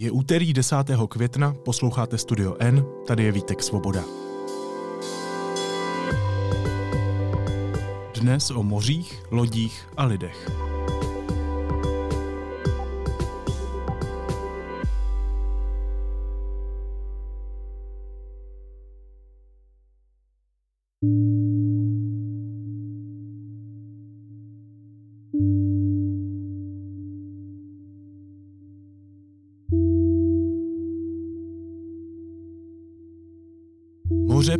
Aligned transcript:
Je 0.00 0.10
úterý 0.10 0.52
10. 0.52 0.76
května, 1.08 1.54
posloucháte 1.64 2.18
Studio 2.18 2.56
N, 2.58 2.84
tady 3.06 3.24
je 3.24 3.32
Vítek 3.32 3.62
Svoboda. 3.62 4.04
Dnes 8.20 8.50
o 8.50 8.62
mořích, 8.62 9.22
lodích 9.30 9.88
a 9.96 10.04
lidech. 10.04 10.50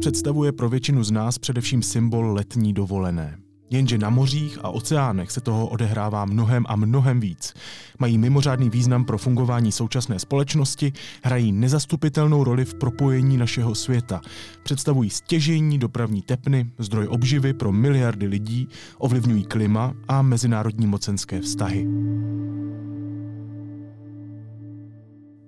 Představuje 0.00 0.52
pro 0.52 0.68
většinu 0.68 1.04
z 1.04 1.10
nás 1.10 1.38
především 1.38 1.82
symbol 1.82 2.32
letní 2.32 2.72
dovolené. 2.72 3.38
Jenže 3.70 3.98
na 3.98 4.10
mořích 4.10 4.58
a 4.62 4.68
oceánech 4.68 5.30
se 5.30 5.40
toho 5.40 5.66
odehrává 5.66 6.24
mnohem 6.24 6.64
a 6.68 6.76
mnohem 6.76 7.20
víc. 7.20 7.54
Mají 7.98 8.18
mimořádný 8.18 8.70
význam 8.70 9.04
pro 9.04 9.18
fungování 9.18 9.72
současné 9.72 10.18
společnosti, 10.18 10.92
hrají 11.22 11.52
nezastupitelnou 11.52 12.44
roli 12.44 12.64
v 12.64 12.74
propojení 12.74 13.36
našeho 13.36 13.74
světa. 13.74 14.20
Představují 14.62 15.10
stěžení 15.10 15.78
dopravní 15.78 16.22
tepny, 16.22 16.70
zdroj 16.78 17.06
obživy 17.06 17.52
pro 17.52 17.72
miliardy 17.72 18.26
lidí, 18.26 18.68
ovlivňují 18.98 19.44
klima 19.44 19.94
a 20.08 20.22
mezinárodní 20.22 20.86
mocenské 20.86 21.40
vztahy. 21.40 21.86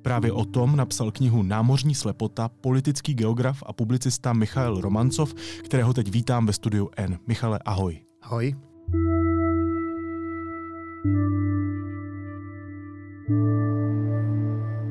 Právě 0.03 0.33
o 0.33 0.45
tom 0.45 0.77
napsal 0.77 1.11
knihu 1.11 1.43
Námořní 1.43 1.95
slepota 1.95 2.49
politický 2.49 3.15
geograf 3.15 3.63
a 3.67 3.73
publicista 3.73 4.33
Michal 4.33 4.81
Romancov, 4.81 5.35
kterého 5.65 5.93
teď 5.93 6.11
vítám 6.11 6.47
ve 6.47 6.53
studiu 6.53 6.91
N. 6.97 7.19
Michale, 7.27 7.59
ahoj. 7.65 8.01
Ahoj. 8.23 8.57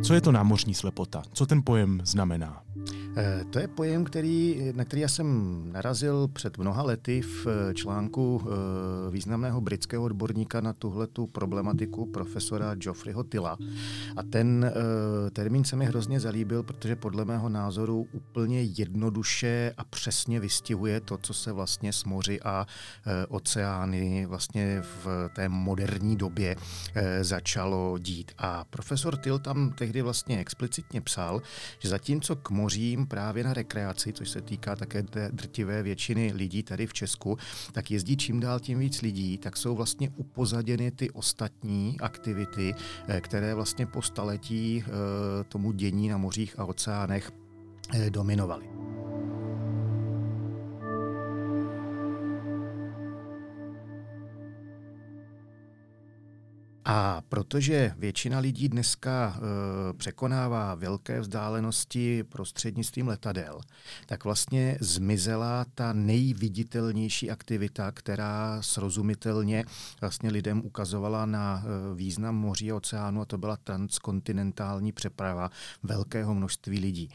Co 0.04 0.14
je 0.14 0.22
to 0.22 0.32
námořní 0.32 0.74
slepota? 0.74 1.24
Co 1.34 1.46
ten 1.46 1.62
pojem 1.66 2.02
znamená? 2.04 2.62
Eh, 3.20 3.46
to 3.50 3.60
je 3.60 3.68
pojem, 3.68 4.04
který, 4.04 4.62
na 4.76 4.86
který 4.86 5.02
já 5.02 5.08
jsem 5.08 5.62
narazil 5.72 6.28
před 6.28 6.58
mnoha 6.58 6.84
lety 6.84 7.22
v 7.22 7.48
eh, 7.48 7.74
článku 7.74 8.42
eh, 8.44 9.12
významného 9.12 9.62
britského 9.62 10.04
odborníka 10.04 10.62
na 10.62 10.74
tuhletu 10.74 11.28
problematiku 11.28 12.06
profesora 12.06 12.76
Geoffreyho 12.76 13.24
Tilla. 13.24 13.58
A 14.16 14.24
ten 14.24 14.72
termín 15.34 15.64
se 15.64 15.76
mi 15.76 15.86
hrozně 15.86 16.20
zalíbil, 16.20 16.64
protože 16.64 16.96
podle 16.96 17.26
mého 17.26 17.50
názoru 17.50 18.08
úplně 18.12 18.64
jednoduše 18.64 19.74
a 19.78 19.84
přesně 19.84 20.40
vystihuje 20.40 21.02
to, 21.02 21.18
co 21.18 21.34
se 21.34 21.52
vlastně 21.52 21.94
s 21.94 22.04
moři 22.04 22.42
a 22.42 22.66
oceány 23.28 24.26
vlastně 24.26 24.82
v 24.82 25.30
té 25.36 25.50
moderní 25.50 26.16
době 26.16 26.56
začalo 27.22 27.98
dít. 27.98 28.32
A 28.38 28.66
profesor 28.70 29.18
Till 29.18 29.40
tam 29.40 29.72
tehdy 29.72 30.02
vlastně 30.02 30.40
explicitně 30.40 31.02
psal, 31.02 31.42
že 31.80 31.90
zatímco 31.90 32.36
k 32.36 32.50
mořím 32.50 33.09
právě 33.10 33.44
na 33.44 33.54
rekreaci, 33.54 34.14
což 34.14 34.30
se 34.30 34.42
týká 34.42 34.76
také 34.76 35.04
té 35.04 35.30
drtivé 35.34 35.84
většiny 35.84 36.32
lidí 36.36 36.64
tady 36.64 36.88
v 36.88 36.94
Česku, 36.94 37.38
tak 37.72 37.92
jezdí 37.92 38.18
čím 38.18 38.40
dál 38.40 38.60
tím 38.60 38.80
víc 38.80 39.02
lidí, 39.02 39.38
tak 39.38 39.58
jsou 39.58 39.76
vlastně 39.76 40.10
upozaděny 40.16 40.92
ty 40.92 41.10
ostatní 41.10 41.98
aktivity, 42.00 42.76
eh, 43.08 43.22
které 43.22 43.56
vlastně 43.56 43.86
po 43.86 44.02
staletí 44.02 44.84
eh, 44.86 44.90
tomu 45.44 45.72
dění 45.72 46.10
na 46.10 46.18
mořích 46.18 46.60
a 46.60 46.66
oceánech 46.66 47.32
eh, 47.94 48.10
dominovaly. 48.10 48.70
A 56.92 57.22
protože 57.30 57.92
většina 57.98 58.40
lidí 58.40 58.70
dneska 58.70 59.38
e, 59.38 59.94
překonává 59.94 60.76
velké 60.76 61.22
vzdálenosti 61.22 62.24
prostřednictvím 62.24 63.08
letadel, 63.08 63.62
tak 64.06 64.24
vlastně 64.24 64.78
zmizela 64.82 65.66
ta 65.76 65.94
nejviditelnější 65.94 67.32
aktivita, 67.32 67.92
která 67.92 68.62
srozumitelně 68.62 69.66
vlastně 70.02 70.30
lidem 70.30 70.62
ukazovala 70.66 71.26
na 71.26 71.64
e, 71.64 71.96
význam 71.96 72.36
moří 72.36 72.72
a 72.72 72.76
oceánu, 72.76 73.22
a 73.22 73.26
to 73.26 73.38
byla 73.38 73.58
transkontinentální 73.58 74.92
přeprava 74.92 75.50
velkého 75.84 76.36
množství 76.36 76.80
lidí. 76.80 77.10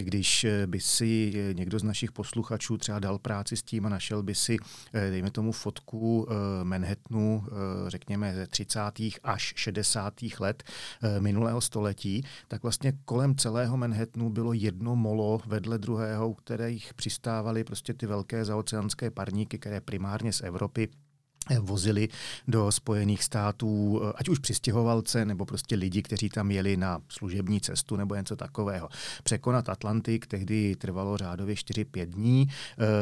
Když 0.00 0.44
eh, 0.44 0.66
by 0.66 0.80
si 0.80 1.32
eh, 1.34 1.54
někdo 1.54 1.78
z 1.78 1.82
našich 1.82 2.12
posluchačů 2.12 2.78
třeba 2.78 2.98
dal 2.98 3.18
práci 3.18 3.56
s 3.56 3.62
tím 3.62 3.86
a 3.86 3.88
našel 3.88 4.22
by 4.22 4.34
si, 4.34 4.56
eh, 4.92 5.10
dejme 5.10 5.30
tomu, 5.30 5.52
fotku 5.52 6.26
Manhattanu, 6.62 7.44
řekněme 7.86 8.34
ze 8.34 8.46
30. 8.46 8.80
až 9.22 9.52
60. 9.56 10.14
let 10.40 10.62
minulého 11.18 11.60
století, 11.60 12.24
tak 12.48 12.62
vlastně 12.62 12.92
kolem 13.04 13.36
celého 13.36 13.76
Manhattanu 13.76 14.30
bylo 14.30 14.52
jedno 14.52 14.96
molo 14.96 15.40
vedle 15.46 15.78
druhého, 15.78 16.28
u 16.28 16.34
kterých 16.34 16.94
přistávaly 16.94 17.64
prostě 17.64 17.94
ty 17.94 18.06
velké 18.06 18.44
zaoceánské 18.44 19.10
parníky, 19.10 19.58
které 19.58 19.80
primárně 19.80 20.32
z 20.32 20.40
Evropy 20.40 20.88
vozili 21.60 22.08
do 22.48 22.72
Spojených 22.72 23.24
států, 23.24 24.00
ať 24.14 24.28
už 24.28 24.38
přistěhovalce, 24.38 25.24
nebo 25.24 25.44
prostě 25.44 25.76
lidi, 25.76 26.02
kteří 26.02 26.28
tam 26.28 26.50
jeli 26.50 26.76
na 26.76 27.00
služební 27.08 27.60
cestu 27.60 27.96
nebo 27.96 28.14
něco 28.14 28.36
takového. 28.36 28.88
Překonat 29.22 29.68
Atlantik 29.68 30.26
tehdy 30.26 30.76
trvalo 30.76 31.16
řádově 31.16 31.54
4-5 31.54 32.06
dní, 32.06 32.48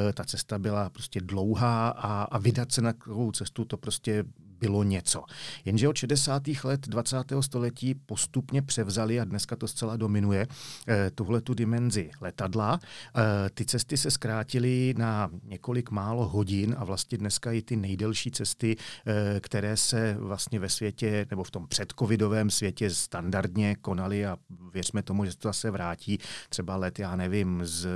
e, 0.08 0.12
ta 0.12 0.24
cesta 0.24 0.58
byla 0.58 0.90
prostě 0.90 1.20
dlouhá 1.20 1.88
a, 1.88 2.22
a 2.22 2.38
vydat 2.38 2.72
se 2.72 2.82
na 2.82 2.92
takovou 2.92 3.32
cestu 3.32 3.64
to 3.64 3.76
prostě 3.76 4.24
bylo 4.60 4.82
něco. 4.82 5.24
Jenže 5.64 5.88
od 5.88 5.96
60. 5.96 6.42
let 6.64 6.88
20. 6.88 7.16
století 7.40 7.94
postupně 7.94 8.62
převzali, 8.62 9.20
a 9.20 9.24
dneska 9.24 9.56
to 9.56 9.68
zcela 9.68 9.96
dominuje, 9.96 10.46
eh, 10.88 11.10
tuhle 11.14 11.40
tu 11.40 11.54
dimenzi 11.54 12.10
letadla. 12.20 12.80
Eh, 13.16 13.50
ty 13.54 13.64
cesty 13.64 13.96
se 13.96 14.10
zkrátily 14.10 14.94
na 14.98 15.30
několik 15.42 15.90
málo 15.90 16.28
hodin 16.28 16.74
a 16.78 16.84
vlastně 16.84 17.18
dneska 17.18 17.52
i 17.52 17.62
ty 17.62 17.76
nejdelší 17.76 18.30
cesty, 18.30 18.76
eh, 19.06 19.40
které 19.40 19.76
se 19.76 20.16
vlastně 20.18 20.58
ve 20.58 20.68
světě 20.68 21.26
nebo 21.30 21.44
v 21.44 21.50
tom 21.50 21.66
předcovidovém 21.68 22.50
světě 22.50 22.90
standardně 22.90 23.74
konaly 23.74 24.26
a 24.26 24.36
věřme 24.72 25.02
tomu, 25.02 25.24
že 25.24 25.36
to 25.36 25.48
zase 25.48 25.70
vrátí 25.70 26.18
třeba 26.48 26.76
let, 26.76 26.98
já 26.98 27.16
nevím, 27.16 27.60
z 27.64 27.88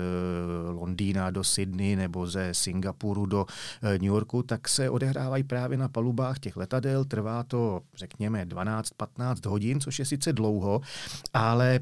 Londýna 0.73 1.31
do 1.31 1.45
Sydney 1.45 1.97
nebo 1.97 2.27
ze 2.27 2.55
Singapuru 2.55 3.27
do 3.27 3.47
New 3.83 4.03
Yorku, 4.03 4.43
tak 4.43 4.69
se 4.69 4.91
odehrávají 4.91 5.45
právě 5.45 5.79
na 5.79 5.89
palubách 5.89 6.39
těch 6.39 6.50
těch 6.51 6.57
letadel, 6.57 7.05
trvá 7.05 7.43
to 7.43 7.81
řekněme 7.95 8.45
12-15 8.45 9.51
hodin, 9.51 9.81
což 9.81 9.99
je 9.99 10.05
sice 10.05 10.33
dlouho, 10.33 10.81
ale 11.33 11.81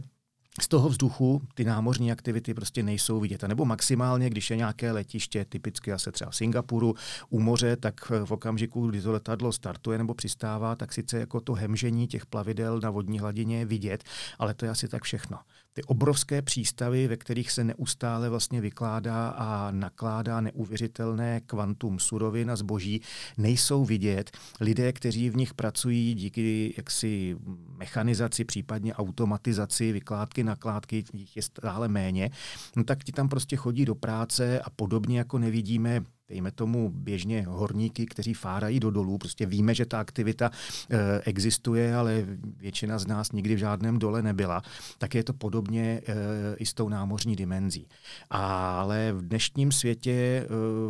z 0.61 0.69
toho 0.69 0.89
vzduchu 0.89 1.43
ty 1.55 1.65
námořní 1.65 2.13
aktivity 2.13 2.55
prostě 2.55 2.83
nejsou 2.83 3.21
vidět. 3.21 3.45
A 3.45 3.49
nebo 3.49 3.65
maximálně, 3.65 4.31
když 4.31 4.51
je 4.51 4.57
nějaké 4.57 4.93
letiště, 4.93 5.45
typicky 5.45 5.93
asi 5.93 6.13
třeba 6.13 6.33
Singapuru, 6.33 6.95
u 7.31 7.41
moře, 7.41 7.77
tak 7.77 8.11
v 8.25 8.31
okamžiku, 8.31 8.87
kdy 8.87 9.03
to 9.03 9.13
letadlo 9.13 9.53
startuje 9.53 9.99
nebo 9.99 10.15
přistává, 10.15 10.77
tak 10.77 10.93
sice 10.93 11.19
jako 11.19 11.41
to 11.41 11.55
hemžení 11.55 12.07
těch 12.07 12.27
plavidel 12.27 12.81
na 12.81 12.91
vodní 12.91 13.19
hladině 13.19 13.59
je 13.59 13.65
vidět, 13.65 14.05
ale 14.39 14.55
to 14.55 14.65
je 14.65 14.71
asi 14.71 14.89
tak 14.89 15.03
všechno 15.03 15.39
ty 15.73 15.83
obrovské 15.83 16.43
přístavy, 16.43 17.09
ve 17.09 17.17
kterých 17.17 17.51
se 17.51 17.65
neustále 17.65 18.29
vlastně 18.29 18.61
vykládá 18.61 19.29
a 19.29 19.71
nakládá 19.71 20.41
neuvěřitelné 20.41 21.41
kvantum 21.41 21.99
surovin 21.99 22.51
a 22.51 22.57
zboží, 22.57 23.03
nejsou 23.37 23.85
vidět. 23.85 24.31
Lidé, 24.61 24.93
kteří 24.93 25.31
v 25.31 25.37
nich 25.37 25.55
pracují 25.55 26.15
díky 26.15 26.75
jaksi 26.77 27.37
mechanizaci, 27.77 28.45
případně 28.45 28.95
automatizaci, 28.95 29.93
vykládky, 29.93 30.45
nakládky, 30.45 31.05
jich 31.13 31.37
je 31.37 31.43
stále 31.43 31.89
méně, 31.89 32.31
no 32.77 32.85
tak 32.85 33.05
ti 33.05 33.13
tam 33.13 33.29
prostě 33.29 33.57
chodí 33.57 33.85
do 33.85 33.95
práce 33.95 34.61
a 34.61 34.71
podobně 34.71 35.19
jako 35.19 35.39
nevidíme 35.39 36.03
dejme 36.29 36.51
tomu 36.51 36.91
běžně 36.91 37.47
horníky, 37.49 38.07
kteří 38.07 38.35
fárají 38.35 38.81
do 38.81 38.91
dolů. 38.91 39.19
Prostě 39.19 39.47
víme, 39.47 39.75
že 39.75 39.87
ta 39.87 40.01
aktivita 40.01 40.51
e, 40.91 41.21
existuje, 41.21 41.95
ale 41.95 42.25
většina 42.57 42.99
z 42.99 43.07
nás 43.07 43.33
nikdy 43.33 43.55
v 43.55 43.59
žádném 43.59 43.99
dole 43.99 44.23
nebyla. 44.23 44.63
Tak 44.99 45.15
je 45.15 45.25
to 45.25 45.33
podobně 45.33 46.01
e, 46.07 46.15
i 46.57 46.67
s 46.67 46.75
tou 46.75 46.89
námořní 46.89 47.37
dimenzí. 47.37 47.89
Ale 48.31 49.13
v 49.13 49.23
dnešním 49.23 49.73
světě 49.73 50.13
e, 50.13 50.47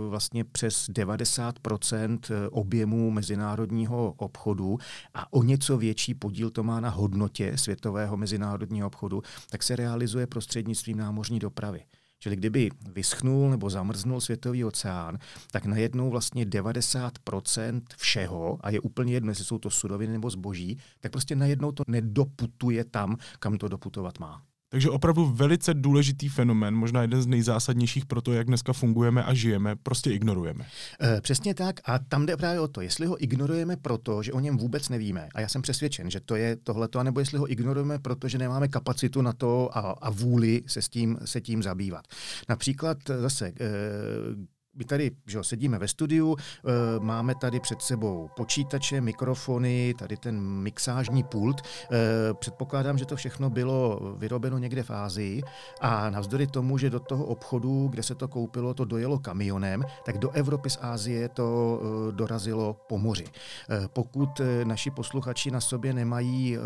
vlastně 0.08 0.44
přes 0.44 0.88
90% 0.88 2.18
objemu 2.50 3.10
mezinárodního 3.10 4.14
obchodu 4.16 4.78
a 5.14 5.32
o 5.32 5.42
něco 5.42 5.78
větší 5.78 6.14
podíl 6.14 6.50
to 6.50 6.62
má 6.62 6.80
na 6.80 6.90
hodnotě 6.90 7.52
světového 7.56 8.16
mezinárodního 8.16 8.86
obchodu, 8.86 9.22
tak 9.50 9.62
se 9.62 9.76
realizuje 9.76 10.26
prostřednictvím 10.26 10.96
námořní 10.96 11.38
dopravy. 11.38 11.80
Čili 12.18 12.36
kdyby 12.36 12.70
vyschnul 12.92 13.50
nebo 13.50 13.70
zamrznul 13.70 14.20
světový 14.20 14.64
oceán, 14.64 15.18
tak 15.50 15.66
najednou 15.66 16.10
vlastně 16.10 16.44
90% 16.44 17.82
všeho, 17.96 18.58
a 18.60 18.70
je 18.70 18.80
úplně 18.80 19.12
jedno, 19.12 19.30
jestli 19.30 19.44
jsou 19.44 19.58
to 19.58 19.70
suroviny 19.70 20.12
nebo 20.12 20.30
zboží, 20.30 20.78
tak 21.00 21.12
prostě 21.12 21.36
najednou 21.36 21.72
to 21.72 21.82
nedoputuje 21.86 22.84
tam, 22.84 23.16
kam 23.38 23.58
to 23.58 23.68
doputovat 23.68 24.18
má. 24.18 24.47
Takže 24.70 24.90
opravdu 24.90 25.26
velice 25.26 25.74
důležitý 25.74 26.28
fenomén, 26.28 26.74
možná 26.74 27.02
jeden 27.02 27.22
z 27.22 27.26
nejzásadnějších 27.26 28.06
pro 28.06 28.22
to, 28.22 28.32
jak 28.32 28.46
dneska 28.46 28.72
fungujeme 28.72 29.24
a 29.24 29.34
žijeme, 29.34 29.76
prostě 29.76 30.10
ignorujeme. 30.10 30.66
E, 31.02 31.20
přesně 31.20 31.54
tak 31.54 31.80
a 31.84 31.98
tam 31.98 32.26
jde 32.26 32.36
právě 32.36 32.60
o 32.60 32.68
to, 32.68 32.80
jestli 32.80 33.06
ho 33.06 33.22
ignorujeme 33.22 33.76
proto, 33.76 34.22
že 34.22 34.32
o 34.32 34.40
něm 34.40 34.58
vůbec 34.58 34.88
nevíme, 34.88 35.28
a 35.34 35.40
já 35.40 35.48
jsem 35.48 35.62
přesvědčen, 35.62 36.10
že 36.10 36.20
to 36.20 36.36
je 36.36 36.56
tohleto, 36.56 37.02
nebo 37.02 37.20
jestli 37.20 37.38
ho 37.38 37.52
ignorujeme 37.52 37.98
proto, 37.98 38.28
že 38.28 38.38
nemáme 38.38 38.68
kapacitu 38.68 39.22
na 39.22 39.32
to 39.32 39.78
a, 39.78 39.80
a 39.80 40.10
vůli 40.10 40.62
se 40.66 40.82
s 40.82 40.88
tím, 40.88 41.18
se 41.24 41.40
tím 41.40 41.62
zabývat. 41.62 42.04
Například 42.48 42.98
zase, 43.20 43.46
e, 43.46 43.52
my 44.78 44.84
tady 44.84 45.10
že 45.26 45.44
sedíme 45.44 45.78
ve 45.78 45.88
studiu, 45.88 46.36
e, 46.36 47.00
máme 47.00 47.34
tady 47.34 47.60
před 47.60 47.82
sebou 47.82 48.30
počítače, 48.36 49.00
mikrofony, 49.00 49.94
tady 49.98 50.16
ten 50.16 50.40
mixážní 50.40 51.22
pult. 51.22 51.60
E, 51.60 52.34
předpokládám, 52.34 52.98
že 52.98 53.06
to 53.06 53.16
všechno 53.16 53.50
bylo 53.50 54.00
vyrobeno 54.16 54.58
někde 54.58 54.82
v 54.82 54.90
Ázii 54.90 55.42
a 55.80 56.10
navzdory 56.10 56.46
tomu, 56.46 56.78
že 56.78 56.90
do 56.90 57.00
toho 57.00 57.24
obchodu, 57.24 57.88
kde 57.88 58.02
se 58.02 58.14
to 58.14 58.28
koupilo, 58.28 58.74
to 58.74 58.84
dojelo 58.84 59.18
kamionem, 59.18 59.84
tak 60.04 60.18
do 60.18 60.30
Evropy 60.30 60.70
z 60.70 60.78
Ázie 60.80 61.28
to 61.28 61.80
e, 62.08 62.12
dorazilo 62.12 62.76
po 62.88 62.98
moři. 62.98 63.24
Pokud 63.92 64.40
naši 64.64 64.90
posluchači 64.90 65.50
na 65.50 65.60
sobě 65.60 65.92
nemají 65.92 66.56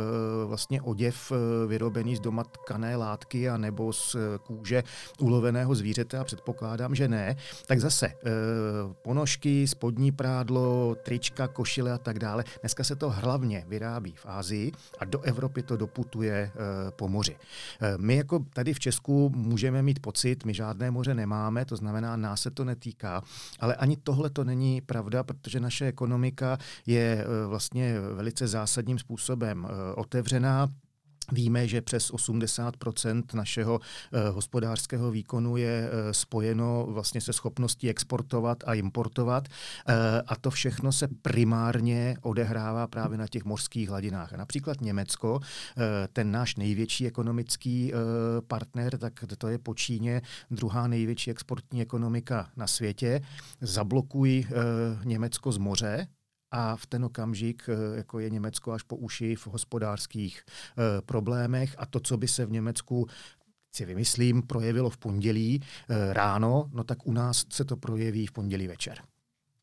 vlastně 0.46 0.82
oděv 0.82 1.32
vyrobený 1.66 2.16
z 2.16 2.20
doma 2.20 2.44
tkané 2.44 2.96
látky 2.96 3.48
a 3.48 3.56
nebo 3.56 3.92
z 3.92 4.16
kůže 4.46 4.82
uloveného 5.18 5.74
zvířete 5.74 6.18
a 6.18 6.24
předpokládám, 6.24 6.94
že 6.94 7.08
ne, 7.08 7.36
tak 7.66 7.80
zase 7.80 8.01
zase 8.02 8.14
e, 8.14 8.94
ponožky, 9.02 9.68
spodní 9.68 10.12
prádlo, 10.12 10.96
trička, 11.02 11.48
košile 11.48 11.92
a 11.92 11.98
tak 11.98 12.18
dále. 12.18 12.44
Dneska 12.60 12.84
se 12.84 12.96
to 12.96 13.10
hlavně 13.10 13.64
vyrábí 13.68 14.14
v 14.16 14.26
Ázii 14.26 14.72
a 14.98 15.04
do 15.04 15.20
Evropy 15.20 15.62
to 15.62 15.76
doputuje 15.76 16.34
e, 16.34 16.50
po 16.90 17.08
moři. 17.08 17.36
E, 17.80 17.98
my 17.98 18.16
jako 18.16 18.44
tady 18.52 18.74
v 18.74 18.78
Česku 18.78 19.30
můžeme 19.30 19.82
mít 19.82 20.00
pocit, 20.00 20.44
my 20.44 20.54
žádné 20.54 20.90
moře 20.90 21.14
nemáme, 21.14 21.64
to 21.64 21.76
znamená, 21.76 22.16
nás 22.16 22.42
se 22.42 22.50
to 22.50 22.64
netýká, 22.64 23.22
ale 23.60 23.74
ani 23.74 23.96
tohle 23.96 24.30
to 24.30 24.44
není 24.44 24.80
pravda, 24.80 25.22
protože 25.22 25.60
naše 25.60 25.86
ekonomika 25.86 26.58
je 26.86 27.24
e, 27.24 27.46
vlastně 27.46 28.00
velice 28.00 28.48
zásadním 28.48 28.98
způsobem 28.98 29.66
e, 29.66 29.94
otevřená 29.94 30.68
Víme, 31.32 31.68
že 31.68 31.82
přes 31.82 32.12
80% 32.12 33.22
našeho 33.34 33.80
eh, 34.12 34.28
hospodářského 34.28 35.10
výkonu 35.10 35.56
je 35.56 35.90
eh, 35.90 36.14
spojeno 36.14 36.86
vlastně 36.88 37.20
se 37.20 37.32
schopností 37.32 37.90
exportovat 37.90 38.58
a 38.66 38.74
importovat. 38.74 39.48
Eh, 39.48 39.94
a 40.26 40.36
to 40.36 40.50
všechno 40.50 40.92
se 40.92 41.08
primárně 41.22 42.16
odehrává 42.22 42.86
právě 42.86 43.18
na 43.18 43.28
těch 43.28 43.44
mořských 43.44 43.88
hladinách. 43.88 44.32
A 44.32 44.36
například 44.36 44.80
Německo, 44.80 45.40
ten 46.12 46.32
náš 46.32 46.56
největší 46.56 47.06
ekonomický 47.06 47.92
partner, 48.46 48.98
tak 48.98 49.24
to 49.38 49.48
je 49.48 49.58
po 49.58 49.74
Číně 49.74 50.22
druhá 50.50 50.86
největší 50.86 51.30
exportní 51.30 51.82
ekonomika 51.82 52.50
na 52.56 52.66
světě. 52.66 53.20
Zablokují 53.60 54.46
Německo 55.04 55.52
z 55.52 55.58
moře, 55.58 56.06
a 56.52 56.76
v 56.76 56.86
ten 56.86 57.04
okamžik 57.04 57.68
eh, 57.68 57.96
jako 57.96 58.18
je 58.18 58.30
Německo 58.30 58.72
až 58.72 58.82
po 58.82 58.96
uši 58.96 59.36
v 59.36 59.46
hospodářských 59.46 60.42
e, 60.42 61.02
problémech 61.02 61.74
a 61.78 61.86
to, 61.86 62.00
co 62.00 62.16
by 62.16 62.28
se 62.28 62.46
v 62.46 62.50
Německu 62.50 63.06
si 63.74 63.84
vymyslím, 63.84 64.42
projevilo 64.42 64.90
v 64.90 64.98
pondělí 64.98 65.60
e, 65.60 66.12
ráno, 66.12 66.70
no 66.72 66.84
tak 66.84 67.06
u 67.06 67.12
nás 67.12 67.44
se 67.48 67.64
to 67.64 67.76
projeví 67.76 68.26
v 68.26 68.32
pondělí 68.32 68.66
večer. 68.66 68.98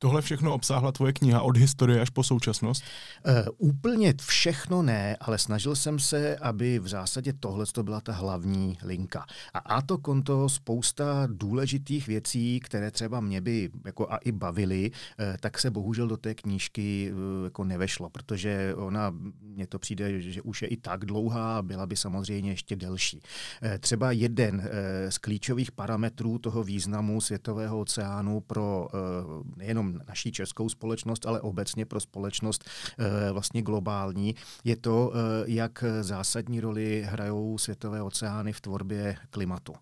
Tohle 0.02 0.22
všechno 0.22 0.54
obsáhla 0.54 0.92
tvoje 0.92 1.14
kniha 1.14 1.42
od 1.42 1.58
historie 1.58 2.02
až 2.02 2.10
po 2.10 2.24
současnost? 2.24 2.84
Uh, 3.28 3.70
úplně 3.70 4.14
všechno 4.22 4.82
ne, 4.82 5.18
ale 5.20 5.38
snažil 5.38 5.76
jsem 5.76 6.00
se, 6.00 6.38
aby 6.38 6.80
v 6.80 6.88
zásadě 6.88 7.34
tohle 7.34 7.66
to 7.66 7.84
byla 7.84 8.02
ta 8.02 8.12
hlavní 8.12 8.78
linka. 8.84 9.26
A 9.54 9.60
a 9.60 9.82
to 9.82 9.98
konto 9.98 10.50
spousta 10.50 11.28
důležitých 11.32 12.08
věcí, 12.08 12.60
které 12.60 12.92
třeba 12.92 13.20
mě 13.20 13.42
by 13.42 13.70
jako 13.86 14.12
a 14.12 14.18
i 14.18 14.32
bavily, 14.32 14.92
uh, 14.92 15.26
tak 15.40 15.60
se 15.60 15.72
bohužel 15.72 16.08
do 16.08 16.18
té 16.18 16.36
knížky 16.36 17.12
uh, 17.12 17.44
jako 17.44 17.64
nevešlo, 17.64 18.10
protože 18.10 18.76
ona, 18.76 19.14
mně 19.42 19.68
to 19.68 19.80
přijde, 19.80 20.22
že 20.22 20.42
už 20.42 20.62
je 20.62 20.68
i 20.68 20.78
tak 20.78 21.06
dlouhá 21.06 21.58
a 21.58 21.62
byla 21.62 21.86
by 21.86 21.96
samozřejmě 21.96 22.52
ještě 22.52 22.76
delší. 22.76 23.22
Uh, 23.64 23.78
třeba 23.80 24.12
jeden 24.12 24.56
uh, 24.56 24.64
z 25.10 25.18
klíčových 25.18 25.72
parametrů 25.72 26.38
toho 26.38 26.64
významu 26.64 27.22
světového 27.22 27.80
oceánu 27.80 28.40
pro 28.40 28.88
uh, 28.94 29.44
nejenom 29.58 29.89
naší 30.08 30.32
českou 30.32 30.70
společnost, 30.70 31.26
ale 31.26 31.42
obecně 31.42 31.86
pro 31.86 32.00
společnost 32.00 32.70
eh, 33.00 33.32
vlastně 33.32 33.62
globální, 33.62 34.36
je 34.64 34.78
to, 34.78 35.12
eh, 35.14 35.44
jak 35.46 35.84
zásadní 36.02 36.60
roli 36.60 37.04
hrajou 37.08 37.58
světové 37.58 38.02
oceány 38.02 38.54
v 38.54 38.62
tvorbě 38.62 39.18
klimatu. 39.30 39.74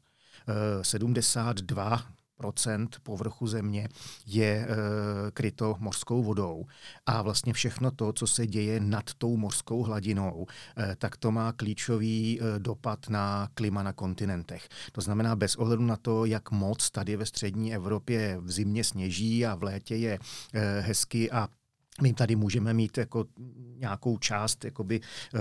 72 0.81 2.01
eh, 2.09 2.13
povrchu 3.04 3.48
země 3.48 3.88
je 4.25 4.45
e, 4.45 4.68
kryto 5.31 5.75
mořskou 5.80 6.24
vodou. 6.24 6.66
A 7.06 7.22
vlastně 7.22 7.54
všechno 7.54 7.92
to, 7.92 8.13
co 8.13 8.28
se 8.28 8.48
děje 8.48 8.80
nad 8.80 9.13
tou 9.13 9.38
mořskou 9.38 9.84
hladinou, 9.84 10.45
e, 10.78 10.95
tak 10.95 11.18
to 11.18 11.31
má 11.31 11.51
klíčový 11.51 12.39
e, 12.42 12.60
dopad 12.60 13.10
na 13.10 13.50
klima 13.54 13.84
na 13.84 13.94
kontinentech. 13.94 14.69
To 14.92 15.01
znamená, 15.01 15.36
bez 15.36 15.56
ohledu 15.56 15.84
na 15.84 15.98
to, 15.98 16.25
jak 16.25 16.51
moc 16.51 16.89
tady 16.89 17.16
ve 17.16 17.25
střední 17.25 17.75
Evropě 17.75 18.38
v 18.42 18.51
zimě 18.51 18.83
sněží 18.83 19.45
a 19.45 19.56
v 19.56 19.63
létě 19.63 19.95
je 19.95 20.19
hezky 20.81 21.31
a 21.31 21.48
my 22.02 22.14
tady 22.14 22.36
můžeme 22.36 22.74
mít 22.74 22.98
jako 22.98 23.26
nějakou 23.80 24.18
část 24.18 24.66
jakoby, 24.66 25.02
e, 25.36 25.40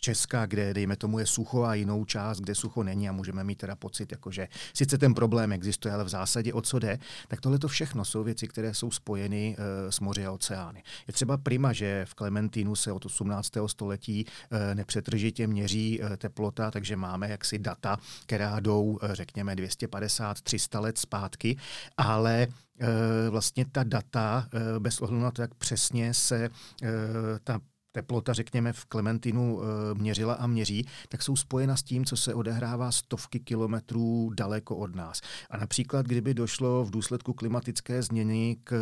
Česka, 0.00 0.46
kde 0.46 0.74
dejme 0.74 0.96
tomu 0.96 1.18
je 1.18 1.26
sucho 1.26 1.62
a 1.62 1.74
jinou 1.74 2.04
část, 2.04 2.40
kde 2.40 2.54
sucho 2.54 2.82
není 2.82 3.08
a 3.08 3.12
můžeme 3.12 3.44
mít 3.44 3.58
teda 3.58 3.76
pocit, 3.76 4.12
jako, 4.12 4.30
že 4.30 4.48
sice 4.74 4.98
ten 4.98 5.14
problém 5.14 5.52
existuje, 5.52 5.94
ale 5.94 6.04
v 6.04 6.08
zásadě 6.08 6.52
o 6.52 6.62
co 6.62 6.78
jde, 6.78 6.98
tak 7.28 7.40
tohle 7.40 7.58
to 7.58 7.68
všechno 7.68 8.04
jsou 8.04 8.24
věci, 8.24 8.48
které 8.48 8.74
jsou 8.74 8.90
spojeny 8.90 9.56
e, 9.58 9.92
s 9.92 10.00
moři 10.00 10.26
a 10.26 10.32
oceány. 10.32 10.82
Je 11.06 11.12
třeba 11.12 11.36
prima, 11.36 11.72
že 11.72 12.04
v 12.08 12.14
Klementínu 12.14 12.76
se 12.76 12.92
od 12.92 13.06
18. 13.06 13.50
století 13.66 14.26
e, 14.50 14.74
nepřetržitě 14.74 15.46
měří 15.46 16.00
teplota, 16.16 16.70
takže 16.70 16.96
máme 16.96 17.28
jaksi 17.28 17.58
data, 17.58 17.98
která 18.26 18.60
jdou, 18.60 18.98
řekněme, 19.02 19.54
250-300 19.54 20.80
let 20.80 20.98
zpátky, 20.98 21.56
ale 21.96 22.34
Eh, 22.34 22.48
vlastně 23.30 23.64
ta 23.72 23.84
data, 23.84 24.48
eh, 24.52 24.80
bez 24.80 25.00
ohledu 25.00 25.22
na 25.22 25.30
to, 25.30 25.42
jak 25.42 25.54
přesně 25.54 26.14
se 26.14 26.50
eh, 26.82 26.88
ta 27.44 27.60
teplota, 27.92 28.32
řekněme, 28.32 28.72
v 28.72 28.84
Klementinu 28.84 29.60
měřila 29.94 30.34
a 30.34 30.46
měří, 30.46 30.86
tak 31.08 31.22
jsou 31.22 31.36
spojena 31.36 31.76
s 31.76 31.82
tím, 31.82 32.04
co 32.04 32.16
se 32.16 32.34
odehrává 32.34 32.92
stovky 32.92 33.40
kilometrů 33.40 34.30
daleko 34.36 34.76
od 34.76 34.94
nás. 34.94 35.20
A 35.50 35.56
například, 35.56 36.06
kdyby 36.06 36.34
došlo 36.34 36.84
v 36.84 36.90
důsledku 36.90 37.32
klimatické 37.32 38.02
změny 38.02 38.56
k 38.64 38.74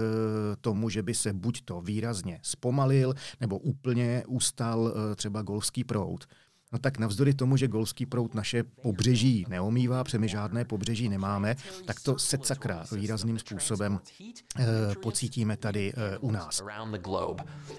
tomu, 0.61 0.88
že 0.88 1.02
by 1.02 1.14
se 1.14 1.32
buď 1.32 1.62
to 1.64 1.80
výrazně 1.80 2.40
zpomalil, 2.42 3.14
nebo 3.40 3.59
úplně 3.59 4.25
ustal 4.26 4.94
třeba 5.16 5.42
golfský 5.42 5.85
proud, 5.85 6.26
No 6.72 6.78
tak 6.78 6.98
navzdory 6.98 7.34
tomu, 7.34 7.56
že 7.56 7.68
golský 7.68 8.06
prout 8.06 8.34
naše 8.34 8.62
pobřeží 8.62 9.46
neomývá, 9.48 10.04
protože 10.04 10.28
žádné 10.28 10.64
pobřeží 10.64 11.08
nemáme, 11.08 11.56
tak 11.84 12.00
to 12.00 12.18
se 12.18 12.38
sakra 12.42 12.84
výrazným 12.92 13.38
způsobem 13.38 14.00
uh, 14.58 14.64
pocítíme 15.02 15.56
tady 15.56 15.92
uh, 16.20 16.28
u 16.28 16.30
nás. 16.30 16.62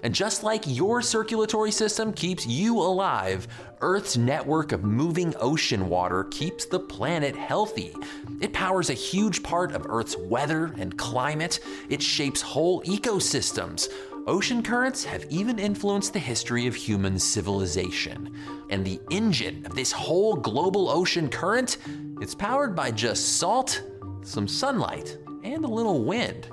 And 0.02 0.20
just 0.20 0.42
like 0.42 0.70
your 0.70 1.02
circulatory 1.02 1.72
system 1.72 2.12
keeps 2.12 2.46
you 2.46 2.82
alive, 2.82 3.46
Earth's 3.80 4.16
network 4.16 4.72
of 4.72 4.82
moving 4.82 5.34
ocean 5.40 5.88
water 5.88 6.24
keeps 6.24 6.66
the 6.66 6.78
planet 6.78 7.36
healthy. 7.36 7.92
It 8.40 8.52
powers 8.52 8.90
a 8.90 8.94
huge 8.94 9.42
part 9.42 9.74
of 9.74 9.86
Earth's 9.88 10.16
weather 10.30 10.72
and 10.80 10.96
climate. 10.96 11.60
It 11.88 12.02
shapes 12.02 12.42
whole 12.42 12.82
ecosystems. 12.82 13.88
Ocean 14.26 14.62
currents 14.62 15.04
have 15.04 15.26
even 15.28 15.58
influenced 15.58 16.14
the 16.14 16.18
history 16.18 16.66
of 16.66 16.74
human 16.74 17.18
civilization. 17.18 18.34
And 18.70 18.82
the 18.82 18.98
engine 19.10 19.66
of 19.66 19.74
this 19.74 19.92
whole 19.92 20.34
global 20.34 20.88
ocean 20.88 21.28
current, 21.28 21.76
it's 22.22 22.34
powered 22.34 22.74
by 22.74 22.90
just 22.90 23.36
salt, 23.36 23.82
some 24.22 24.48
sunlight, 24.48 25.18
and 25.42 25.62
a 25.62 25.68
little 25.68 26.04
wind. 26.04 26.48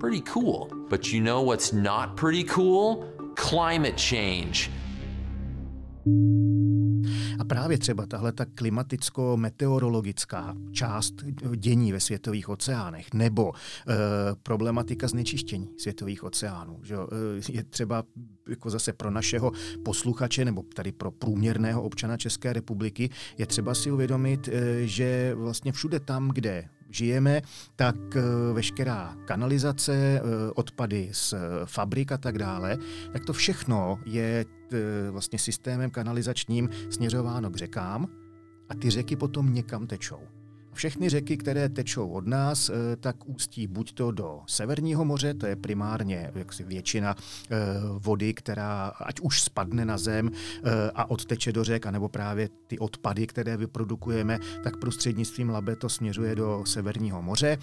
Pretty 0.00 0.22
cool. 0.22 0.68
But 0.88 1.12
you 1.12 1.20
know 1.20 1.42
what's 1.42 1.72
not 1.72 2.16
pretty 2.16 2.42
cool? 2.42 3.08
Climate 3.36 3.96
change. 3.96 4.68
A 7.38 7.44
právě 7.44 7.78
třeba 7.78 8.06
tahle 8.06 8.32
ta 8.32 8.44
klimaticko-meteorologická 8.44 10.54
část 10.72 11.14
dění 11.56 11.92
ve 11.92 12.00
světových 12.00 12.48
oceánech 12.48 13.14
nebo 13.14 13.52
e, 13.52 13.54
problematika 14.42 15.08
znečištění 15.08 15.68
světových 15.78 16.24
oceánů. 16.24 16.80
Že, 16.82 16.94
e, 16.94 16.98
je 17.52 17.64
třeba 17.64 18.04
jako 18.48 18.70
zase 18.70 18.92
pro 18.92 19.10
našeho 19.10 19.52
posluchače 19.84 20.44
nebo 20.44 20.62
tady 20.74 20.92
pro 20.92 21.10
průměrného 21.10 21.82
občana 21.82 22.16
České 22.16 22.52
republiky 22.52 23.10
je 23.38 23.46
třeba 23.46 23.74
si 23.74 23.90
uvědomit, 23.90 24.48
e, 24.48 24.86
že 24.86 25.34
vlastně 25.34 25.72
všude 25.72 26.00
tam, 26.00 26.28
kde 26.28 26.68
žijeme, 26.94 27.42
tak 27.76 27.96
eh, 28.16 28.22
veškerá 28.52 29.16
kanalizace, 29.24 29.94
eh, 29.94 30.20
odpady 30.54 31.08
z 31.12 31.34
fabrik 31.64 32.12
a 32.12 32.18
tak 32.18 32.38
dále, 32.38 32.78
tak 33.12 33.24
to 33.24 33.32
všechno 33.32 33.98
je 34.04 34.44
eh, 34.72 35.10
vlastně 35.10 35.38
systémem 35.38 35.90
kanalizačním 35.90 36.68
směřováno 36.90 37.50
k 37.50 37.56
řekám 37.56 38.06
a 38.68 38.74
ty 38.74 38.90
řeky 38.90 39.16
potom 39.16 39.54
někam 39.54 39.86
tečou. 39.86 40.41
Všechny 40.74 41.08
řeky, 41.08 41.36
které 41.36 41.68
tečou 41.68 42.08
od 42.08 42.26
nás, 42.26 42.68
eh, 42.70 42.96
tak 42.96 43.16
ústí 43.28 43.66
buď 43.66 43.92
to 43.92 44.10
do 44.10 44.40
Severního 44.46 45.04
moře, 45.04 45.34
to 45.34 45.46
je 45.46 45.56
primárně 45.56 46.30
jaksi 46.34 46.64
většina 46.64 47.16
eh, 47.16 47.56
vody, 47.98 48.34
která 48.34 48.86
ať 48.86 49.20
už 49.20 49.42
spadne 49.42 49.84
na 49.84 49.98
zem 49.98 50.30
eh, 50.30 50.70
a 50.94 51.10
odteče 51.10 51.52
do 51.52 51.64
řek, 51.64 51.86
anebo 51.86 52.08
právě 52.08 52.48
ty 52.66 52.78
odpady, 52.78 53.26
které 53.26 53.56
vyprodukujeme, 53.56 54.38
tak 54.64 54.76
prostřednictvím 54.76 55.50
Labe 55.50 55.76
to 55.76 55.88
směřuje 55.88 56.34
do 56.34 56.62
Severního 56.66 57.22
moře. 57.22 57.58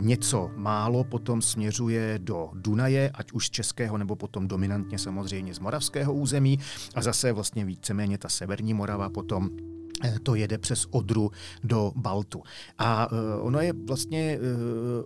Něco 0.00 0.50
málo 0.56 1.04
potom 1.04 1.42
směřuje 1.42 2.18
do 2.22 2.50
Dunaje, 2.54 3.10
ať 3.14 3.32
už 3.32 3.46
z 3.46 3.50
českého, 3.50 3.98
nebo 3.98 4.16
potom 4.16 4.48
dominantně 4.48 4.98
samozřejmě 4.98 5.54
z 5.54 5.58
moravského 5.58 6.14
území. 6.14 6.58
A 6.94 7.02
zase 7.02 7.32
vlastně 7.32 7.64
víceméně 7.64 8.18
ta 8.18 8.28
Severní 8.28 8.74
Morava 8.74 9.08
potom 9.08 9.50
to 10.22 10.34
jede 10.34 10.58
přes 10.58 10.86
Odru 10.90 11.30
do 11.64 11.92
Baltu. 11.96 12.42
A 12.78 13.12
uh, 13.12 13.18
ono 13.40 13.60
je 13.60 13.72
vlastně 13.86 14.38
uh, 14.38 14.44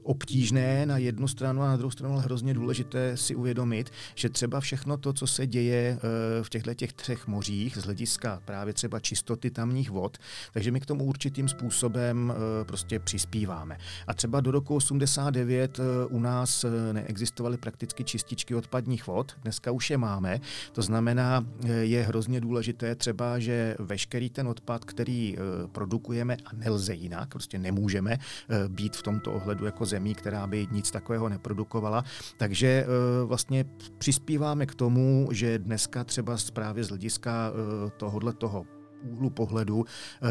obtížné 0.03 0.87
na 0.87 0.99
jednu 0.99 1.29
stranu 1.29 1.63
a 1.63 1.67
na 1.67 1.77
druhou 1.77 1.91
stranu 1.91 2.15
ale 2.15 2.23
hrozně 2.23 2.55
důležité 2.55 3.17
si 3.17 3.35
uvědomit, 3.35 3.91
že 4.15 4.29
třeba 4.29 4.61
všechno 4.61 4.97
to, 4.97 5.13
co 5.13 5.27
se 5.27 5.47
děje 5.47 5.99
v 6.43 6.51
těchto 6.51 6.75
těch 6.75 6.93
třech 6.93 7.27
mořích 7.27 7.77
z 7.77 7.85
hlediska 7.85 8.43
právě 8.45 8.75
třeba 8.75 9.01
čistoty 9.01 9.51
tamních 9.51 9.91
vod, 9.91 10.19
takže 10.53 10.71
my 10.71 10.81
k 10.81 10.87
tomu 10.87 11.05
určitým 11.05 11.49
způsobem 11.49 12.33
prostě 12.67 12.99
přispíváme. 12.99 13.79
A 14.07 14.15
třeba 14.15 14.41
do 14.41 14.51
roku 14.51 14.75
89 14.75 15.79
uh, 15.79 15.85
u 16.11 16.21
nás 16.21 16.65
neexistovaly 16.93 17.57
prakticky 17.57 18.05
čističky 18.05 18.55
odpadních 18.55 19.07
vod, 19.07 19.37
dneska 19.43 19.71
už 19.71 19.91
je 19.91 19.99
máme, 19.99 20.41
to 20.73 20.83
znamená, 20.83 21.47
je 21.81 22.03
hrozně 22.03 22.41
důležité 22.41 22.95
třeba, 22.95 23.39
že 23.39 23.77
veškerý 23.79 24.31
ten 24.31 24.49
odpad 24.49 24.80
odpad, 24.81 24.85
který 24.85 25.37
eh, 25.37 25.69
produkujeme 25.73 26.37
a 26.45 26.51
nelze 26.55 26.95
jinak, 26.95 27.29
prostě 27.29 27.59
nemůžeme 27.59 28.13
eh, 28.13 28.69
být 28.69 28.97
v 28.97 29.03
tomto 29.03 29.33
ohledu 29.33 29.65
jako 29.65 29.85
zemí, 29.87 30.15
která 30.15 30.47
by 30.47 30.67
nic 30.71 30.91
takového 30.91 31.29
neprodukovala. 31.29 32.05
Takže 32.37 32.67
eh, 32.67 32.87
vlastně 33.27 33.65
přispíváme 33.99 34.67
k 34.67 34.75
tomu, 34.75 35.29
že 35.33 35.59
dneska 35.59 36.05
třeba 36.05 36.37
právě 36.53 36.85
z 36.85 36.89
hlediska 36.89 37.53
tohohle 37.97 38.33
toho 38.33 38.67
úhlu 39.03 39.31
pohledu 39.31 39.85
eh, 39.85 40.29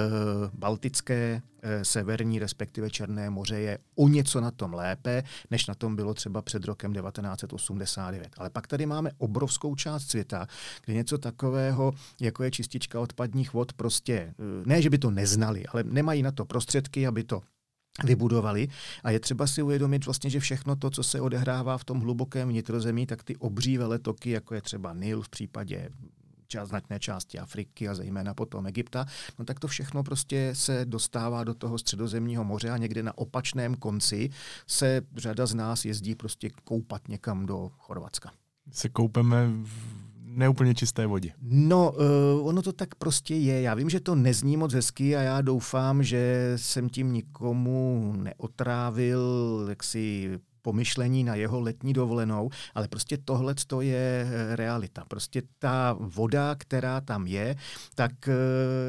Baltické, 0.54 1.42
eh, 1.62 1.86
Severní, 1.86 2.40
respektive 2.40 2.90
Černé 2.90 3.30
moře 3.30 3.60
je 3.60 3.78
o 3.96 4.08
něco 4.08 4.42
na 4.42 4.52
tom 4.52 4.74
lépe, 4.74 5.24
než 5.52 5.68
na 5.68 5.74
tom 5.74 5.96
bylo 5.96 6.14
třeba 6.14 6.42
před 6.42 6.66
rokem 6.66 6.94
1989. 6.94 8.30
Ale 8.38 8.50
pak 8.50 8.68
tady 8.68 8.86
máme 8.86 9.12
obrovskou 9.18 9.76
část 9.76 10.10
světa, 10.10 10.48
kde 10.86 10.94
něco 10.94 11.18
takového, 11.18 11.94
jako 12.22 12.44
je 12.44 12.52
čistička 12.52 13.00
odpadních 13.00 13.54
vod, 13.54 13.74
prostě 13.74 14.14
eh, 14.14 14.34
ne, 14.66 14.82
že 14.82 14.90
by 14.90 14.98
to 14.98 15.12
neznali, 15.12 15.66
ale 15.66 15.84
nemají 15.84 16.24
na 16.24 16.32
to 16.32 16.46
prostředky, 16.46 17.08
aby 17.08 17.24
to 17.24 17.42
vybudovali. 18.04 18.68
A 19.04 19.12
je 19.12 19.20
třeba 19.20 19.48
si 19.48 19.62
uvědomit 19.62 20.06
vlastně, 20.06 20.30
že 20.30 20.40
všechno 20.40 20.76
to, 20.76 20.90
co 20.90 21.04
se 21.04 21.22
odehrává 21.22 21.78
v 21.78 21.84
tom 21.84 22.00
hlubokém 22.00 22.50
vnitrozemí, 22.50 23.06
tak 23.06 23.24
ty 23.24 23.36
obří 23.36 23.78
veletoky, 23.78 24.30
jako 24.30 24.56
je 24.56 24.62
třeba 24.62 24.94
Nil 24.94 25.22
v 25.22 25.30
případě 25.30 25.90
část, 26.50 26.70
značné 26.70 27.00
části 27.00 27.40
Afriky 27.40 27.90
a 27.90 27.96
zejména 27.96 28.34
potom 28.34 28.68
Egypta, 28.68 29.06
no 29.40 29.46
tak 29.46 29.60
to 29.60 29.68
všechno 29.68 30.04
prostě 30.04 30.50
se 30.54 30.86
dostává 30.86 31.44
do 31.44 31.54
toho 31.54 31.78
středozemního 31.78 32.44
moře 32.44 32.70
a 32.70 32.78
někde 32.78 33.04
na 33.04 33.18
opačném 33.18 33.76
konci 33.76 34.30
se 34.68 35.02
řada 35.16 35.46
z 35.46 35.54
nás 35.54 35.86
jezdí 35.86 36.16
prostě 36.16 36.50
koupat 36.64 37.08
někam 37.08 37.46
do 37.46 37.72
Chorvatska. 37.78 38.32
Se 38.72 38.90
koupeme 38.90 39.48
v 39.64 40.10
neúplně 40.22 40.76
čisté 40.76 41.08
vodě. 41.08 41.34
No, 41.42 41.92
uh, 41.92 42.48
ono 42.48 42.62
to 42.62 42.74
tak 42.74 42.96
prostě 42.96 43.36
je. 43.36 43.62
Já 43.62 43.74
vím, 43.74 43.90
že 43.90 44.00
to 44.00 44.16
nezní 44.16 44.58
moc 44.58 44.74
hezky 44.74 45.16
a 45.16 45.22
já 45.22 45.42
doufám, 45.42 46.04
že 46.04 46.54
jsem 46.56 46.90
tím 46.90 47.14
nikomu 47.14 48.14
neotrávil 48.18 49.66
jaksi 49.70 50.40
pomyšlení 50.62 51.24
na 51.24 51.36
jeho 51.36 51.60
letní 51.60 51.94
dovolenou, 51.94 52.50
ale 52.76 52.88
prostě 52.88 53.18
tohle 53.18 53.56
je 53.80 54.28
eh, 54.30 54.56
realita. 54.56 55.06
Prostě 55.08 55.42
ta 55.60 55.96
voda, 56.00 56.56
která 56.56 57.02
tam 57.02 57.28
je, 57.28 57.56
tak 57.96 58.28
eh, 58.28 58.34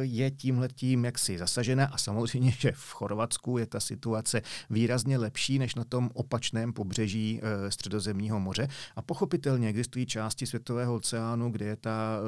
je 0.01 0.31
tímhletím 0.31 1.05
jaksi 1.05 1.39
zasažena 1.39 1.87
a 1.87 1.99
samozřejmě, 1.99 2.51
že 2.59 2.73
v 2.73 2.93
Chorvatsku 2.93 3.59
je 3.59 3.67
ta 3.67 3.81
situace 3.81 4.43
výrazně 4.71 5.19
lepší 5.19 5.59
než 5.59 5.75
na 5.75 5.85
tom 5.85 6.11
opačném 6.15 6.73
pobřeží 6.73 7.41
eh, 7.43 7.71
středozemního 7.71 8.41
moře 8.41 8.69
a 8.97 9.03
pochopitelně 9.03 9.69
existují 9.69 10.07
části 10.07 10.47
světového 10.47 10.95
oceánu, 10.95 11.51
kde 11.51 11.65
je 11.65 11.77
ta 11.77 12.21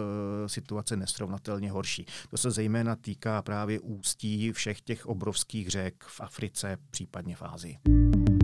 situace 0.46 0.96
nesrovnatelně 0.96 1.70
horší. 1.70 2.06
To 2.30 2.36
se 2.36 2.50
zejména 2.50 2.96
týká 2.96 3.42
právě 3.42 3.80
ústí 3.80 4.52
všech 4.52 4.80
těch 4.80 5.06
obrovských 5.06 5.70
řek 5.70 6.04
v 6.04 6.20
Africe, 6.20 6.76
případně 6.90 7.36
v 7.36 7.42
Ázii. 7.42 8.41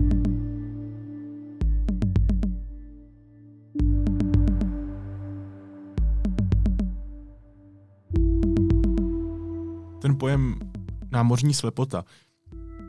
Ten 9.99 10.15
pojem 10.15 10.59
námořní 11.11 11.53
slepota. 11.53 12.05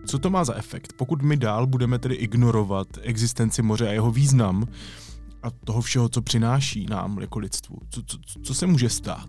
Co 0.06 0.18
to 0.18 0.30
má 0.30 0.44
za 0.44 0.54
efekt? 0.54 0.92
Pokud 0.92 1.22
my 1.22 1.36
dál 1.36 1.66
budeme 1.66 1.98
tedy 1.98 2.14
ignorovat 2.14 2.88
existenci 3.02 3.62
moře 3.62 3.88
a 3.88 3.92
jeho 3.92 4.10
význam 4.10 4.66
a 5.42 5.50
toho 5.50 5.80
všeho, 5.80 6.08
co 6.08 6.22
přináší 6.22 6.86
nám 6.86 7.20
jako 7.20 7.38
lidstvu, 7.38 7.78
co, 7.90 8.02
co, 8.02 8.18
co 8.42 8.54
se 8.54 8.66
může 8.66 8.88
stát? 8.88 9.28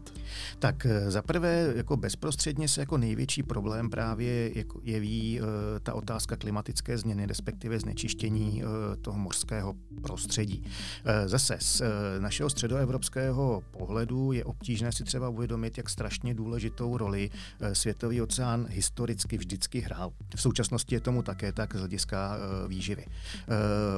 Tak 0.60 0.86
eh, 0.86 1.12
zaprvé 1.12 1.74
jako 1.75 1.98
bezprostředně 1.98 2.68
se 2.68 2.82
jako 2.82 2.98
největší 2.98 3.44
problém 3.44 3.89
právě 3.89 4.58
jako 4.58 4.80
jeví 4.84 5.41
uh, 5.41 5.48
ta 5.84 5.94
otázka 5.94 6.36
klimatické 6.36 6.98
změny, 6.98 7.25
respektive 7.25 7.80
znečištění 7.80 8.63
uh, 8.63 8.70
toho 9.01 9.20
mořského 9.20 9.75
prostředí. 10.01 10.63
Uh, 10.63 11.12
zase 11.25 11.58
z 11.60 11.82
našeho 12.20 12.50
středoevropského 12.50 13.63
pohledu 13.72 14.32
je 14.32 14.46
obtížné 14.46 14.91
si 14.91 15.03
třeba 15.03 15.30
uvědomit, 15.30 15.77
jak 15.77 15.89
strašně 15.89 16.34
důležitou 16.34 16.98
roli 16.98 17.30
světový 17.74 18.22
oceán 18.22 18.65
historicky 18.70 19.38
vždycky 19.38 19.80
hrál. 19.80 20.12
V 20.36 20.41
současnosti 20.41 20.96
je 20.96 21.01
tomu 21.01 21.24
také 21.24 21.51
tak 21.51 21.75
z 21.75 21.80
hlediska 21.80 22.38
výživy. 22.68 23.06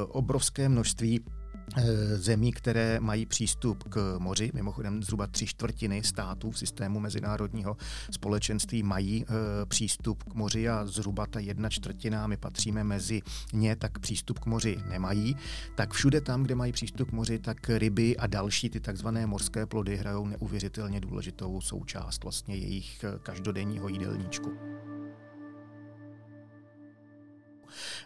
Obrovské 0.08 0.70
množství 0.70 1.22
zemí, 2.16 2.52
které 2.52 3.00
mají 3.00 3.26
přístup 3.26 3.84
k 3.84 4.16
moři. 4.20 4.52
Mimochodem 4.54 5.04
zhruba 5.04 5.28
tři 5.28 5.46
čtvrtiny 5.46 6.04
států 6.04 6.52
v 6.52 6.58
systému 6.58 7.00
mezinárodního 7.00 7.78
společenství 8.12 8.84
mají 8.84 9.24
e, 9.24 9.66
přístup 9.66 10.24
k 10.24 10.34
moři 10.34 10.70
a 10.70 10.86
zhruba 10.86 11.26
ta 11.26 11.40
jedna 11.40 11.70
čtvrtina, 11.70 12.28
my 12.28 12.38
patříme 12.38 12.84
mezi 12.84 13.22
ně, 13.54 13.76
tak 13.76 14.00
přístup 14.00 14.40
k 14.40 14.46
moři 14.46 14.78
nemají. 14.90 15.36
Tak 15.76 15.94
všude 15.94 16.22
tam, 16.22 16.44
kde 16.44 16.56
mají 16.56 16.72
přístup 16.72 17.10
k 17.10 17.14
moři, 17.14 17.40
tak 17.40 17.70
ryby 17.70 18.18
a 18.18 18.28
další 18.28 18.70
ty 18.70 18.80
takzvané 18.80 19.26
mořské 19.26 19.66
plody 19.66 19.98
hrajou 19.98 20.28
neuvěřitelně 20.28 21.02
důležitou 21.02 21.62
součást 21.62 22.24
vlastně 22.24 22.56
jejich 22.56 23.04
eh, 23.04 23.20
každodenního 23.24 23.88
jídelníčku. 23.88 24.52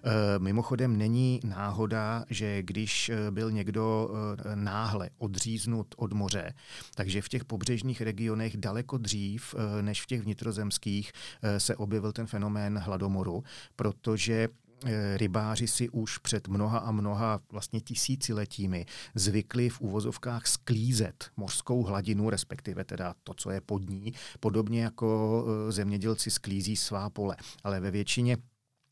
Eh, 0.03 0.39
mimochodem 0.39 0.97
není 0.97 1.39
náhoda, 1.43 2.25
že 2.29 2.63
když 2.63 3.09
eh, 3.09 3.31
byl 3.31 3.51
někdo 3.51 4.09
eh, 4.09 4.55
náhle 4.55 5.09
odříznut 5.17 5.95
od 5.97 6.13
moře, 6.13 6.53
takže 6.95 7.21
v 7.21 7.29
těch 7.29 7.45
pobřežních 7.45 8.01
regionech 8.01 8.57
daleko 8.57 8.97
dřív 8.97 9.55
než 9.81 10.01
v 10.01 10.05
těch 10.05 10.21
vnitrozemských 10.21 11.11
se 11.57 11.75
objevil 11.75 12.11
ten 12.11 12.27
fenomén 12.27 12.77
hladomoru, 12.77 13.43
protože 13.75 14.47
rybáři 15.15 15.67
si 15.67 15.89
už 15.89 16.17
před 16.17 16.47
mnoha 16.47 16.79
a 16.79 16.91
mnoha 16.91 17.39
vlastně 17.51 17.81
tisíciletími 17.81 18.85
zvykli 19.15 19.69
v 19.69 19.81
úvozovkách 19.81 20.47
sklízet 20.47 21.25
mořskou 21.37 21.83
hladinu, 21.83 22.29
respektive 22.29 22.83
teda 22.83 23.13
to, 23.23 23.33
co 23.33 23.51
je 23.51 23.61
pod 23.61 23.89
ní, 23.89 24.13
podobně 24.39 24.83
jako 24.83 25.45
zemědělci 25.69 26.31
sklízí 26.31 26.75
svá 26.75 27.09
pole. 27.09 27.35
Ale 27.63 27.79
ve 27.79 27.91
většině 27.91 28.37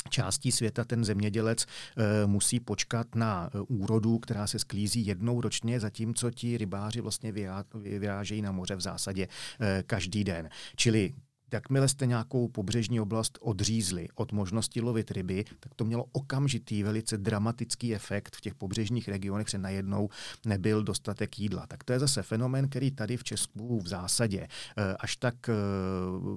částí 0.10 0.52
světa 0.52 0.84
ten 0.84 1.06
zemědělec 1.06 1.66
e, 1.66 2.28
musí 2.28 2.60
počkat 2.60 3.16
na 3.16 3.50
e, 3.54 3.60
úrodu, 3.60 4.20
která 4.20 4.48
se 4.48 4.60
sklízí 4.60 5.06
jednou 5.06 5.42
ročně, 5.42 5.80
zatímco 5.80 6.32
ti 6.32 6.58
rybáři 6.58 7.02
vlastně 7.02 7.32
vyrážejí 7.74 8.42
na 8.42 8.52
moře 8.52 8.76
v 8.76 8.82
zásadě 8.82 9.28
e, 9.60 9.84
každý 9.88 10.24
den. 10.24 10.50
Čili 10.76 11.14
Jakmile 11.56 11.88
jste 11.88 12.06
nějakou 12.06 12.48
pobřežní 12.48 13.00
oblast 13.00 13.38
odřízli 13.42 14.08
od 14.16 14.32
možnosti 14.32 14.82
lovit 14.82 15.12
ryby, 15.12 15.46
tak 15.60 15.74
to 15.76 15.86
mělo 15.86 16.06
okamžitý, 16.12 16.84
velice 16.84 17.18
dramatický 17.18 17.96
efekt 17.96 18.36
v 18.36 18.42
těch 18.42 18.56
pobřežních 18.56 19.08
regionech, 19.08 19.50
se 19.50 19.58
najednou 19.58 20.10
nebyl 20.46 20.84
dostatek 20.84 21.40
jídla. 21.40 21.68
Tak 21.68 21.84
to 21.84 21.94
je 21.94 22.00
zase 22.00 22.24
fenomén, 22.24 22.70
který 22.70 22.92
tady 22.92 23.18
v 23.18 23.24
Česku 23.24 23.80
v 23.80 23.88
zásadě 23.88 24.48
eh, 24.78 24.96
až 25.00 25.16
tak 25.16 25.50
eh, 25.50 25.54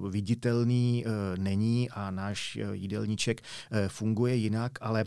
viditelný 0.09 1.05
eh, 1.05 1.09
není 1.37 1.89
a 1.89 2.11
náš 2.11 2.57
jídelníček 2.71 3.41
funguje 3.87 4.35
jinak, 4.35 4.71
ale 4.81 5.03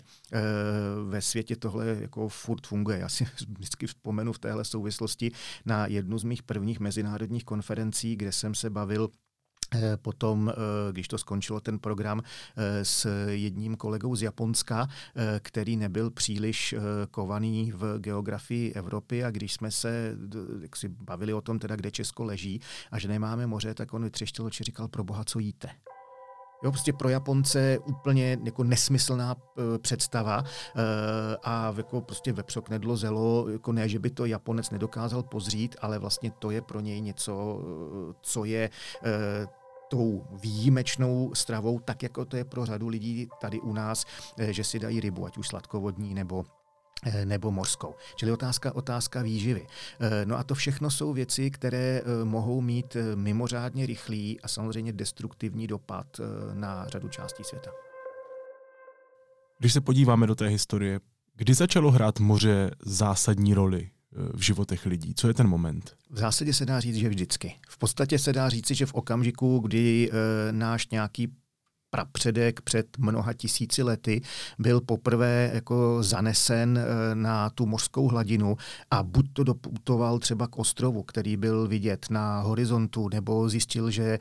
ve 1.09 1.21
světě 1.21 1.57
tohle 1.57 1.87
jako 1.87 2.28
furt 2.28 2.66
funguje. 2.66 2.99
Já 2.99 3.09
si 3.09 3.25
vždycky 3.49 3.87
vzpomenu 3.87 4.33
v 4.33 4.38
téhle 4.38 4.64
souvislosti 4.64 5.31
na 5.64 5.87
jednu 5.87 6.19
z 6.19 6.25
mých 6.25 6.42
prvních 6.42 6.81
mezinárodních 6.81 7.45
konferencí, 7.45 8.16
kde 8.16 8.33
jsem 8.33 8.54
se 8.54 8.71
bavil 8.71 9.09
potom, 9.97 10.49
eh, 10.49 10.93
když 10.93 11.09
to 11.09 11.19
skončilo 11.19 11.61
ten 11.61 11.79
program 11.79 12.23
eh, 12.23 12.85
s 12.85 13.26
jedním 13.29 13.76
kolegou 13.76 14.17
z 14.17 14.23
Japonska, 14.23 14.88
který 15.38 15.76
nebyl 15.76 16.11
příliš 16.11 16.75
kovaný 17.11 17.73
v 17.73 17.99
geografii 17.99 18.73
Evropy 18.73 19.25
a 19.25 19.31
když 19.31 19.52
jsme 19.52 19.71
se 19.71 20.17
jak 20.62 20.76
si 20.76 20.88
bavili 20.88 21.35
o 21.35 21.41
tom, 21.41 21.59
teda, 21.59 21.76
kde 21.76 21.91
Česko 21.91 22.25
leží 22.25 22.61
a 22.91 22.99
že 22.99 23.09
nemáme 23.09 23.47
moře, 23.47 23.75
tak 23.75 23.95
on 23.95 24.05
vytřeštil 24.05 24.45
oči 24.45 24.64
říkal, 24.64 24.88
pro 24.88 25.05
boha, 25.05 25.25
co 25.25 25.38
jíte? 25.38 25.69
Jo, 26.62 26.71
prostě 26.71 26.93
pro 26.93 27.09
Japonce 27.09 27.79
úplně 27.79 28.38
jako 28.45 28.64
nesmyslná 28.64 29.35
uh, 29.35 29.79
představa 29.79 30.38
uh, 30.41 30.81
a 31.43 31.75
jako 31.76 32.00
prostě 32.00 32.33
vepřok 32.33 32.69
nedlo 32.69 32.97
zelo, 32.97 33.49
jako 33.49 33.73
ne, 33.73 33.88
že 33.88 33.99
by 33.99 34.11
to 34.11 34.25
Japonec 34.25 34.71
nedokázal 34.71 35.23
pozřít, 35.23 35.76
ale 35.81 35.99
vlastně 35.99 36.31
to 36.31 36.50
je 36.50 36.62
pro 36.62 36.81
něj 36.81 37.00
něco, 37.00 37.62
co 38.21 38.45
je 38.45 38.71
uh, 39.02 39.09
tou 39.93 40.27
výjimečnou 40.43 41.35
stravou, 41.35 41.81
tak 41.81 42.03
jako 42.03 42.25
to 42.25 42.37
je 42.37 42.45
pro 42.45 42.67
řadu 42.67 42.89
lidí 42.89 43.29
tady 43.41 43.61
u 43.61 43.73
nás, 43.73 44.05
eh, 44.39 44.53
že 44.53 44.65
si 44.65 44.79
dají 44.79 45.01
rybu, 45.01 45.27
ať 45.27 45.39
už 45.39 45.49
sladkovodní 45.49 46.15
nebo 46.15 46.45
eh, 47.07 47.27
nebo 47.27 47.51
morskou. 47.51 47.95
Čili 48.17 48.33
otázka, 48.33 48.75
otázka 48.75 49.23
výživy. 49.23 49.67
Eh, 50.01 50.25
no 50.25 50.39
a 50.39 50.45
to 50.45 50.55
všechno 50.55 50.91
jsou 50.91 51.13
věci, 51.13 51.51
které 51.51 52.03
mohou 52.25 52.61
mít 52.61 52.97
mimořádně 53.15 53.87
rychlý 53.87 54.41
a 54.41 54.49
samozřejmě 54.49 54.93
destruktivní 54.93 55.67
dopad 55.67 56.21
na 56.53 56.89
řadu 56.89 57.09
částí 57.09 57.45
světa. 57.45 57.71
Když 59.59 59.73
se 59.73 59.81
podíváme 59.81 60.27
do 60.27 60.35
té 60.35 60.47
historie, 60.47 61.01
kdy 61.37 61.55
začalo 61.55 61.91
hrát 61.91 62.21
moře 62.21 62.71
zásadní 62.81 63.55
roli 63.55 63.91
v 64.35 64.40
životech 64.40 64.87
lidí? 64.87 65.14
Co 65.14 65.28
je 65.28 65.35
ten 65.35 65.49
moment? 65.49 65.97
V 66.11 66.19
zásadě 66.19 66.54
se 66.54 66.66
dá 66.66 66.81
říct, 66.81 66.97
že 66.97 67.09
vždycky. 67.09 67.54
V 67.69 67.78
podstatě 67.78 68.19
se 68.19 68.33
dá 68.33 68.49
říci, 68.49 68.75
že 68.75 68.87
v 68.87 68.95
okamžiku, 68.95 69.59
kdy 69.59 70.11
e, 70.12 70.52
náš 70.52 70.88
nějaký 70.88 71.28
prapředek 71.90 72.61
před 72.61 72.99
mnoha 72.99 73.33
tisíci 73.33 73.83
lety 73.83 74.23
byl 74.59 74.81
poprvé 74.81 75.50
jako 75.54 76.02
zanesen 76.02 76.78
e, 76.78 77.14
na 77.14 77.50
tu 77.50 77.66
mořskou 77.66 78.09
hladinu 78.09 78.57
a 78.90 79.02
buď 79.02 79.26
to 79.33 79.45
doputoval 79.45 80.19
třeba 80.19 80.47
k 80.47 80.59
ostrovu, 80.59 81.02
který 81.02 81.37
byl 81.37 81.69
vidět 81.69 82.07
na 82.11 82.40
horizontu, 82.40 83.09
nebo 83.09 83.49
zjistil, 83.49 83.90
že 83.90 84.04
e, 84.04 84.19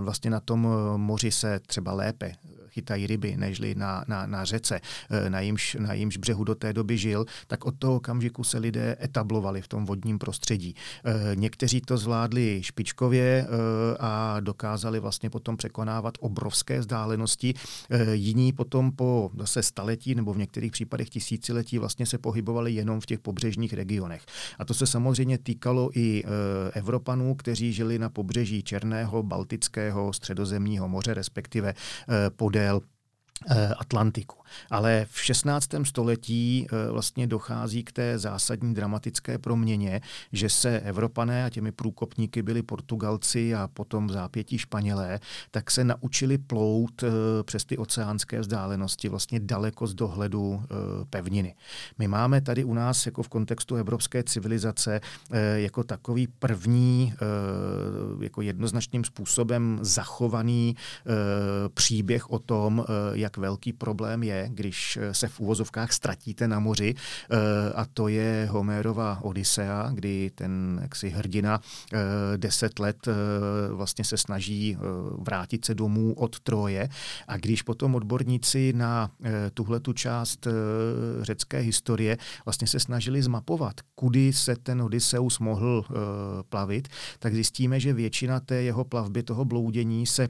vlastně 0.00 0.30
na 0.30 0.40
tom 0.40 0.68
moři 0.96 1.30
se 1.30 1.60
třeba 1.66 1.92
lépe 1.92 2.32
chytají 2.74 3.06
ryby, 3.06 3.36
nežli 3.36 3.74
na, 3.74 4.04
na, 4.08 4.26
na 4.26 4.44
řece, 4.44 4.80
eh, 5.10 5.30
na 5.30 5.40
jímž, 5.40 5.76
na 5.80 5.92
jímž 5.94 6.16
břehu 6.16 6.44
do 6.44 6.54
té 6.54 6.72
doby 6.72 6.98
žil, 6.98 7.24
tak 7.46 7.64
od 7.64 7.74
toho 7.78 7.96
okamžiku 7.96 8.44
se 8.44 8.58
lidé 8.58 8.96
etablovali 9.02 9.62
v 9.62 9.68
tom 9.68 9.86
vodním 9.86 10.18
prostředí. 10.18 10.74
Eh, 10.74 11.36
někteří 11.36 11.80
to 11.80 11.96
zvládli 11.96 12.62
špičkově 12.62 13.46
eh, 13.46 13.48
a 14.00 14.40
dokázali 14.40 15.00
vlastně 15.00 15.30
potom 15.30 15.56
překonávat 15.56 16.14
obrovské 16.20 16.80
vzdálenosti. 16.80 17.54
Jiní 18.12 18.52
potom 18.52 18.92
po 18.92 19.30
zase 19.38 19.62
staletí 19.62 20.14
nebo 20.14 20.34
v 20.34 20.38
některých 20.38 20.72
případech 20.72 21.08
tisíciletí 21.10 21.78
vlastně 21.78 22.06
se 22.06 22.18
pohybovali 22.18 22.72
jenom 22.72 23.00
v 23.00 23.06
těch 23.06 23.20
pobřežních 23.20 23.72
regionech. 23.72 24.22
A 24.58 24.64
to 24.64 24.74
se 24.74 24.86
samozřejmě 24.86 25.38
týkalo 25.38 25.90
i 25.94 26.24
Evropanů, 26.72 27.34
kteří 27.34 27.72
žili 27.72 27.98
na 27.98 28.08
pobřeží 28.08 28.62
Černého, 28.62 29.22
Baltického, 29.22 30.12
Středozemního 30.12 30.88
moře, 30.88 31.14
respektive 31.14 31.74
podél 32.36 32.63
Eh, 33.50 33.72
Atlantiku. 33.78 34.43
Ale 34.70 35.06
v 35.10 35.22
16. 35.22 35.68
století 35.82 36.66
eh, 36.66 36.90
vlastně 36.90 37.26
dochází 37.26 37.84
k 37.84 37.92
té 37.92 38.18
zásadní 38.18 38.74
dramatické 38.74 39.38
proměně, 39.38 40.00
že 40.32 40.48
se 40.48 40.80
Evropané 40.80 41.44
a 41.44 41.50
těmi 41.50 41.72
průkopníky 41.72 42.42
byli 42.42 42.62
Portugalci 42.62 43.54
a 43.54 43.68
potom 43.68 44.06
v 44.06 44.12
zápětí 44.12 44.58
Španělé, 44.58 45.20
tak 45.50 45.70
se 45.70 45.84
naučili 45.84 46.38
plout 46.38 47.02
eh, 47.02 47.08
přes 47.42 47.64
ty 47.64 47.78
oceánské 47.78 48.40
vzdálenosti 48.40 49.08
vlastně 49.08 49.40
daleko 49.40 49.86
z 49.86 49.94
dohledu 49.94 50.62
pevniny. 51.10 51.54
My 51.98 52.08
máme 52.08 52.40
tady 52.40 52.64
u 52.64 52.74
nás 52.74 53.06
jako 53.06 53.22
v 53.22 53.28
kontextu 53.28 53.76
evropské 53.76 54.22
civilizace 54.22 55.00
jako 55.54 55.84
takový 55.84 56.26
první 56.26 57.14
jako 58.20 58.42
jednoznačným 58.42 59.04
způsobem 59.04 59.78
zachovaný 59.82 60.76
příběh 61.74 62.30
o 62.30 62.38
tom, 62.38 62.84
jak 63.12 63.36
velký 63.36 63.72
problém 63.72 64.22
je, 64.22 64.43
když 64.48 64.98
eh, 65.00 65.14
se 65.14 65.28
v 65.28 65.40
úvozovkách 65.40 65.92
ztratíte 65.92 66.48
na 66.48 66.58
moři 66.58 66.94
eh, 66.94 67.36
a 67.74 67.84
to 67.84 68.08
je 68.08 68.48
Homérova 68.50 69.18
Odisea, 69.22 69.90
kdy 69.94 70.30
ten 70.34 70.78
jaksi 70.82 71.08
hrdina 71.08 71.60
eh, 71.92 71.98
deset 72.36 72.78
let 72.78 73.08
vlastně 73.70 74.04
se 74.04 74.16
snaží 74.16 74.76
vrátit 75.18 75.64
se 75.64 75.74
domů 75.74 76.14
od 76.14 76.40
Troje. 76.40 76.88
A 77.28 77.36
když 77.36 77.62
potom 77.62 77.94
odborníci 77.94 78.72
na 78.76 79.10
tuhle 79.54 79.80
tu 79.80 79.92
část 79.92 80.46
řecké 81.20 81.58
historie 81.58 82.16
vlastně 82.44 82.66
se 82.66 82.80
snažili 82.80 83.22
zmapovat, 83.22 83.74
kudy 83.94 84.32
se 84.32 84.56
ten 84.56 84.82
Odysseus 84.82 85.38
mohl 85.38 85.84
plavit, 86.48 86.88
tak 87.18 87.34
zjistíme, 87.34 87.80
že 87.80 87.92
většina 87.92 88.40
té 88.40 88.62
jeho 88.62 88.84
plavby, 88.84 89.22
toho 89.22 89.44
bloudění 89.44 90.06
se 90.06 90.28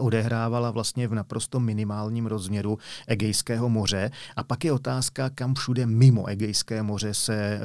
odehrávala 0.00 0.70
vlastně 0.70 1.08
v 1.08 1.14
naprosto 1.14 1.60
minimálním 1.60 2.26
rozměru 2.26 2.78
Egejského 3.06 3.68
moře. 3.68 4.10
A 4.36 4.44
pak 4.44 4.64
je 4.64 4.72
otázka, 4.72 5.30
kam 5.30 5.54
všude 5.54 5.86
mimo 5.86 6.26
Egejské 6.26 6.82
moře 6.82 7.14
se 7.14 7.34
e, 7.34 7.60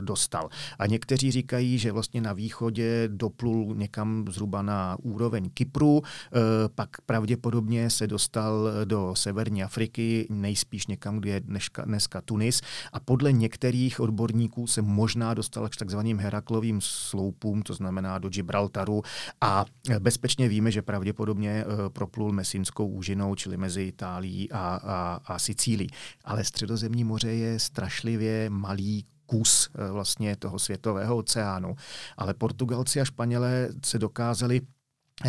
dostal. 0.00 0.48
A 0.78 0.86
někteří 0.86 1.30
říkají, 1.30 1.78
že 1.78 1.92
vlastně 1.92 2.20
na 2.20 2.32
východě 2.32 3.08
doplul 3.08 3.74
někam 3.74 4.24
zhruba 4.30 4.62
na 4.62 4.96
úroveň 5.02 5.50
Kypru, 5.54 6.02
e, 6.02 6.40
pak 6.68 7.00
pravděpodobně 7.06 7.90
se 7.90 8.06
dostal 8.06 8.70
do 8.84 9.14
severní 9.14 9.64
Afriky, 9.64 10.26
nejspíš 10.30 10.86
někam, 10.86 11.18
kde 11.18 11.30
je 11.30 11.40
dneska, 11.40 11.84
dneska 11.84 12.20
Tunis. 12.20 12.60
A 12.92 13.00
podle 13.00 13.32
některých 13.32 14.00
odborníků 14.00 14.66
se 14.66 14.82
možná 14.82 15.34
dostal 15.34 15.68
k 15.68 15.76
takzvaným 15.76 16.18
Heraklovým 16.18 16.80
sloupům, 16.80 17.62
to 17.62 17.74
znamená 17.74 18.18
do 18.18 18.28
Gibraltaru. 18.28 19.02
A 19.40 19.64
bezpečně 19.98 20.48
víme, 20.48 20.70
že 20.70 20.82
pravděpodobně 20.82 21.45
vlastně 21.46 21.88
proplul 21.88 22.32
Mesinskou 22.32 22.86
úžinou, 22.88 23.34
čili 23.34 23.56
mezi 23.56 23.82
Itálií 23.82 24.52
a, 24.52 24.58
a, 24.58 25.20
a 25.24 25.38
Sicílií. 25.38 25.88
Ale 26.24 26.44
středozemní 26.44 27.04
moře 27.04 27.32
je 27.32 27.58
strašlivě 27.58 28.50
malý 28.50 29.04
kus 29.26 29.70
eh, 29.74 29.90
vlastně 29.90 30.36
toho 30.36 30.58
světového 30.58 31.16
oceánu. 31.16 31.76
Ale 32.16 32.34
Portugalci 32.34 33.00
a 33.00 33.04
Španělé 33.04 33.68
se 33.84 33.98
dokázali 33.98 34.60
Eh, 34.60 34.75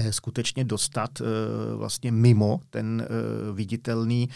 skutečně 0.09 0.63
dostat 0.63 1.21
eh, 1.21 1.25
vlastně 1.75 2.11
mimo 2.11 2.61
ten 2.69 3.05
eh, 3.05 3.07
viditelný 3.53 4.29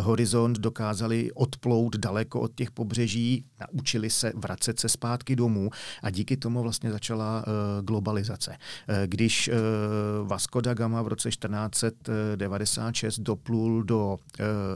horizont, 0.00 0.58
dokázali 0.58 1.32
odplout 1.32 1.96
daleko 1.96 2.40
od 2.40 2.54
těch 2.54 2.70
pobřeží, 2.70 3.44
naučili 3.60 4.10
se 4.10 4.32
vracet 4.34 4.80
se 4.80 4.88
zpátky 4.88 5.36
domů 5.36 5.70
a 6.02 6.10
díky 6.10 6.36
tomu 6.36 6.62
vlastně 6.62 6.92
začala 6.92 7.44
globalizace. 7.82 8.56
Když 9.06 9.50
Vasco 10.24 10.60
da 10.60 10.74
Gama 10.74 11.02
v 11.02 11.08
roce 11.08 11.28
1496 11.28 13.18
doplul 13.18 13.82
do 13.82 14.16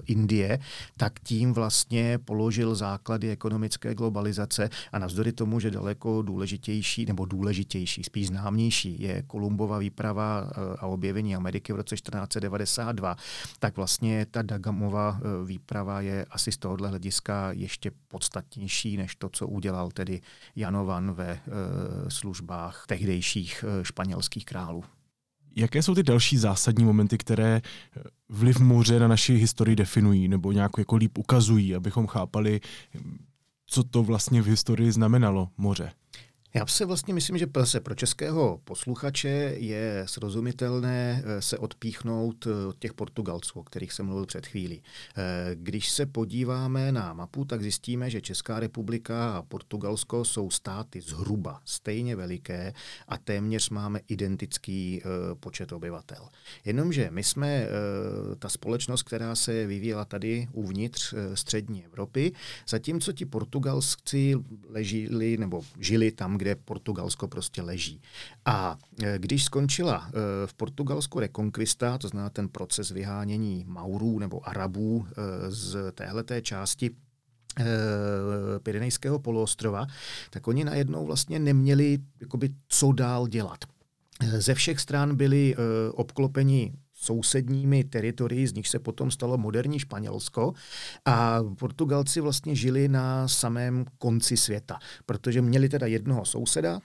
Indie, 0.06 0.58
tak 0.96 1.20
tím 1.20 1.52
vlastně 1.52 2.18
položil 2.18 2.74
základy 2.74 3.30
ekonomické 3.30 3.94
globalizace 3.94 4.68
a 4.92 4.98
navzdory 4.98 5.32
tomu, 5.32 5.60
že 5.60 5.70
daleko 5.70 6.22
důležitější 6.22 7.06
nebo 7.06 7.24
důležitější, 7.24 8.04
spíš 8.04 8.26
známější 8.26 9.02
je 9.02 9.22
Kolumbova 9.22 9.78
výprava 9.78 10.19
výprava 10.20 10.50
eh, 10.50 10.76
a 10.78 10.86
objevení 10.86 11.36
Ameriky 11.36 11.72
v 11.72 11.76
roce 11.76 11.94
1492, 11.94 13.16
tak 13.58 13.76
vlastně 13.76 14.26
ta 14.30 14.42
Dagamova 14.42 15.20
eh, 15.20 15.46
výprava 15.46 16.00
je 16.00 16.24
asi 16.30 16.52
z 16.52 16.58
tohohle 16.58 16.88
hlediska 16.88 17.52
ještě 17.52 17.90
podstatnější 18.08 18.96
než 18.96 19.16
to, 19.16 19.28
co 19.28 19.46
udělal 19.46 19.90
tedy 19.90 20.20
Janovan 20.56 21.12
ve 21.12 21.30
eh, 21.30 21.40
službách 22.08 22.84
tehdejších 22.86 23.64
španělských 23.82 24.44
králů. 24.44 24.84
Jaké 25.56 25.82
jsou 25.82 25.94
ty 25.94 26.02
další 26.02 26.38
zásadní 26.38 26.84
momenty, 26.84 27.18
které 27.18 27.60
vliv 28.28 28.60
moře 28.60 28.98
na 28.98 29.08
naši 29.08 29.34
historii 29.34 29.76
definují 29.76 30.28
nebo 30.28 30.52
nějak 30.52 30.70
jako 30.78 30.96
líp 30.96 31.18
ukazují, 31.18 31.74
abychom 31.74 32.06
chápali, 32.06 32.60
co 33.66 33.84
to 33.84 34.02
vlastně 34.02 34.42
v 34.42 34.46
historii 34.46 34.92
znamenalo 34.92 35.48
moře? 35.56 35.92
Já 36.54 36.66
si 36.66 36.84
vlastně 36.84 37.14
myslím, 37.14 37.38
že 37.38 37.46
se 37.64 37.80
pro 37.80 37.94
českého 37.94 38.60
posluchače 38.64 39.54
je 39.56 40.02
srozumitelné 40.06 41.22
eh, 41.24 41.42
se 41.42 41.58
odpíchnout 41.58 42.46
eh, 42.46 42.66
od 42.66 42.78
těch 42.78 42.94
Portugalců, 42.94 43.60
o 43.60 43.62
kterých 43.62 43.92
jsem 43.92 44.06
mluvil 44.06 44.26
před 44.26 44.46
chvílí. 44.46 44.82
Eh, 45.16 45.50
když 45.54 45.90
se 45.90 46.06
podíváme 46.06 46.92
na 46.92 47.12
mapu, 47.12 47.44
tak 47.44 47.62
zjistíme, 47.62 48.10
že 48.10 48.20
Česká 48.20 48.60
republika 48.60 49.36
a 49.36 49.42
Portugalsko 49.42 50.24
jsou 50.24 50.50
státy 50.50 51.00
zhruba 51.00 51.60
stejně 51.64 52.16
veliké 52.16 52.72
a 53.08 53.18
téměř 53.18 53.70
máme 53.70 54.00
identický 54.08 55.02
počet 55.40 55.72
obyvatel. 55.72 56.28
Jenomže 56.64 57.08
my 57.10 57.24
jsme 57.24 57.66
ta 58.38 58.48
společnost, 58.48 59.02
která 59.02 59.34
se 59.34 59.66
vyvíjela 59.66 60.04
tady 60.04 60.48
uvnitř 60.52 61.14
střední 61.34 61.84
Evropy, 61.84 62.32
zatímco 62.68 63.12
ti 63.12 63.24
Portugalsci 63.24 64.34
ležili 64.68 65.36
nebo 65.36 65.62
žili 65.78 66.12
tam, 66.12 66.38
kde 66.40 66.54
Portugalsko 66.54 67.28
prostě 67.28 67.62
leží. 67.62 68.02
A 68.44 68.78
e, 69.02 69.18
když 69.18 69.44
skončila 69.44 70.08
e, 70.08 70.46
v 70.46 70.54
Portugalsku 70.54 71.20
rekonkvista, 71.20 71.98
to 71.98 72.08
znamená 72.08 72.30
ten 72.30 72.48
proces 72.48 72.90
vyhánění 72.90 73.64
Maurů 73.68 74.18
nebo 74.18 74.48
Arabů 74.48 75.06
e, 75.06 75.12
z 75.50 75.92
téhleté 75.92 76.42
části 76.42 76.90
Pyrenejského 78.62 79.18
poloostrova, 79.18 79.86
tak 80.30 80.48
oni 80.48 80.64
najednou 80.64 81.06
vlastně 81.06 81.38
neměli 81.38 81.98
jakoby, 82.20 82.50
co 82.68 82.92
dál 82.92 83.26
dělat. 83.26 83.58
Ze 84.38 84.54
všech 84.54 84.80
stran 84.80 85.16
byli 85.16 85.56
obklopeni 85.92 86.72
sousedními 87.00 87.84
teritorii, 87.84 88.46
z 88.46 88.54
nich 88.54 88.68
se 88.68 88.78
potom 88.78 89.10
stalo 89.10 89.38
moderní 89.38 89.78
Španělsko. 89.78 90.52
A 91.04 91.38
Portugalci 91.58 92.20
vlastně 92.20 92.54
žili 92.54 92.88
na 92.88 93.28
samém 93.28 93.84
konci 93.98 94.36
světa, 94.36 94.78
protože 95.06 95.42
měli 95.42 95.68
teda 95.68 95.86
jednoho 95.86 96.24
souseda, 96.24 96.80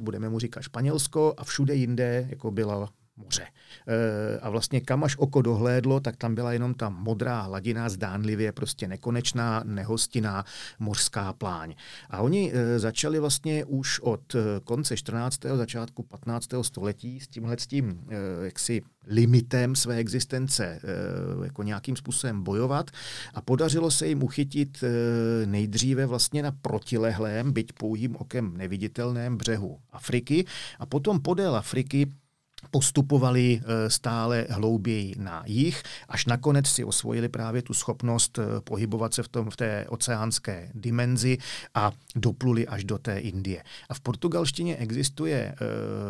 budeme 0.00 0.28
mu 0.28 0.38
říkat 0.38 0.62
Španělsko 0.62 1.34
a 1.36 1.44
všude 1.44 1.74
jinde 1.74 2.26
jako 2.30 2.50
byla 2.50 2.88
moře. 3.16 3.46
E, 3.86 4.38
a 4.40 4.50
vlastně 4.50 4.80
kam 4.80 5.04
až 5.04 5.16
oko 5.16 5.42
dohlédlo, 5.42 6.00
tak 6.00 6.16
tam 6.16 6.34
byla 6.34 6.52
jenom 6.52 6.74
ta 6.74 6.88
modrá 6.88 7.40
hladina, 7.40 7.88
zdánlivě 7.88 8.52
prostě 8.52 8.88
nekonečná, 8.88 9.62
nehostinná 9.64 10.44
mořská 10.78 11.32
pláň. 11.32 11.74
A 12.10 12.20
oni 12.20 12.52
e, 12.54 12.78
začali 12.78 13.18
vlastně 13.18 13.64
už 13.64 14.00
od 14.00 14.34
e, 14.34 14.38
konce 14.64 14.96
14. 14.96 15.40
začátku 15.54 16.02
15. 16.02 16.48
století 16.62 17.20
s 17.20 17.28
tímhle 17.28 17.56
s 17.58 17.66
tím 17.66 18.00
jaksi 18.42 18.82
limitem 19.06 19.76
své 19.76 19.96
existence 19.96 20.80
jako 21.44 21.62
nějakým 21.62 21.96
způsobem 21.96 22.42
bojovat 22.42 22.90
a 23.34 23.40
podařilo 23.40 23.90
se 23.90 24.06
jim 24.06 24.22
uchytit 24.22 24.84
nejdříve 25.44 26.06
vlastně 26.06 26.42
na 26.42 26.52
protilehlém, 26.52 27.52
byť 27.52 27.72
pouhým 27.72 28.16
okem 28.16 28.56
neviditelném 28.56 29.36
břehu 29.36 29.78
Afriky 29.92 30.44
a 30.78 30.86
potom 30.86 31.20
podél 31.20 31.56
Afriky 31.56 32.12
postupovali 32.70 33.60
eh, 33.60 33.90
stále 33.90 34.46
hlouběji 34.50 35.14
na 35.18 35.42
jih, 35.46 35.82
až 36.08 36.26
nakonec 36.26 36.66
si 36.66 36.84
osvojili 36.84 37.28
právě 37.28 37.62
tu 37.62 37.74
schopnost 37.74 38.38
eh, 38.38 38.60
pohybovat 38.60 39.14
se 39.14 39.22
v, 39.22 39.28
tom, 39.28 39.50
v 39.50 39.56
té 39.56 39.86
oceánské 39.88 40.70
dimenzi 40.74 41.38
a 41.74 41.92
dopluli 42.16 42.66
až 42.66 42.84
do 42.84 42.98
té 42.98 43.18
Indie. 43.18 43.64
A 43.88 43.94
v 43.94 44.00
portugalštině 44.00 44.76
existuje 44.76 45.36
e, 45.38 45.54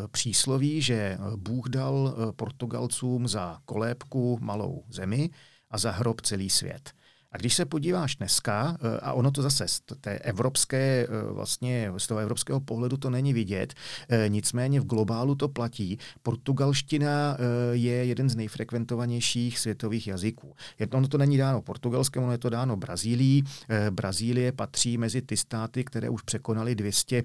přísloví, 0.09 0.83
že 0.83 1.19
Bůh 1.37 1.69
dal 1.69 2.15
Portugalcům 2.37 3.29
za 3.29 3.59
kolébku 3.65 4.39
malou 4.41 4.85
zemi 4.91 5.31
a 5.71 5.79
za 5.79 5.91
hrob 5.91 6.21
celý 6.21 6.51
svět. 6.51 6.93
A 7.35 7.37
když 7.37 7.55
se 7.55 7.65
podíváš 7.65 8.17
dneska, 8.17 8.77
eh, 8.81 9.01
a 9.01 9.13
ono 9.13 9.31
to 9.31 9.43
zase 9.43 9.69
z 9.69 9.81
té 10.01 10.19
evropské, 10.19 11.07
eh, 11.09 11.33
vlastně 11.33 11.93
z 11.97 12.07
toho 12.07 12.21
evropského 12.21 12.61
pohledu 12.61 12.97
to 12.97 13.11
není 13.11 13.33
vidět, 13.33 13.75
eh, 14.09 14.29
nicméně 14.29 14.81
v 14.81 14.85
globálu 14.85 15.35
to 15.35 15.49
platí. 15.49 15.99
Portugalština 16.23 17.37
je 17.73 18.05
jeden 18.05 18.31
z 18.31 18.37
nejfrekventovanějších 18.37 19.59
světových 19.59 20.07
jazyků. 20.07 20.55
Ono 20.93 21.09
to 21.09 21.19
není 21.19 21.37
dáno 21.37 21.63
portugalskému, 21.63 22.25
ono 22.25 22.33
je 22.33 22.39
to 22.39 22.51
dáno 22.51 22.77
Brazílií. 22.77 23.45
Brazílie 23.91 24.53
patří 24.53 24.99
mezi 24.99 25.23
ty 25.23 25.37
státy, 25.37 25.85
které 25.85 26.09
už 26.09 26.23
překonaly 26.23 26.75
200 26.75 27.23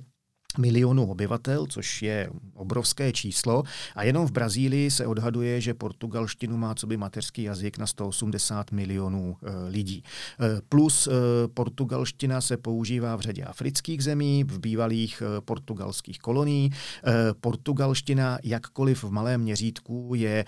milionů 0.57 1.11
obyvatel, 1.11 1.65
což 1.65 2.01
je 2.01 2.29
obrovské 2.53 3.11
číslo. 3.11 3.63
A 3.95 4.03
jenom 4.03 4.27
v 4.27 4.31
Brazílii 4.31 4.91
se 4.91 5.05
odhaduje, 5.05 5.61
že 5.61 5.73
portugalštinu 5.73 6.57
má 6.57 6.75
co 6.75 6.87
by 6.87 6.97
mateřský 6.97 7.43
jazyk 7.43 7.77
na 7.77 7.87
180 7.87 8.71
milionů 8.71 9.37
e, 9.43 9.69
lidí. 9.69 10.03
E, 10.03 10.61
plus 10.69 11.07
e, 11.07 11.11
portugalština 11.47 12.41
se 12.41 12.57
používá 12.57 13.15
v 13.15 13.21
řadě 13.21 13.43
afrických 13.43 14.03
zemí, 14.03 14.43
v 14.43 14.59
bývalých 14.59 15.23
portugalských 15.45 16.19
kolonií. 16.19 16.71
Portugalština, 17.41 18.37
jakkoliv 18.43 19.03
v 19.03 19.11
malém 19.11 19.41
měřítku, 19.41 20.11
je 20.15 20.45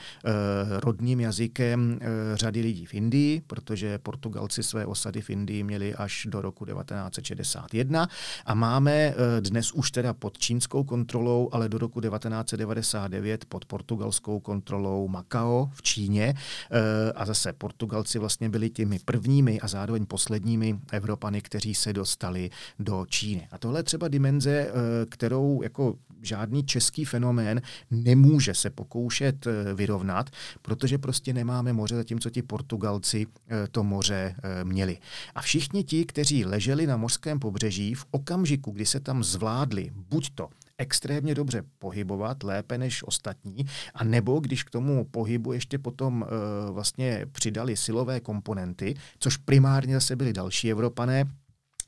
rodným 0.69 1.19
jazykem 1.19 1.99
řady 2.33 2.61
lidí 2.61 2.85
v 2.85 2.93
Indii, 2.93 3.41
protože 3.47 3.97
Portugalci 3.97 4.63
své 4.63 4.85
osady 4.85 5.21
v 5.21 5.29
Indii 5.29 5.63
měli 5.63 5.95
až 5.95 6.27
do 6.29 6.41
roku 6.41 6.65
1961. 6.65 8.07
A 8.45 8.53
máme 8.53 9.13
dnes 9.39 9.71
už 9.71 9.90
teda 9.91 10.13
pod 10.13 10.37
čínskou 10.37 10.83
kontrolou, 10.83 11.49
ale 11.51 11.69
do 11.69 11.77
roku 11.77 12.01
1999 12.01 13.45
pod 13.45 13.65
portugalskou 13.65 14.39
kontrolou 14.39 15.07
Macao 15.07 15.69
v 15.73 15.81
Číně. 15.81 16.33
Eh, 16.71 17.11
a 17.15 17.25
zase 17.25 17.53
Portugalci 17.53 18.19
vlastně 18.19 18.49
byli 18.49 18.69
těmi 18.69 18.99
prvními 19.05 19.59
a 19.59 19.67
zároveň 19.67 20.05
posledními 20.05 20.79
Evropany, 20.91 21.41
kteří 21.41 21.75
se 21.75 21.93
dostali 21.93 22.49
do 22.79 23.05
Číny. 23.09 23.47
A 23.51 23.57
tohle 23.57 23.79
je 23.79 23.83
třeba 23.83 24.07
dimenze, 24.07 24.51
eh, 24.51 24.71
kterou 25.09 25.61
jako 25.61 25.95
žádný 26.23 26.63
český 26.63 27.05
fenomén 27.05 27.61
nemůže 27.91 28.53
se 28.53 28.69
pokoušet 28.69 29.47
eh, 29.47 29.73
vyrovnat, 29.73 30.29
protože 30.61 30.97
prostě 30.97 31.33
nemáme 31.33 31.73
moře, 31.73 31.95
zatímco 31.95 32.29
ti 32.29 32.41
Portugalci 32.41 33.27
to 33.71 33.83
moře 33.83 34.35
měli. 34.63 34.97
A 35.35 35.41
všichni 35.41 35.83
ti, 35.83 36.05
kteří 36.05 36.45
leželi 36.45 36.87
na 36.87 36.97
mořském 36.97 37.39
pobřeží, 37.39 37.95
v 37.95 38.05
okamžiku, 38.11 38.71
kdy 38.71 38.85
se 38.85 38.99
tam 38.99 39.23
zvládli 39.23 39.80
zvládli 39.81 40.03
buď 40.09 40.29
to 40.35 40.49
extrémně 40.77 41.35
dobře 41.35 41.63
pohybovat, 41.79 42.43
lépe 42.43 42.77
než 42.77 43.03
ostatní, 43.03 43.65
a 43.93 44.03
nebo 44.03 44.39
když 44.39 44.63
k 44.63 44.69
tomu 44.69 45.05
pohybu 45.05 45.53
ještě 45.53 45.77
potom 45.77 46.25
e, 46.25 46.71
vlastně 46.71 47.25
přidali 47.31 47.77
silové 47.77 48.19
komponenty, 48.19 48.95
což 49.19 49.37
primárně 49.37 49.93
zase 49.93 50.15
byli 50.15 50.33
další 50.33 50.71
Evropané, 50.71 51.25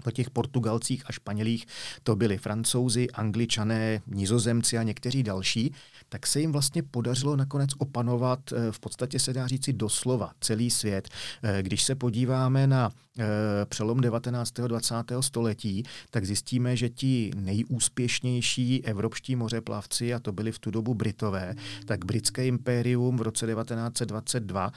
po 0.04 0.12
těch 0.12 0.30
Portugalcích 0.30 1.04
a 1.06 1.12
Španělích 1.12 1.66
to 2.04 2.16
byli 2.16 2.38
Francouzi, 2.38 3.10
Angličané, 3.10 4.02
Nizozemci 4.08 4.78
a 4.78 4.84
někteří 4.84 5.24
další, 5.24 5.74
tak 6.10 6.28
se 6.28 6.40
jim 6.40 6.52
vlastně 6.52 6.84
podařilo 6.84 7.36
nakonec 7.36 7.70
opanovat, 7.78 8.40
eh, 8.54 8.72
v 8.72 8.80
podstatě 8.80 9.20
se 9.20 9.34
dá 9.34 9.48
říci 9.48 9.74
doslova, 9.74 10.32
celý 10.40 10.72
svět. 10.72 11.10
Eh, 11.44 11.64
když 11.64 11.84
se 11.84 11.96
podíváme 11.96 12.68
na 12.68 12.90
eh, 13.20 13.26
přelom 13.66 14.02
19. 14.02 14.64
a 14.64 14.68
20. 14.68 15.22
století, 15.22 15.84
tak 16.10 16.26
zjistíme, 16.26 16.76
že 16.76 16.90
ti 16.90 17.32
nejúspěšnější 17.36 18.86
evropští 18.86 19.36
mořeplavci, 19.36 20.14
a 20.14 20.20
to 20.20 20.32
byli 20.32 20.52
v 20.52 20.60
tu 20.60 20.72
dobu 20.72 20.94
Britové, 20.94 21.56
tak 21.86 22.06
britské 22.06 22.48
impérium 22.48 23.18
v 23.18 23.22
roce 23.22 23.48
1922 23.48 24.72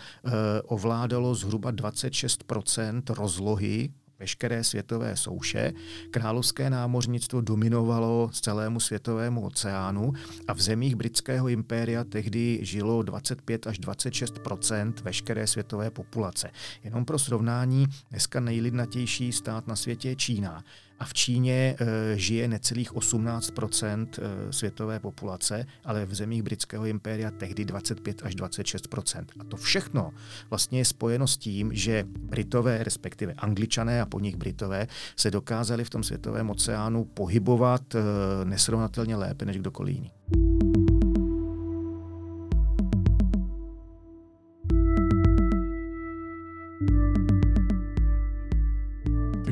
ovládalo 0.65 1.35
zhruba 1.35 1.73
26% 1.73 3.15
rozlohy 3.15 3.91
veškeré 4.19 4.65
světové 4.65 5.17
souše. 5.17 5.73
Královské 6.11 6.71
námořnictvo 6.71 7.41
dominovalo 7.41 8.31
celému 8.33 8.81
světovému 8.81 9.47
oceánu 9.47 10.13
a 10.49 10.53
v 10.53 10.61
zemích 10.61 10.97
britského 10.97 11.49
impéria 11.49 12.05
tehdy 12.05 12.59
žilo 12.63 13.03
25 13.03 13.67
až 13.67 13.81
26% 13.81 14.93
veškeré 15.03 15.47
světové 15.47 15.91
populace. 15.91 16.51
Jenom 16.85 17.05
pro 17.05 17.19
srovnání, 17.19 17.87
dneska 18.11 18.41
nejlidnatější 18.41 19.33
stát 19.33 19.67
na 19.67 19.77
světě 19.77 20.09
je 20.09 20.17
Čína 20.17 20.65
a 20.99 21.05
v 21.05 21.15
Číně 21.15 21.77
e, 21.81 22.19
žije 22.19 22.49
necelých 22.49 22.97
18 22.97 23.53
e, 23.83 24.53
světové 24.53 25.01
populace, 25.01 25.67
ale 25.85 26.07
v 26.07 26.15
zemích 26.15 26.43
britského 26.43 26.87
impéria 26.87 27.31
tehdy 27.31 27.65
25 27.65 28.23
až 28.25 28.37
26% 28.37 29.25
A 29.39 29.45
to 29.45 29.57
všechno 29.57 30.13
vlastně 30.51 30.79
je 30.79 30.85
spojeno 30.85 31.27
s 31.27 31.37
tím, 31.37 31.71
že 31.75 32.05
Britové, 32.09 32.85
respektive 32.85 33.33
Angličané 33.33 34.01
a 34.01 34.07
po 34.07 34.21
nich 34.21 34.37
Britové, 34.37 34.87
se 35.17 35.31
dokázali 35.31 35.85
v 35.85 35.91
tom 35.91 36.03
světovém 36.03 36.51
oceánu 36.51 37.05
pohybovat 37.05 37.95
e, 37.95 37.99
nesrovnatelně 38.45 39.17
lépe 39.17 39.45
než 39.45 39.57
kdokoliv 39.59 39.95
jiný. 39.95 40.11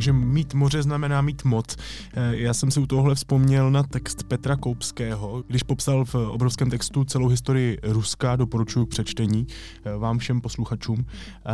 Takže 0.04 0.12
mít 0.12 0.54
moře 0.54 0.82
znamená 0.82 1.22
mít 1.22 1.44
moc. 1.44 1.76
Eh, 2.14 2.36
já 2.36 2.54
jsem 2.54 2.70
si 2.70 2.80
u 2.80 2.86
tohohle 2.86 3.14
vzpomněl 3.14 3.70
na 3.70 3.82
text 3.82 4.22
Petra 4.22 4.56
Koupského, 4.56 5.42
když 5.46 5.62
popsal 5.62 6.04
v 6.04 6.14
obrovském 6.14 6.70
textu 6.70 7.04
celou 7.04 7.28
historii 7.28 7.78
Ruska, 7.82 8.36
doporučuji 8.36 8.86
k 8.86 8.88
přečtení 8.88 9.46
eh, 9.84 9.96
vám 9.96 10.18
všem 10.18 10.40
posluchačům. 10.40 11.06
Eh, 11.06 11.52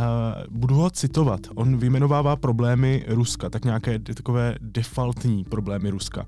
budu 0.49 0.75
ho 0.75 0.89
citovat. 0.89 1.39
On 1.55 1.77
vyjmenovává 1.77 2.35
problémy 2.35 3.05
Ruska, 3.07 3.49
tak 3.49 3.65
nějaké 3.65 3.99
takové 3.99 4.55
defaultní 4.61 5.43
problémy 5.43 5.89
Ruska. 5.89 6.25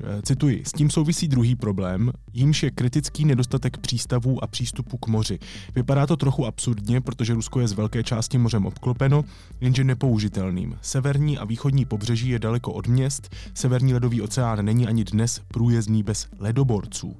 Eh, 0.00 0.22
cituji, 0.22 0.62
s 0.66 0.72
tím 0.72 0.90
souvisí 0.90 1.28
druhý 1.28 1.56
problém, 1.56 2.12
jímž 2.32 2.62
je 2.62 2.70
kritický 2.70 3.24
nedostatek 3.24 3.78
přístavů 3.78 4.44
a 4.44 4.46
přístupu 4.46 4.96
k 4.96 5.06
moři. 5.06 5.38
Vypadá 5.74 6.06
to 6.06 6.16
trochu 6.16 6.46
absurdně, 6.46 7.00
protože 7.00 7.34
Rusko 7.34 7.60
je 7.60 7.68
z 7.68 7.72
velké 7.72 8.02
části 8.02 8.38
mořem 8.38 8.66
obklopeno, 8.66 9.24
jenže 9.60 9.84
nepoužitelným. 9.84 10.78
Severní 10.82 11.38
a 11.38 11.44
východní 11.44 11.84
pobřeží 11.84 12.28
je 12.28 12.38
daleko 12.38 12.72
od 12.72 12.86
měst, 12.86 13.34
severní 13.54 13.94
ledový 13.94 14.22
oceán 14.22 14.64
není 14.64 14.86
ani 14.86 15.04
dnes 15.04 15.40
průjezdný 15.48 16.02
bez 16.02 16.28
ledoborců. 16.38 17.16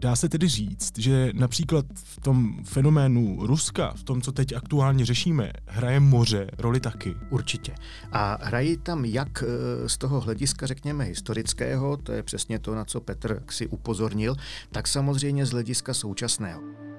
Dá 0.00 0.16
se 0.16 0.28
tedy 0.28 0.48
říct, 0.48 0.98
že 0.98 1.30
například 1.34 1.86
v 1.94 2.20
tom 2.20 2.64
fenoménu 2.64 3.46
Ruska, 3.46 3.92
v 3.96 4.02
tom, 4.02 4.22
co 4.22 4.32
teď 4.32 4.52
aktuálně 4.52 5.04
řešíme, 5.04 5.52
hraje 5.66 6.00
moře 6.00 6.50
roli 6.58 6.80
taky? 6.80 7.16
Určitě. 7.30 7.74
A 8.12 8.38
hrají 8.42 8.76
tam 8.76 9.04
jak 9.04 9.42
eh, 9.42 9.88
z 9.88 9.98
toho 9.98 10.20
hlediska, 10.20 10.66
řekněme, 10.66 11.04
historického, 11.04 11.96
to 11.96 12.12
je 12.12 12.22
přesně 12.22 12.58
to, 12.58 12.74
na 12.74 12.84
co 12.84 13.00
Petr 13.00 13.42
si 13.50 13.66
upozornil, 13.66 14.36
tak 14.72 14.88
samozřejmě 14.88 15.46
z 15.46 15.50
hlediska 15.50 15.94
současného. 15.94 16.89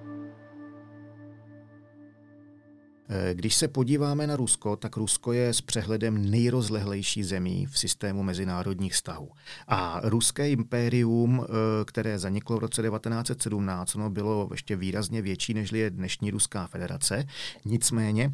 Když 3.33 3.55
se 3.55 3.67
podíváme 3.67 4.27
na 4.27 4.35
Rusko, 4.35 4.75
tak 4.75 4.97
Rusko 4.97 5.33
je 5.33 5.53
s 5.53 5.61
přehledem 5.61 6.31
nejrozlehlejší 6.31 7.23
zemí 7.23 7.65
v 7.65 7.79
systému 7.79 8.23
mezinárodních 8.23 8.93
vztahů. 8.93 9.29
A 9.67 10.01
ruské 10.03 10.49
impérium, 10.49 11.45
eh, 11.45 11.85
které 11.85 12.19
zaniklo 12.19 12.57
v 12.57 12.59
roce 12.59 12.81
1917, 12.81 13.95
no, 13.95 14.09
bylo 14.09 14.49
ještě 14.51 14.75
výrazně 14.75 15.21
větší, 15.21 15.53
než 15.53 15.71
je 15.71 15.89
dnešní 15.89 16.31
Ruská 16.31 16.67
federace. 16.67 17.25
Nicméně 17.65 18.33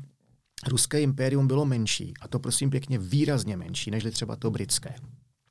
Ruské 0.68 1.02
impérium 1.02 1.48
bylo 1.48 1.66
menší, 1.66 2.14
a 2.22 2.28
to 2.28 2.40
prosím 2.40 2.70
pěkně 2.70 2.98
výrazně 2.98 3.58
menší, 3.58 3.92
než 3.92 4.04
třeba 4.12 4.36
to 4.36 4.52
britské. 4.52 4.96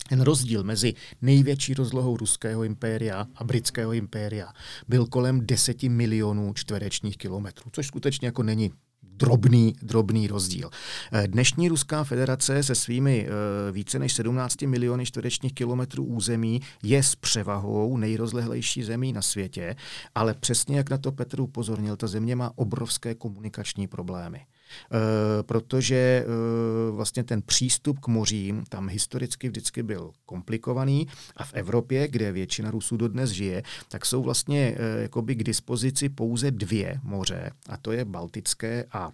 Ten 0.09 0.21
rozdíl 0.21 0.65
mezi 0.65 0.95
největší 1.23 1.75
rozlohou 1.75 2.17
ruského 2.17 2.65
impéria 2.65 3.27
a 3.35 3.45
britského 3.45 3.93
impéria 3.93 4.53
byl 4.89 5.07
kolem 5.07 5.47
10 5.47 5.83
milionů 5.83 6.53
čtverečních 6.55 7.17
kilometrů, 7.17 7.71
což 7.73 7.87
skutečně 7.87 8.29
jako 8.29 8.43
není 8.43 8.73
drobný, 9.13 9.75
drobný 9.83 10.27
rozdíl. 10.27 10.71
Eh, 11.13 11.29
dnešní 11.29 11.69
Ruská 11.69 12.05
federace 12.05 12.63
se 12.63 12.75
svými 12.75 13.29
eh, 13.29 13.73
více 13.73 13.99
než 13.99 14.13
17 14.13 14.63
miliony 14.63 15.07
čtverečních 15.07 15.53
kilometrů 15.53 16.05
území 16.05 16.61
je 16.83 17.03
s 17.03 17.15
převahou 17.15 17.97
nejrozlehlejší 17.97 18.83
zemí 18.83 19.13
na 19.13 19.23
světě, 19.23 19.77
ale 20.15 20.35
přesně 20.35 20.77
jak 20.77 20.91
na 20.91 20.99
to 20.99 21.13
Petr 21.13 21.41
upozornil, 21.41 21.97
ta 21.97 22.07
země 22.07 22.37
má 22.37 22.53
obrovské 22.57 23.15
komunikační 23.15 23.87
problémy. 23.87 24.47
E, 24.93 25.43
protože 25.43 25.97
e, 25.97 26.25
vlastně 26.91 27.25
ten 27.25 27.43
přístup 27.43 28.01
k 28.01 28.09
mořím 28.09 28.65
tam 28.69 28.89
historicky 28.89 29.49
vždycky 29.49 29.83
byl 29.83 30.11
komplikovaný 30.27 31.09
a 31.37 31.45
v 31.45 31.55
Evropě, 31.55 32.09
kde 32.09 32.33
většina 32.33 32.71
Rusů 32.71 32.97
dodnes 32.97 33.31
žije, 33.31 33.63
tak 33.89 34.07
jsou 34.07 34.23
vlastně 34.23 34.77
e, 34.79 35.03
jakoby 35.03 35.35
k 35.35 35.45
dispozici 35.45 36.09
pouze 36.09 36.51
dvě 36.51 37.01
moře 37.03 37.51
a 37.69 37.77
to 37.77 37.93
je 37.93 38.05
Baltické 38.05 38.85
a 38.93 39.11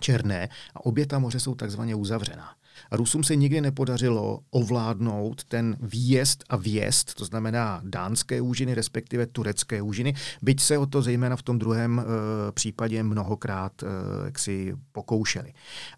Černé 0.00 0.48
a 0.74 0.86
obě 0.86 1.06
ta 1.06 1.18
moře 1.18 1.40
jsou 1.40 1.54
takzvaně 1.54 1.94
uzavřená. 1.94 2.54
Rusům 2.90 3.24
se 3.24 3.36
nikdy 3.36 3.60
nepodařilo 3.60 4.40
ovládnout 4.50 5.44
ten 5.44 5.76
výjezd 5.80 6.44
a 6.48 6.56
vjezd, 6.56 7.14
to 7.14 7.24
znamená 7.24 7.80
dánské 7.84 8.40
úžiny, 8.40 8.74
respektive 8.74 9.26
turecké 9.26 9.82
úžiny, 9.82 10.14
byť 10.42 10.60
se 10.60 10.78
o 10.78 10.86
to 10.86 11.02
zejména 11.02 11.36
v 11.36 11.42
tom 11.42 11.58
druhém 11.58 12.00
e, 12.00 12.02
případě 12.52 13.02
mnohokrát 13.02 13.82
e, 13.82 13.86
jaksi 14.24 14.74
pokoušeli. 14.92 15.52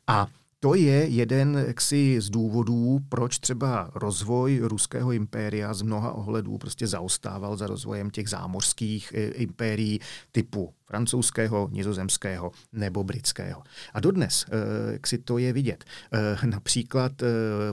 A 0.06 0.26
to 0.62 0.74
je 0.74 1.06
jeden 1.06 1.64
jaksi 1.66 2.20
z 2.20 2.30
důvodů, 2.30 3.00
proč 3.08 3.38
třeba 3.38 3.90
rozvoj 3.94 4.60
ruského 4.62 5.12
impéria 5.12 5.74
z 5.74 5.82
mnoha 5.82 6.12
ohledů 6.12 6.58
prostě 6.58 6.86
zaostával 6.86 7.56
za 7.56 7.66
rozvojem 7.66 8.10
těch 8.10 8.28
zámořských 8.28 9.12
eh, 9.14 9.26
impérií 9.26 10.00
typu 10.32 10.74
francouzského, 10.86 11.68
nizozemského 11.72 12.52
nebo 12.72 13.04
britského. 13.04 13.62
A 13.94 14.00
dodnes, 14.00 14.46
eh, 14.48 14.92
jak 14.92 15.06
si 15.06 15.18
to 15.18 15.38
je 15.38 15.52
vidět, 15.52 15.84
eh, 16.12 16.46
například 16.46 17.12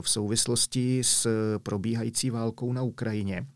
v 0.00 0.10
souvislosti 0.10 1.04
s 1.04 1.28
probíhající 1.62 2.30
válkou 2.30 2.72
na 2.72 2.82
Ukrajině, 2.82 3.46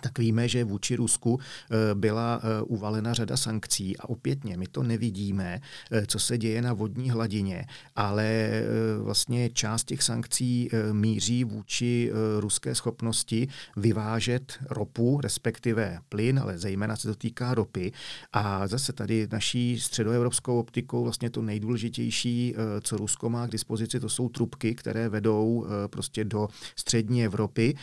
tak 0.00 0.18
víme, 0.18 0.48
že 0.48 0.64
vůči 0.64 0.96
Rusku 0.96 1.40
eh, 1.40 1.94
byla 1.94 2.40
eh, 2.42 2.62
uvalena 2.62 3.14
řada 3.14 3.36
sankcí 3.36 3.96
a 3.96 4.08
opětně 4.08 4.56
my 4.56 4.66
to 4.66 4.82
nevidíme, 4.82 5.60
eh, 5.90 6.06
co 6.06 6.18
se 6.18 6.38
děje 6.38 6.62
na 6.62 6.72
vodní 6.72 7.10
hladině, 7.10 7.66
ale 7.96 8.50
vlastně 8.98 9.50
část 9.50 9.84
těch 9.84 10.02
sankcí 10.02 10.70
míří 10.92 11.44
vůči 11.44 12.12
ruské 12.40 12.74
schopnosti 12.74 13.48
vyvážet 13.76 14.58
ropu, 14.70 15.20
respektive 15.20 15.98
plyn, 16.08 16.38
ale 16.38 16.58
zejména 16.58 16.96
se 16.96 17.08
to 17.08 17.14
týká 17.14 17.54
ropy. 17.54 17.92
A 18.32 18.66
zase 18.66 18.92
tady 18.92 19.28
naší 19.32 19.80
středoevropskou 19.80 20.58
optikou 20.58 21.04
vlastně 21.04 21.30
to 21.30 21.42
nejdůležitější, 21.42 22.54
co 22.82 22.96
Rusko 22.96 23.30
má 23.30 23.46
k 23.46 23.50
dispozici, 23.50 24.00
to 24.00 24.08
jsou 24.08 24.28
trubky, 24.28 24.74
které 24.74 25.08
vedou 25.08 25.66
prostě 25.86 26.24
do 26.24 26.48
střední 26.76 27.24
Evropy, 27.24 27.74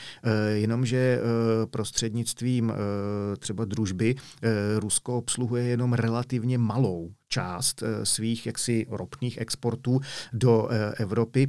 jenomže 0.54 1.19
prostředí 1.65 2.01
prostřednictvím 2.02 2.72
eh, 2.72 3.38
třeba 3.38 3.66
družby 3.66 4.16
eh, 4.16 4.50
Rusko 4.80 5.18
obsluhuje 5.18 5.64
jenom 5.64 5.94
relativně 5.94 6.58
malou 6.58 7.12
část 7.28 7.84
eh, 7.84 8.06
svých 8.06 8.46
jaksi 8.46 8.86
ropných 8.90 9.38
exportů 9.38 10.00
do 10.34 10.68
Evropy. 10.98 11.48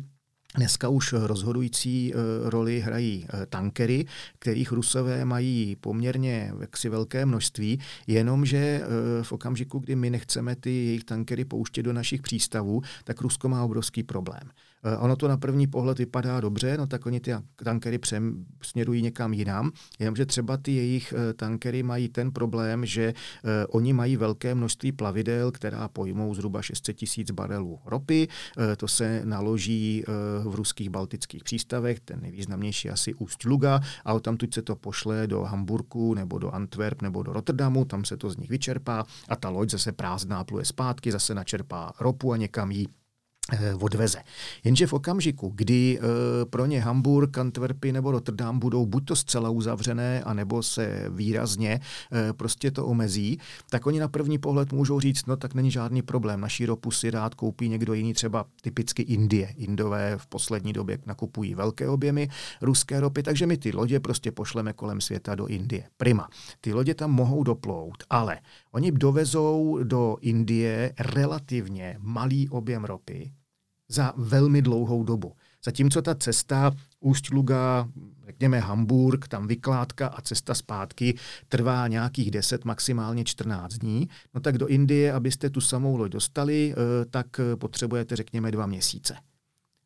Dneska 0.56 0.88
už 0.88 1.12
rozhodující 1.12 2.12
roli 2.44 2.80
hrají 2.80 3.26
tankery, 3.48 4.06
kterých 4.38 4.72
Rusové 4.72 5.24
mají 5.24 5.76
poměrně 5.80 6.52
jaksi 6.60 6.88
velké 6.88 7.26
množství, 7.26 7.80
jenomže 8.06 8.80
v 9.22 9.32
okamžiku, 9.32 9.78
kdy 9.78 9.96
my 9.96 10.10
nechceme 10.10 10.56
ty 10.56 10.70
jejich 10.70 11.04
tankery 11.04 11.44
pouštět 11.44 11.82
do 11.82 11.92
našich 11.92 12.22
přístavů, 12.22 12.82
tak 13.04 13.20
Rusko 13.20 13.48
má 13.48 13.64
obrovský 13.64 14.02
problém. 14.02 14.50
Eh, 14.84 14.96
ono 14.96 15.16
to 15.16 15.28
na 15.28 15.36
první 15.36 15.66
pohled 15.66 15.98
vypadá 15.98 16.40
dobře, 16.40 16.76
no 16.78 16.86
tak 16.86 17.06
oni 17.06 17.20
ty 17.20 17.32
tankery 17.64 17.98
přem, 17.98 18.44
směrují 18.62 19.02
někam 19.02 19.32
jinam, 19.32 19.70
jenomže 19.98 20.26
třeba 20.26 20.56
ty 20.56 20.72
jejich 20.72 21.14
eh, 21.16 21.34
tankery 21.34 21.82
mají 21.82 22.08
ten 22.08 22.32
problém, 22.32 22.86
že 22.86 23.14
uh, 23.44 23.50
oni 23.68 23.92
mají 23.92 24.16
velké 24.16 24.54
množství 24.54 24.92
plavidel, 24.92 25.52
která 25.52 25.88
pojmou 25.88 26.34
zhruba 26.34 26.62
600 26.62 26.96
tisíc 26.96 27.30
barelů 27.30 27.80
ropy. 27.86 28.28
To 28.76 28.88
se 28.88 29.22
naloží 29.24 30.04
v 30.44 30.54
ruských 30.54 30.90
baltických 30.90 31.44
přístavech, 31.44 32.00
ten 32.00 32.20
nejvýznamnější 32.20 32.90
asi 32.90 33.14
Úst 33.14 33.44
Luga, 33.44 33.80
a 34.04 34.20
tam 34.20 34.36
tuď 34.36 34.54
se 34.54 34.62
to 34.62 34.76
pošle 34.76 35.26
do 35.26 35.42
Hamburku 35.42 36.14
nebo 36.14 36.38
do 36.38 36.50
Antwerp 36.50 37.02
nebo 37.02 37.22
do 37.22 37.32
Rotterdamu, 37.32 37.84
tam 37.84 38.04
se 38.04 38.16
to 38.16 38.30
z 38.30 38.36
nich 38.36 38.50
vyčerpá 38.50 39.04
a 39.28 39.36
ta 39.36 39.48
loď 39.48 39.70
zase 39.70 39.92
prázdná 39.92 40.44
pluje 40.44 40.64
zpátky, 40.64 41.12
zase 41.12 41.34
načerpá 41.34 41.92
ropu 42.00 42.32
a 42.32 42.36
někam 42.36 42.70
jí 42.70 42.86
Eh, 42.86 43.01
odveze. 43.80 44.18
Jenže 44.64 44.86
v 44.86 44.92
okamžiku, 44.92 45.52
kdy 45.54 45.98
e, 45.98 46.00
pro 46.44 46.66
ně 46.66 46.80
Hamburg, 46.80 47.38
Antwerpy 47.38 47.92
nebo 47.92 48.10
Rotterdam 48.10 48.58
budou 48.58 48.86
buď 48.86 49.04
to 49.04 49.16
zcela 49.16 49.50
uzavřené, 49.50 50.22
anebo 50.22 50.62
se 50.62 51.06
výrazně 51.08 51.80
e, 52.12 52.32
prostě 52.32 52.70
to 52.70 52.86
omezí, 52.86 53.38
tak 53.70 53.86
oni 53.86 54.00
na 54.00 54.08
první 54.08 54.38
pohled 54.38 54.72
můžou 54.72 55.00
říct, 55.00 55.26
no 55.26 55.36
tak 55.36 55.54
není 55.54 55.70
žádný 55.70 56.02
problém, 56.02 56.40
naší 56.40 56.66
ropu 56.66 56.90
si 56.90 57.10
rád 57.10 57.34
koupí 57.34 57.68
někdo 57.68 57.94
jiný, 57.94 58.14
třeba 58.14 58.44
typicky 58.60 59.02
Indie. 59.02 59.54
Indové 59.56 60.18
v 60.18 60.26
poslední 60.26 60.72
době 60.72 60.98
nakupují 61.06 61.54
velké 61.54 61.88
objemy 61.88 62.28
ruské 62.60 63.00
ropy, 63.00 63.22
takže 63.22 63.46
my 63.46 63.56
ty 63.56 63.72
lodě 63.72 64.00
prostě 64.00 64.32
pošleme 64.32 64.72
kolem 64.72 65.00
světa 65.00 65.34
do 65.34 65.46
Indie. 65.46 65.84
Prima. 65.96 66.28
Ty 66.60 66.72
lodě 66.72 66.94
tam 66.94 67.10
mohou 67.10 67.42
doplout, 67.42 68.04
ale 68.10 68.38
oni 68.72 68.92
dovezou 68.92 69.78
do 69.82 70.16
Indie 70.20 70.94
relativně 70.98 71.96
malý 71.98 72.48
objem 72.48 72.84
ropy, 72.84 73.32
za 73.88 74.12
velmi 74.16 74.62
dlouhou 74.62 75.04
dobu. 75.04 75.32
Zatímco 75.64 76.02
ta 76.02 76.14
cesta 76.14 76.72
Úst-Luga, 77.00 77.88
řekněme 78.26 78.60
Hamburg, 78.60 79.28
tam 79.28 79.46
vykládka 79.46 80.06
a 80.06 80.20
cesta 80.20 80.54
zpátky 80.54 81.14
trvá 81.48 81.88
nějakých 81.88 82.30
10, 82.30 82.64
maximálně 82.64 83.24
14 83.24 83.74
dní, 83.74 84.08
no 84.34 84.40
tak 84.40 84.58
do 84.58 84.66
Indie, 84.66 85.12
abyste 85.12 85.50
tu 85.50 85.60
samou 85.60 85.96
loď 85.96 86.12
dostali, 86.12 86.74
eh, 86.74 87.04
tak 87.04 87.26
potřebujete, 87.58 88.16
řekněme, 88.16 88.50
dva 88.50 88.66
měsíce. 88.66 89.16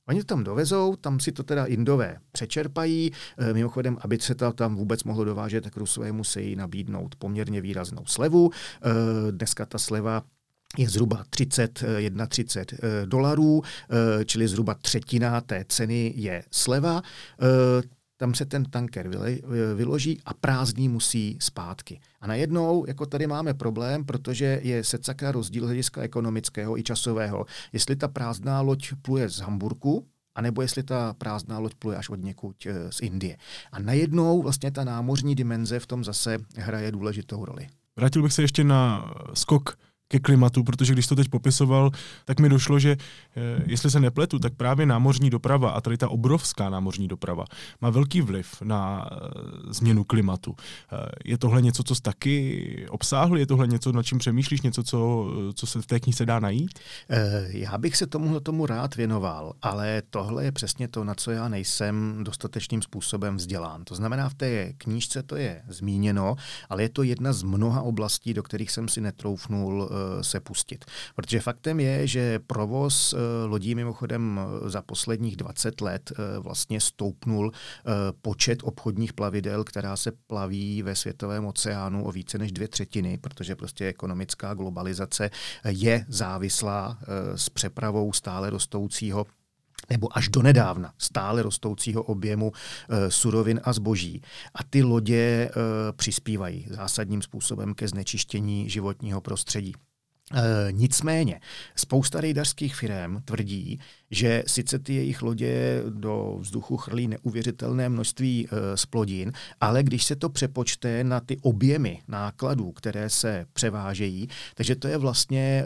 Oni 0.08 0.20
to 0.20 0.26
tam 0.26 0.44
dovezou, 0.44 0.96
tam 0.96 1.20
si 1.20 1.32
to 1.32 1.42
teda 1.42 1.64
Indové 1.64 2.16
přečerpají. 2.32 3.12
Eh, 3.38 3.52
mimochodem, 3.52 3.98
aby 4.00 4.18
se 4.18 4.34
to 4.34 4.52
tam 4.52 4.76
vůbec 4.76 5.04
mohlo 5.04 5.24
dovážet, 5.24 5.64
tak 5.64 5.76
Rusové 5.76 6.12
musí 6.12 6.56
nabídnout 6.56 7.14
poměrně 7.14 7.60
výraznou 7.60 8.06
slevu. 8.06 8.50
Eh, 8.50 9.32
dneska 9.32 9.66
ta 9.66 9.78
sleva 9.78 10.22
je 10.78 10.88
zhruba 10.88 11.24
30, 11.30 11.84
31 12.28 13.06
dolarů, 13.06 13.62
čili 14.24 14.48
zhruba 14.48 14.74
třetina 14.74 15.40
té 15.40 15.64
ceny 15.68 16.12
je 16.16 16.42
sleva 16.50 17.02
tam 18.16 18.34
se 18.34 18.44
ten 18.44 18.64
tanker 18.64 19.10
vyloží 19.74 20.20
a 20.24 20.34
prázdný 20.34 20.88
musí 20.88 21.38
zpátky. 21.40 22.00
A 22.20 22.26
najednou, 22.26 22.84
jako 22.88 23.06
tady 23.06 23.26
máme 23.26 23.54
problém, 23.54 24.04
protože 24.04 24.60
je 24.62 24.84
secaka 24.84 25.32
rozdíl 25.32 25.64
hlediska 25.64 26.02
ekonomického 26.02 26.78
i 26.78 26.82
časového, 26.82 27.46
jestli 27.72 27.96
ta 27.96 28.08
prázdná 28.08 28.60
loď 28.60 28.92
pluje 29.02 29.28
z 29.28 29.38
Hamburku, 29.38 30.06
anebo 30.34 30.62
jestli 30.62 30.82
ta 30.82 31.14
prázdná 31.14 31.58
loď 31.58 31.74
pluje 31.74 31.96
až 31.96 32.08
od 32.08 32.22
někud 32.22 32.56
eh, 32.66 32.92
z 32.92 33.00
Indie. 33.00 33.36
A 33.72 33.78
najednou 33.78 34.42
vlastně 34.42 34.70
ta 34.70 34.84
námořní 34.84 35.34
dimenze 35.34 35.80
v 35.80 35.86
tom 35.86 36.04
zase 36.04 36.38
hraje 36.56 36.92
důležitou 36.92 37.44
roli. 37.44 37.66
Vrátil 37.96 38.22
bych 38.22 38.32
se 38.32 38.42
ještě 38.42 38.64
na 38.64 39.10
skok 39.34 39.78
ke 40.08 40.20
klimatu, 40.20 40.64
protože 40.64 40.92
když 40.92 41.06
to 41.06 41.16
teď 41.16 41.28
popisoval, 41.28 41.90
tak 42.24 42.40
mi 42.40 42.48
došlo, 42.48 42.78
že 42.78 42.96
eh, 43.36 43.62
jestli 43.66 43.90
se 43.90 44.00
nepletu, 44.00 44.38
tak 44.38 44.54
právě 44.54 44.86
námořní 44.86 45.30
doprava 45.30 45.70
a 45.70 45.80
tady 45.80 45.96
ta 45.96 46.08
obrovská 46.08 46.70
námořní 46.70 47.08
doprava 47.08 47.44
má 47.80 47.90
velký 47.90 48.20
vliv 48.20 48.62
na 48.62 49.10
eh, 49.12 49.16
změnu 49.72 50.04
klimatu. 50.04 50.56
Eh, 50.92 51.08
je 51.24 51.38
tohle 51.38 51.62
něco, 51.62 51.82
co 51.82 51.94
jsi 51.94 52.02
taky 52.02 52.86
obsáhl? 52.90 53.38
Je 53.38 53.46
tohle 53.46 53.66
něco, 53.66 53.92
nad 53.92 54.02
čím 54.02 54.18
přemýšlíš? 54.18 54.62
Něco, 54.62 54.82
co, 54.82 55.26
co 55.54 55.66
se 55.66 55.82
v 55.82 55.86
té 55.86 56.00
knize 56.00 56.26
dá 56.26 56.40
najít? 56.40 56.78
Já 57.48 57.78
bych 57.78 57.96
se 57.96 58.06
tomuhle 58.06 58.40
tomu 58.40 58.66
rád 58.66 58.96
věnoval, 58.96 59.52
ale 59.62 60.02
tohle 60.10 60.44
je 60.44 60.52
přesně 60.52 60.88
to, 60.88 61.04
na 61.04 61.14
co 61.14 61.30
já 61.30 61.48
nejsem 61.48 62.24
dostatečným 62.24 62.82
způsobem 62.82 63.36
vzdělán. 63.36 63.84
To 63.84 63.94
znamená, 63.94 64.28
v 64.28 64.34
té 64.34 64.72
knížce 64.72 65.22
to 65.22 65.36
je 65.36 65.62
zmíněno, 65.68 66.36
ale 66.68 66.82
je 66.82 66.88
to 66.88 67.02
jedna 67.02 67.32
z 67.32 67.42
mnoha 67.42 67.82
oblastí, 67.82 68.34
do 68.34 68.42
kterých 68.42 68.70
jsem 68.70 68.88
si 68.88 69.00
netroufnul 69.00 69.88
se 70.20 70.40
pustit. 70.40 70.84
Protože 71.14 71.40
faktem 71.40 71.80
je, 71.80 72.06
že 72.06 72.38
provoz 72.38 73.14
eh, 73.14 73.46
lodí 73.46 73.74
mimochodem 73.74 74.40
eh, 74.40 74.70
za 74.70 74.82
posledních 74.82 75.36
20 75.36 75.80
let 75.80 76.12
vlastně 76.38 76.80
stoupnul 76.80 77.52
počet 78.22 78.58
obchodních 78.62 79.12
plavidel, 79.12 79.64
která 79.64 79.96
se 79.96 80.12
plaví 80.26 80.82
ve 80.82 80.94
světovém 80.94 81.46
oceánu 81.46 82.04
o 82.04 82.12
více 82.12 82.38
než 82.38 82.52
dvě 82.52 82.68
třetiny, 82.68 83.18
protože 83.18 83.56
prostě 83.56 83.86
ekonomická 83.86 84.54
globalizace 84.54 85.30
je 85.64 86.04
závislá 86.08 86.98
s 87.34 87.48
přepravou 87.48 88.12
stále 88.12 88.50
rostoucího 88.50 89.26
nebo 89.90 90.18
až 90.18 90.28
donedávna 90.28 90.92
stále 90.98 91.42
rostoucího 91.42 92.02
objemu 92.02 92.52
e, 92.88 93.10
surovin 93.10 93.60
a 93.64 93.72
zboží. 93.72 94.22
A 94.54 94.64
ty 94.64 94.82
lodě 94.82 95.16
e, 95.16 95.50
přispívají 95.92 96.66
zásadním 96.70 97.22
způsobem 97.22 97.74
ke 97.74 97.88
znečištění 97.88 98.70
životního 98.70 99.20
prostředí. 99.20 99.72
E, 100.34 100.72
nicméně, 100.72 101.40
spousta 101.76 102.20
rejdařských 102.20 102.76
firm 102.76 103.20
tvrdí, 103.24 103.80
že 104.10 104.42
sice 104.46 104.78
ty 104.78 104.94
jejich 104.94 105.22
lodě 105.22 105.82
do 105.90 106.36
vzduchu 106.40 106.76
chrlí 106.76 107.08
neuvěřitelné 107.08 107.88
množství 107.88 108.48
e, 108.48 108.76
splodin, 108.76 109.32
ale 109.60 109.82
když 109.82 110.04
se 110.04 110.16
to 110.16 110.28
přepočte 110.28 111.04
na 111.04 111.20
ty 111.20 111.36
objemy 111.42 112.02
nákladů, 112.08 112.72
které 112.72 113.10
se 113.10 113.46
převážejí, 113.52 114.28
takže 114.54 114.76
to 114.76 114.88
je 114.88 114.98
vlastně 114.98 115.64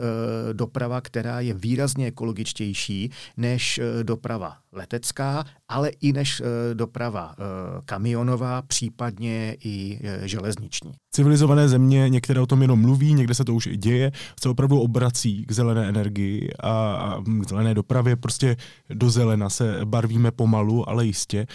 e, 0.50 0.54
doprava, 0.54 1.00
která 1.00 1.40
je 1.40 1.54
výrazně 1.54 2.06
ekologičtější 2.06 3.10
než 3.36 3.80
doprava 4.02 4.59
letecká, 4.72 5.44
ale 5.68 5.88
i 5.88 6.12
než 6.12 6.40
e, 6.40 6.74
doprava 6.74 7.32
e, 7.32 7.42
kamionová, 7.84 8.62
případně 8.62 9.56
i 9.64 10.00
e, 10.02 10.28
železniční. 10.28 10.92
Civilizované 11.14 11.68
země 11.68 12.08
některé 12.08 12.40
o 12.40 12.46
tom 12.46 12.62
jenom 12.62 12.80
mluví, 12.80 13.14
někde 13.14 13.34
se 13.34 13.44
to 13.44 13.54
už 13.54 13.66
i 13.66 13.76
děje, 13.76 14.12
se 14.42 14.48
opravdu 14.48 14.80
obrací 14.80 15.44
k 15.46 15.52
zelené 15.52 15.88
energii 15.88 16.50
a, 16.62 17.16
k 17.24 17.48
zelené 17.48 17.74
dopravě, 17.74 18.16
prostě 18.16 18.56
do 18.88 19.10
zelena 19.10 19.50
se 19.50 19.80
barvíme 19.84 20.30
pomalu, 20.30 20.88
ale 20.88 21.06
jistě. 21.06 21.46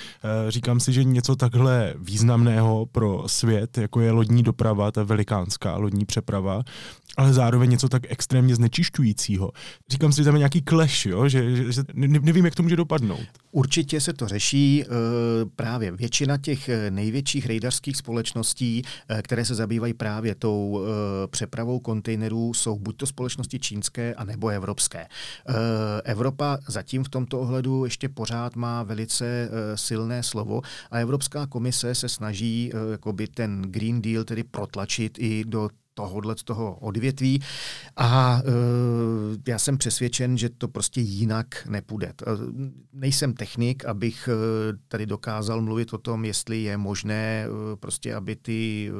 Říkám 0.49 0.79
si, 0.79 0.93
že 0.93 1.03
něco 1.03 1.35
takhle 1.35 1.93
významného 1.99 2.85
pro 2.85 3.23
svět, 3.27 3.77
jako 3.77 4.01
je 4.01 4.11
lodní 4.11 4.43
doprava, 4.43 4.91
ta 4.91 5.03
velikánská 5.03 5.77
lodní 5.77 6.05
přeprava, 6.05 6.63
ale 7.17 7.33
zároveň 7.33 7.69
něco 7.69 7.89
tak 7.89 8.03
extrémně 8.09 8.55
znečišťujícího. 8.55 9.51
Říkám 9.91 10.11
si, 10.11 10.17
že 10.17 10.25
tam 10.25 10.35
je 10.35 10.39
nějaký 10.39 10.63
jo? 11.05 11.27
Že, 11.27 11.55
že, 11.55 11.71
že 11.71 11.83
nevím, 11.97 12.45
jak 12.45 12.55
to 12.55 12.63
může 12.63 12.75
dopadnout. 12.75 13.04
Určitě 13.55 14.01
se 14.01 14.13
to 14.13 14.27
řeší. 14.27 14.83
E, 14.83 14.85
právě 15.55 15.91
většina 15.91 16.37
těch 16.37 16.69
e, 16.69 16.91
největších 16.91 17.45
rejdařských 17.45 17.97
společností, 17.97 18.81
e, 19.09 19.21
které 19.21 19.45
se 19.45 19.55
zabývají 19.55 19.93
právě 19.93 20.35
tou 20.35 20.81
přepravou 21.27 21.79
kontejnerů, 21.79 22.53
jsou 22.53 22.79
buď 22.79 22.97
to 22.97 23.07
společnosti 23.07 23.59
čínské, 23.59 24.13
anebo 24.13 24.49
evropské. 24.49 25.07
Evropa 26.03 26.57
zatím 26.67 27.03
v 27.03 27.09
tomto 27.09 27.39
ohledu 27.39 27.83
ještě 27.85 28.09
pořád 28.09 28.55
má 28.55 28.83
velice 28.83 29.49
silné 29.75 30.23
slovo 30.23 30.61
a 30.91 30.99
Evropská 30.99 31.47
komise 31.47 31.95
se 31.95 32.09
snaží 32.09 32.71
jakoby 32.91 33.27
ten 33.27 33.61
Green 33.61 34.01
Deal 34.01 34.23
tedy 34.23 34.43
protlačit 34.43 35.17
i 35.19 35.43
do 35.47 35.69
tohohle 35.95 36.37
z 36.37 36.43
toho 36.43 36.75
odvětví 36.75 37.41
a 37.95 38.41
e, 38.45 39.51
já 39.51 39.59
jsem 39.59 39.77
přesvědčen, 39.77 40.37
že 40.37 40.49
to 40.49 40.67
prostě 40.67 41.01
jinak 41.01 41.67
nepůjde. 41.69 42.13
Nejsem 42.93 43.33
technik, 43.33 43.85
abych 43.85 44.29
e, 44.31 44.33
tady 44.87 45.05
dokázal 45.05 45.61
mluvit 45.61 45.93
o 45.93 45.97
tom, 45.97 46.25
jestli 46.25 46.63
je 46.63 46.77
možné 46.77 47.45
e, 47.45 47.75
prostě, 47.75 48.15
aby 48.15 48.35
ty 48.35 48.89
e, 48.89 48.91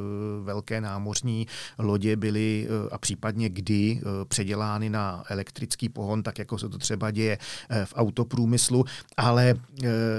velké 0.44 0.82
námořní 0.82 1.48
lodě 1.80 2.16
byly 2.16 2.68
e, 2.68 2.90
a 2.90 2.98
případně 2.98 3.50
kdy 3.50 4.02
e, 4.02 4.26
předělány 4.26 4.90
na 4.90 5.24
elektrický 5.30 5.90
pohon, 5.90 6.24
tak 6.24 6.40
jako 6.40 6.58
se 6.58 6.70
to 6.70 6.78
třeba 6.78 7.12
děje 7.12 7.38
e, 7.70 7.86
v 7.86 7.94
autoprůmyslu, 7.96 8.86
ale 9.18 9.50
e, 9.50 9.56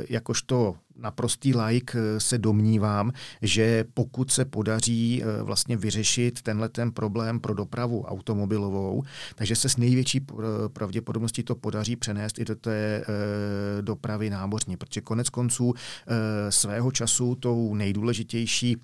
jakožto 0.09 0.77
naprostý 0.99 1.57
like 1.57 1.99
eh, 1.99 2.21
se 2.21 2.39
domnívám, 2.39 3.13
že 3.43 3.85
pokud 3.95 4.31
se 4.31 4.45
podaří 4.45 5.23
eh, 5.23 5.43
vlastně 5.43 5.77
vyřešit 5.77 6.43
tenhle 6.43 6.69
ten 6.69 6.93
problém 6.93 7.41
pro 7.41 7.55
dopravu 7.55 8.03
automobilovou, 8.03 9.03
takže 9.35 9.57
se 9.57 9.69
s 9.69 9.77
největší 9.77 10.27
pravděpodobností 10.73 11.43
to 11.43 11.55
podaří 11.55 11.97
přenést 11.97 12.39
i 12.39 12.45
do 12.45 12.55
té 12.55 12.75
eh, 12.77 13.05
dopravy 13.83 14.31
námořní, 14.31 14.77
protože 14.77 15.01
konec 15.01 15.31
konců 15.31 15.75
svého 16.49 16.93
času 16.93 17.35
tou 17.35 17.75
nejdůležitější 17.75 18.77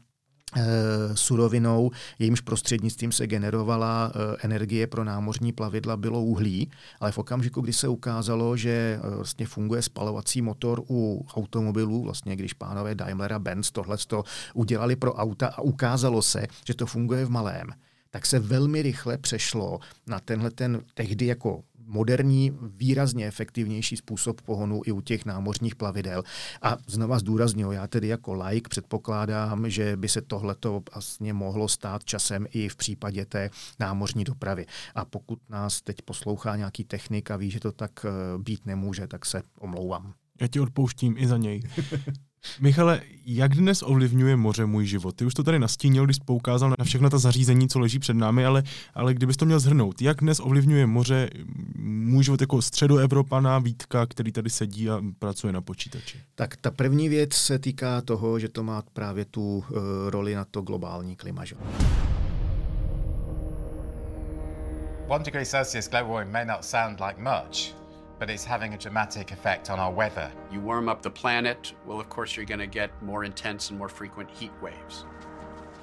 surovinou, 1.15 1.91
jejímž 2.19 2.41
prostřednictvím 2.41 3.13
se 3.13 3.27
generovala 3.27 4.13
eh, 4.15 4.37
energie 4.41 4.87
pro 4.87 5.05
námořní 5.05 5.53
plavidla, 5.53 5.97
bylo 5.97 6.23
uhlí, 6.23 6.71
ale 7.01 7.13
v 7.13 7.19
okamžiku, 7.19 7.61
kdy 7.61 7.73
se 7.73 7.89
ukázalo, 7.89 8.57
že 8.57 8.71
eh, 9.03 9.17
vlastně 9.17 9.47
funguje 9.47 9.83
spalovací 9.83 10.43
motor 10.43 10.83
u 10.91 11.27
automobilů, 11.35 12.03
vlastně 12.03 12.37
když 12.37 12.53
pánové 12.53 12.95
Daimler 12.95 13.33
a 13.33 13.39
Benz 13.39 13.71
tohle 13.71 13.97
udělali 14.55 14.97
pro 14.97 15.15
auta 15.15 15.47
a 15.47 15.61
ukázalo 15.61 16.23
se, 16.23 16.47
že 16.67 16.75
to 16.75 16.87
funguje 16.87 17.25
v 17.25 17.31
malém, 17.31 17.67
tak 18.15 18.27
se 18.27 18.39
velmi 18.39 18.83
rychle 18.83 19.19
přešlo 19.19 19.81
na 20.07 20.21
tenhle 20.21 20.51
ten 20.51 20.85
tehdy 20.95 21.27
jako 21.27 21.63
moderní, 21.87 22.59
výrazně 22.63 23.27
efektivnější 23.27 23.97
způsob 23.97 24.41
pohonu 24.41 24.83
i 24.87 24.93
u 24.93 25.01
těch 25.01 25.25
námořních 25.25 25.75
plavidel. 25.75 26.23
A 26.63 26.77
znova 26.87 27.19
zdůraznuju, 27.19 27.73
já 27.73 27.87
tedy 27.87 28.09
jako 28.09 28.35
like 28.35 28.69
předpokládám, 28.69 29.71
že 29.71 29.97
by 29.97 30.09
se 30.09 30.23
tohleto 30.23 30.83
vlastně 30.95 31.33
mohlo 31.33 31.69
stát 31.69 32.05
časem 32.05 32.47
i 32.51 32.69
v 32.69 32.77
případě 32.77 33.25
té 33.25 33.51
námořní 33.81 34.25
dopravy. 34.25 34.67
A 34.95 35.05
pokud 35.05 35.39
nás 35.51 35.83
teď 35.83 36.03
poslouchá 36.03 36.57
nějaký 36.57 36.85
technik 36.85 37.31
a 37.31 37.37
ví, 37.37 37.51
že 37.51 37.61
to 37.61 37.73
tak 37.73 37.91
eh, 38.05 38.39
být 38.39 38.67
nemůže, 38.67 39.07
tak 39.07 39.27
se 39.27 39.43
omlouvám. 39.59 40.15
Já 40.41 40.49
ti 40.49 40.61
odpouštím 40.61 41.15
i 41.19 41.27
za 41.27 41.37
něj. 41.37 41.63
Michale, 42.61 43.01
jak 43.27 43.55
dnes 43.55 43.83
ovlivňuje 43.83 44.37
moře 44.37 44.67
můj 44.67 44.87
život? 44.87 45.17
Ty 45.17 45.25
už 45.25 45.35
to 45.35 45.43
tady 45.43 45.59
nastínil, 45.59 46.05
když 46.05 46.19
poukázal 46.19 46.75
na 46.79 46.85
všechno 46.85 47.11
ta 47.11 47.19
zařízení, 47.19 47.69
co 47.69 47.79
leží 47.79 47.99
před 47.99 48.15
námi, 48.15 48.45
ale, 48.45 48.63
ale 48.95 49.15
kdybys 49.15 49.37
to 49.37 49.45
měl 49.45 49.61
zhrnout, 49.61 50.03
jak 50.03 50.21
dnes 50.21 50.41
ovlivňuje 50.41 50.87
moře 50.87 51.31
můj 51.79 52.25
život 52.25 52.41
jako 52.41 52.63
středoevropana 52.63 53.59
Vítka, 53.59 54.07
který 54.07 54.33
tady 54.33 54.51
sedí 54.51 54.91
a 54.91 55.03
pracuje 55.19 55.53
na 55.53 55.61
počítači? 55.61 56.19
Tak 56.35 56.57
ta 56.57 56.71
první 56.71 57.09
věc 57.09 57.35
se 57.35 57.59
týká 57.59 58.01
toho, 58.01 58.39
že 58.39 58.49
to 58.49 58.63
má 58.63 58.83
právě 58.93 59.25
tu 59.25 59.57
uh, 59.57 59.65
roli 60.11 60.35
na 60.35 60.45
to 60.45 60.63
globální 60.63 61.17
klima. 61.17 61.45
Že? 61.45 61.57
One 65.09 65.25
degree 65.25 65.47
Celsius 65.47 65.89
global 65.89 66.09
warming 66.09 66.33
may 66.33 66.45
not 66.45 66.65
sound 66.65 67.01
like 67.01 67.21
much, 67.21 67.82
but 68.23 68.31
it's 68.31 68.45
having 68.45 68.73
a 68.73 68.79
dramatic 68.79 69.33
effect 69.33 69.69
on 69.69 69.81
our 69.81 69.91
weather. 69.91 70.31
You 70.49 70.61
warm 70.61 70.89
up 70.89 71.03
the 71.03 71.11
planet, 71.11 71.75
well, 71.85 71.99
of 71.99 72.09
course, 72.09 72.37
you're 72.37 72.47
going 72.47 72.61
to 72.61 72.69
get 72.69 72.91
more 73.03 73.25
intense 73.25 73.71
and 73.71 73.77
more 73.77 73.89
frequent 73.89 74.31
heat 74.31 74.53
waves. 74.63 75.07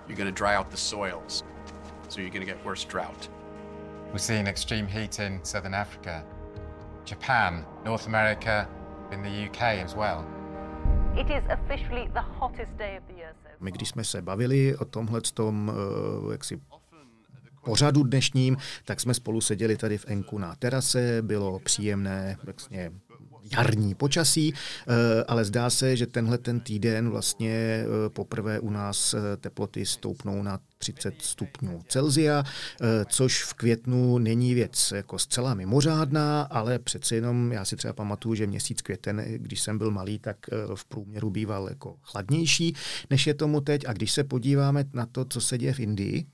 You're 0.07 0.15
going 0.15 0.33
to 0.33 0.39
dry 0.43 0.55
out 0.55 0.71
the 0.71 0.77
soils, 0.77 1.43
so 2.07 2.21
you're 2.21 2.29
going 2.29 2.47
to 2.47 2.53
get 2.53 2.65
worse 2.65 2.85
drought. 2.85 3.27
We're 4.13 4.19
seeing 4.19 4.47
extreme 4.47 4.87
heat 4.87 5.19
in 5.19 5.43
southern 5.43 5.73
Africa, 5.73 6.23
Japan, 7.03 7.65
North 7.83 8.07
America, 8.07 8.69
in 9.11 9.21
the 9.21 9.49
UK 9.49 9.83
as 9.83 9.93
well. 9.93 10.25
It 11.17 11.29
is 11.29 11.43
officially 11.49 12.07
the 12.13 12.21
hottest 12.21 12.77
day 12.77 12.95
of 12.95 13.03
the 13.09 13.15
year. 13.15 13.33
So 13.43 13.49
My 13.59 13.71
když 13.71 13.89
jsme 13.89 14.03
se 14.03 14.21
bavili 14.21 14.77
o 14.77 14.85
tomhle 14.85 15.21
tom, 15.33 15.69
uh, 15.69 16.31
jaksi 16.31 16.61
pořadu 17.63 18.03
dnešním, 18.03 18.57
tak 18.85 18.99
jsme 18.99 19.13
spolu 19.13 19.41
seděli 19.41 19.77
tady 19.77 19.97
v 19.97 20.05
Enku 20.07 20.37
na 20.37 20.55
terase, 20.55 21.21
bylo 21.21 21.59
příjemné, 21.59 22.37
vlastně 22.43 22.91
jarní 23.51 23.95
počasí, 23.95 24.53
eh, 24.53 25.23
ale 25.27 25.45
zdá 25.45 25.69
se, 25.69 25.95
že 25.95 26.07
tenhle 26.07 26.37
ten 26.37 26.59
týden 26.59 27.09
vlastně 27.09 27.51
eh, 27.51 27.85
poprvé 28.09 28.59
u 28.59 28.69
nás 28.69 29.13
eh, 29.13 29.37
teploty 29.37 29.85
stoupnou 29.85 30.43
na 30.43 30.59
30 30.77 31.21
stupňů 31.21 31.81
Celzia, 31.87 32.43
což 33.09 33.43
v 33.43 33.53
květnu 33.53 34.17
není 34.17 34.53
věc 34.53 34.93
jako 34.95 35.19
zcela 35.19 35.53
mimořádná, 35.53 36.41
ale 36.41 36.79
přeci 36.79 37.15
jenom 37.15 37.51
já 37.51 37.65
si 37.65 37.75
třeba 37.75 37.93
pamatuju, 37.93 38.35
že 38.35 38.47
měsíc 38.47 38.81
květen, 38.81 39.25
když 39.37 39.61
jsem 39.61 39.77
byl 39.77 39.91
malý, 39.91 40.19
tak 40.19 40.37
v 40.75 40.85
průměru 40.85 41.29
býval 41.29 41.69
jako 41.69 41.95
chladnější, 42.01 42.75
než 43.09 43.27
je 43.27 43.33
tomu 43.33 43.61
teď. 43.61 43.85
A 43.87 43.93
když 43.93 44.11
se 44.11 44.23
podíváme 44.23 44.85
na 44.93 45.05
to, 45.05 45.25
co 45.25 45.41
se 45.41 45.57
děje 45.57 45.73
v 45.73 45.79
Indii, 45.79 46.25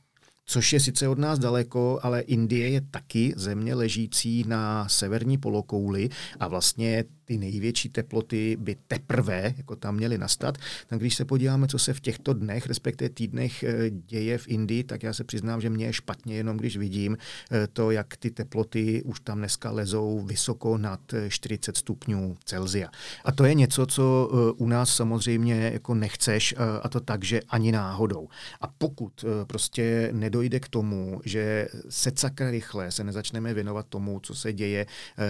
což 0.45 0.73
je 0.73 0.79
sice 0.79 1.07
od 1.07 1.19
nás 1.19 1.39
daleko, 1.39 1.99
ale 2.03 2.21
Indie 2.21 2.69
je 2.69 2.81
taky 2.81 3.33
země 3.35 3.75
ležící 3.75 4.43
na 4.47 4.89
severní 4.89 5.37
polokouli 5.37 6.09
a 6.39 6.47
vlastně 6.47 7.03
ty 7.25 7.37
největší 7.37 7.89
teploty 7.89 8.57
by 8.59 8.75
teprve 8.87 9.53
jako 9.57 9.75
tam 9.75 9.95
měly 9.95 10.17
nastat. 10.17 10.57
Tak 10.87 10.99
když 10.99 11.15
se 11.15 11.25
podíváme, 11.25 11.67
co 11.67 11.79
se 11.79 11.93
v 11.93 11.99
těchto 11.99 12.33
dnech, 12.33 12.67
respektive 12.67 13.09
týdnech 13.09 13.63
eh, 13.63 13.89
děje 13.89 14.37
v 14.37 14.47
Indii, 14.47 14.83
tak 14.83 15.03
já 15.03 15.13
se 15.13 15.23
přiznám, 15.23 15.61
že 15.61 15.69
mě 15.69 15.85
je 15.85 15.93
špatně 15.93 16.35
jenom, 16.35 16.57
když 16.57 16.77
vidím 16.77 17.17
eh, 17.51 17.67
to, 17.73 17.91
jak 17.91 18.17
ty 18.17 18.31
teploty 18.31 19.03
už 19.03 19.19
tam 19.19 19.37
dneska 19.37 19.71
lezou 19.71 20.19
vysoko 20.19 20.77
nad 20.77 20.99
40 21.29 21.77
stupňů 21.77 22.37
Celzia. 22.45 22.89
A 23.25 23.31
to 23.31 23.45
je 23.45 23.53
něco, 23.53 23.85
co 23.85 24.29
eh, 24.31 24.51
u 24.57 24.67
nás 24.67 24.95
samozřejmě 24.95 25.71
jako 25.73 25.95
nechceš 25.95 26.55
a 26.81 26.89
to 26.89 26.99
tak, 26.99 27.23
že 27.23 27.41
ani 27.49 27.71
náhodou. 27.71 28.27
A 28.61 28.67
pokud 28.67 29.25
prostě 29.47 30.09
nedojde 30.13 30.59
k 30.59 30.67
tomu, 30.67 31.21
že 31.25 31.67
se 31.89 32.11
sakra 32.15 32.51
rychle 32.51 32.91
se 32.91 33.03
nezačneme 33.03 33.53
věnovat 33.53 33.85
tomu, 33.89 34.19
co 34.19 34.35
se 34.35 34.53
děje 34.53 34.85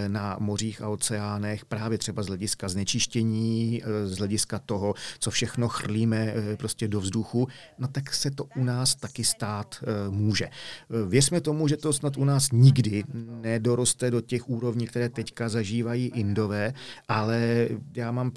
na 0.08 0.38
mořích 0.40 0.82
a 0.82 0.90
oceánech, 0.90 1.66
právě 1.66 1.85
právě 1.86 1.98
třeba 1.98 2.24
z 2.24 2.28
hlediska 2.28 2.70
znečištění, 2.70 3.82
eh, 3.84 4.08
z 4.08 4.18
hlediska 4.18 4.60
toho, 4.60 4.94
co 5.20 5.32
všechno 5.32 5.68
chrlíme 5.68 6.18
eh, 6.18 6.58
prostě 6.58 6.88
do 6.88 7.00
vzduchu, 7.00 7.48
no 7.78 7.88
tak 7.88 8.14
se 8.14 8.32
to 8.32 8.46
u 8.56 8.64
nás 8.64 8.96
taky 8.96 9.24
stát 9.24 9.76
eh, 9.82 10.10
může. 10.10 10.50
Věřme 11.08 11.42
tomu, 11.42 11.68
že 11.68 11.78
to 11.78 11.94
snad 11.94 12.18
u 12.18 12.26
nás 12.26 12.52
nikdy 12.52 13.04
nedoroste 13.42 14.12
do 14.12 14.22
těch 14.22 14.50
úrovní, 14.50 14.88
které 14.88 15.10
teďka 15.10 15.50
zažívají 15.50 16.08
Indové, 16.08 16.74
ale 17.08 17.70
já 17.96 18.12
mám 18.12 18.32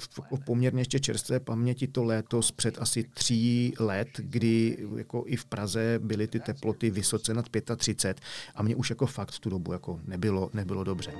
poměrně 0.45 0.81
ještě 0.81 0.99
čerstvé 0.99 1.39
paměti 1.39 1.87
to 1.87 2.03
léto 2.03 2.41
před 2.55 2.77
asi 2.81 3.03
tří 3.03 3.73
let, 3.79 4.09
kdy 4.17 4.77
jako 4.97 5.23
i 5.25 5.35
v 5.35 5.45
Praze 5.45 5.99
byly 6.03 6.27
ty 6.27 6.39
teploty 6.39 6.89
vysoce 6.89 7.33
nad 7.33 7.45
35 7.77 8.21
a 8.55 8.63
mě 8.63 8.75
už 8.75 8.89
jako 8.89 9.05
fakt 9.05 9.39
tu 9.39 9.49
dobu 9.49 9.73
jako 9.73 9.99
nebylo, 10.05 10.49
nebylo 10.53 10.83
dobře. 10.83 11.11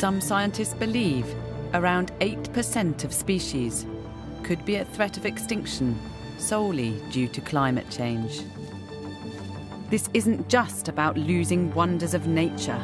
Some 0.00 0.22
scientists 0.22 0.72
believe 0.72 1.26
around 1.74 2.10
8% 2.20 3.04
of 3.04 3.12
species 3.12 3.84
could 4.42 4.64
be 4.64 4.78
at 4.78 4.88
threat 4.94 5.18
of 5.18 5.26
extinction 5.26 6.00
solely 6.38 6.98
due 7.10 7.28
to 7.28 7.42
climate 7.42 7.84
change. 7.90 8.40
This 9.90 10.08
isn't 10.14 10.48
just 10.48 10.88
about 10.88 11.18
losing 11.18 11.70
wonders 11.74 12.14
of 12.14 12.26
nature. 12.26 12.82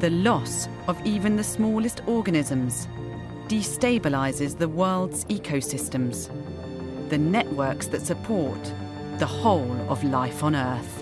The 0.00 0.08
loss 0.08 0.66
of 0.86 0.98
even 1.04 1.36
the 1.36 1.44
smallest 1.44 2.00
organisms 2.06 2.88
destabilizes 3.46 4.56
the 4.56 4.66
world's 4.66 5.26
ecosystems, 5.26 6.30
the 7.10 7.18
networks 7.18 7.86
that 7.88 8.00
support 8.00 8.72
the 9.18 9.26
whole 9.26 9.76
of 9.90 10.02
life 10.04 10.42
on 10.42 10.56
Earth. 10.56 10.97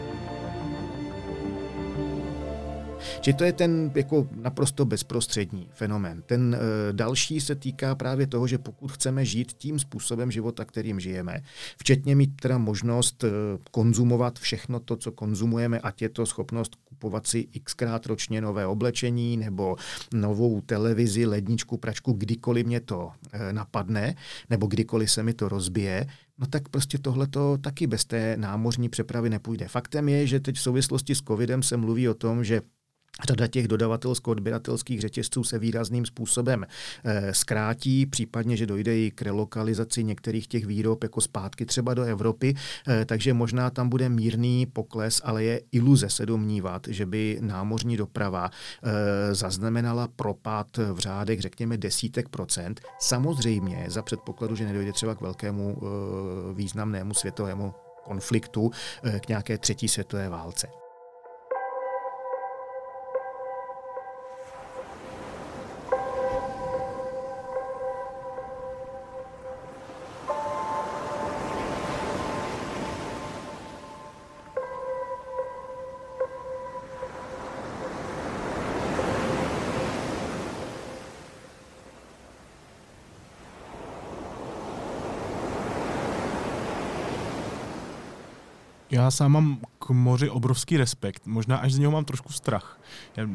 Či 3.21 3.33
to 3.33 3.45
je 3.45 3.53
ten 3.53 3.93
jako 3.95 4.29
naprosto 4.35 4.85
bezprostřední 4.85 5.69
fenomén. 5.73 6.23
Ten 6.27 6.55
e, 6.55 6.93
další 6.93 7.41
se 7.41 7.55
týká 7.55 7.95
právě 7.95 8.27
toho, 8.27 8.47
že 8.47 8.59
pokud 8.59 8.93
chceme 8.93 9.25
žít 9.25 9.53
tím 9.53 9.79
způsobem 9.79 10.31
života, 10.31 10.65
kterým 10.65 11.01
žijeme, 11.01 11.41
včetně 11.79 12.17
mít 12.17 12.31
teda 12.41 12.59
možnost 12.59 13.25
e, 13.25 13.29
konzumovat 13.71 14.39
všechno 14.39 14.81
to, 14.81 14.97
co 14.97 15.13
konzumujeme, 15.13 15.81
ať 15.81 16.03
je 16.03 16.09
to 16.09 16.27
schopnost 16.27 16.77
kupovat 16.85 17.27
si 17.27 17.45
xkrát 17.65 18.07
ročně 18.07 18.41
nové 18.41 18.67
oblečení 18.67 19.37
nebo 19.37 19.77
novou 20.15 20.61
televizi, 20.61 21.27
ledničku, 21.27 21.77
pračku, 21.77 22.13
kdykoliv 22.13 22.67
mě 22.67 22.81
to 22.81 23.11
e, 23.33 23.53
napadne, 23.53 24.15
nebo 24.51 24.67
kdykoliv 24.67 25.11
se 25.11 25.23
mi 25.23 25.35
to 25.35 25.49
rozbije, 25.49 26.07
no 26.39 26.47
tak 26.47 26.69
prostě 26.69 26.99
tohle 26.99 27.27
to 27.27 27.59
taky 27.59 27.87
bez 27.87 28.05
té 28.05 28.37
námořní 28.37 28.89
přepravy 28.89 29.31
nepůjde. 29.31 29.69
Faktem 29.69 30.09
je, 30.09 30.27
že 30.27 30.41
teď 30.41 30.57
v 30.57 30.61
souvislosti 30.61 31.15
s 31.15 31.23
covidem 31.23 31.63
se 31.63 31.77
mluví 31.77 32.09
o 32.09 32.15
tom, 32.15 32.45
že 32.45 32.61
Řada 33.25 33.47
těch 33.47 33.69
dodavatelsko-odběratelských 33.69 35.01
řetězců 35.01 35.45
se 35.45 35.59
výrazným 35.59 36.07
způsobem 36.07 36.67
e, 37.05 37.35
zkrátí, 37.35 38.07
případně, 38.07 38.57
že 38.57 38.67
dojde 38.67 38.99
i 38.99 39.11
k 39.11 39.23
relokalizaci 39.23 40.05
některých 40.05 40.47
těch 40.49 40.67
výrob 40.67 41.03
jako 41.03 41.21
zpátky 41.21 41.67
třeba 41.67 41.95
do 41.95 42.03
Evropy, 42.03 42.55
e, 42.89 43.05
takže 43.05 43.33
možná 43.33 43.71
tam 43.71 43.89
bude 43.89 44.09
mírný 44.09 44.67
pokles, 44.67 45.21
ale 45.25 45.45
je 45.45 45.61
iluze 45.73 46.11
se 46.11 46.27
domnívat, 46.27 46.87
že 46.89 47.07
by 47.07 47.39
námořní 47.41 47.97
doprava 47.97 48.51
e, 48.51 49.35
zaznamenala 49.35 50.09
propad 50.09 50.77
v 50.77 50.99
řádech, 50.99 51.41
řekněme, 51.41 51.77
desítek 51.77 52.29
procent. 52.29 52.81
Samozřejmě 52.99 53.85
za 53.89 54.03
předpokladu, 54.03 54.57
že 54.57 54.67
nedojde 54.67 54.93
třeba 54.93 55.15
k 55.15 55.21
velkému 55.21 55.79
e, 55.83 56.55
významnému 56.55 57.15
světovému 57.15 57.75
konfliktu, 58.05 58.71
e, 59.03 59.21
k 59.21 59.29
nějaké 59.29 59.59
třetí 59.59 59.89
světové 59.89 60.29
válce. 60.29 60.86
Sám 89.11 89.33
mám 89.33 89.59
k 89.79 89.91
moři 89.91 90.31
obrovský 90.31 90.77
respekt, 90.77 91.27
možná 91.27 91.57
až 91.57 91.73
z 91.73 91.79
něho 91.79 91.93
mám 91.93 92.05
trošku 92.05 92.33
strach. 92.33 92.81
Já, 93.17 93.29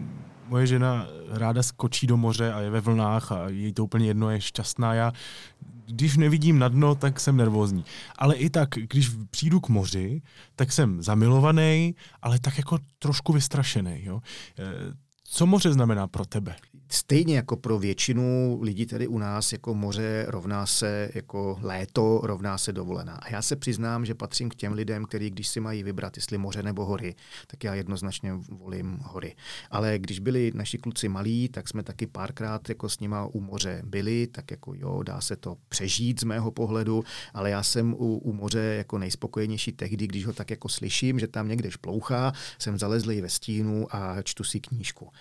moje 0.48 0.68
žena 0.68 1.08
ráda 1.30 1.64
skočí 1.64 2.08
do 2.08 2.18
moře 2.18 2.54
a 2.54 2.60
je 2.60 2.70
ve 2.70 2.82
vlnách 2.82 3.32
a 3.32 3.50
jí 3.50 3.74
to 3.74 3.84
úplně 3.84 4.08
jedno, 4.08 4.30
je 4.30 4.42
šťastná. 4.42 4.94
Já, 4.94 5.14
když 5.86 6.18
nevidím 6.18 6.60
na 6.60 6.68
dno, 6.68 6.96
tak 6.96 7.20
jsem 7.20 7.38
nervózní. 7.38 7.86
Ale 8.18 8.36
i 8.36 8.50
tak, 8.50 8.70
když 8.70 9.12
přijdu 9.30 9.60
k 9.60 9.70
moři, 9.70 10.22
tak 10.56 10.72
jsem 10.72 11.04
zamilovaný, 11.04 11.96
ale 12.22 12.40
tak 12.40 12.58
jako 12.58 12.80
trošku 13.00 13.34
vystrašený. 13.34 14.02
Jo? 14.04 14.22
E, 14.60 14.64
co 15.24 15.46
moře 15.46 15.74
znamená 15.74 16.08
pro 16.08 16.26
tebe? 16.26 16.56
Stejně 16.94 17.36
jako 17.36 17.56
pro 17.56 17.80
většinu 17.80 18.60
lidí 18.62 18.86
tady 18.86 19.08
u 19.08 19.18
nás, 19.18 19.52
jako 19.52 19.74
moře 19.74 20.26
rovná 20.28 20.66
se 20.66 21.10
jako 21.14 21.60
léto, 21.62 22.22
rovná 22.24 22.58
se 22.58 22.74
dovolená. 22.74 23.16
A 23.16 23.30
já 23.30 23.42
se 23.42 23.56
přiznám, 23.56 24.06
že 24.06 24.16
patřím 24.16 24.50
k 24.50 24.56
těm 24.56 24.74
lidem, 24.74 25.06
kteří, 25.06 25.30
když 25.30 25.48
si 25.48 25.60
mají 25.60 25.84
vybrat, 25.84 26.18
jestli 26.18 26.38
moře 26.38 26.64
nebo 26.64 26.86
hory, 26.86 27.16
tak 27.48 27.64
já 27.64 27.76
jednoznačně 27.76 28.34
volím 28.50 29.00
hory. 29.04 29.36
Ale 29.70 30.00
když 30.00 30.20
byli 30.20 30.52
naši 30.56 30.78
kluci 30.78 31.10
malí, 31.10 31.50
tak 31.50 31.68
jsme 31.68 31.84
taky 31.84 32.08
párkrát 32.08 32.70
jako 32.70 32.90
s 32.90 33.00
nima 33.00 33.26
u 33.26 33.42
moře 33.42 33.82
byli, 33.86 34.28
tak 34.28 34.52
jako 34.52 34.74
jo, 34.76 35.04
dá 35.04 35.22
se 35.22 35.36
to 35.36 35.58
přežít 35.70 36.20
z 36.20 36.24
mého 36.24 36.52
pohledu, 36.52 37.04
ale 37.34 37.50
já 37.50 37.64
jsem 37.64 37.94
u, 37.94 38.18
u 38.18 38.34
moře 38.34 38.76
jako 38.78 38.98
nejspokojenější 38.98 39.72
tehdy, 39.72 40.08
když 40.08 40.26
ho 40.26 40.34
tak 40.34 40.50
jako 40.50 40.70
slyším, 40.70 41.20
že 41.20 41.28
tam 41.28 41.48
někde 41.48 41.72
šplouchá, 41.72 42.34
jsem 42.60 42.78
zalezlý 42.78 43.22
ve 43.22 43.30
stínu 43.30 43.96
a 43.96 44.22
čtu 44.22 44.44
si 44.44 44.60
knížku. 44.60 45.06
Uh, 45.06 45.12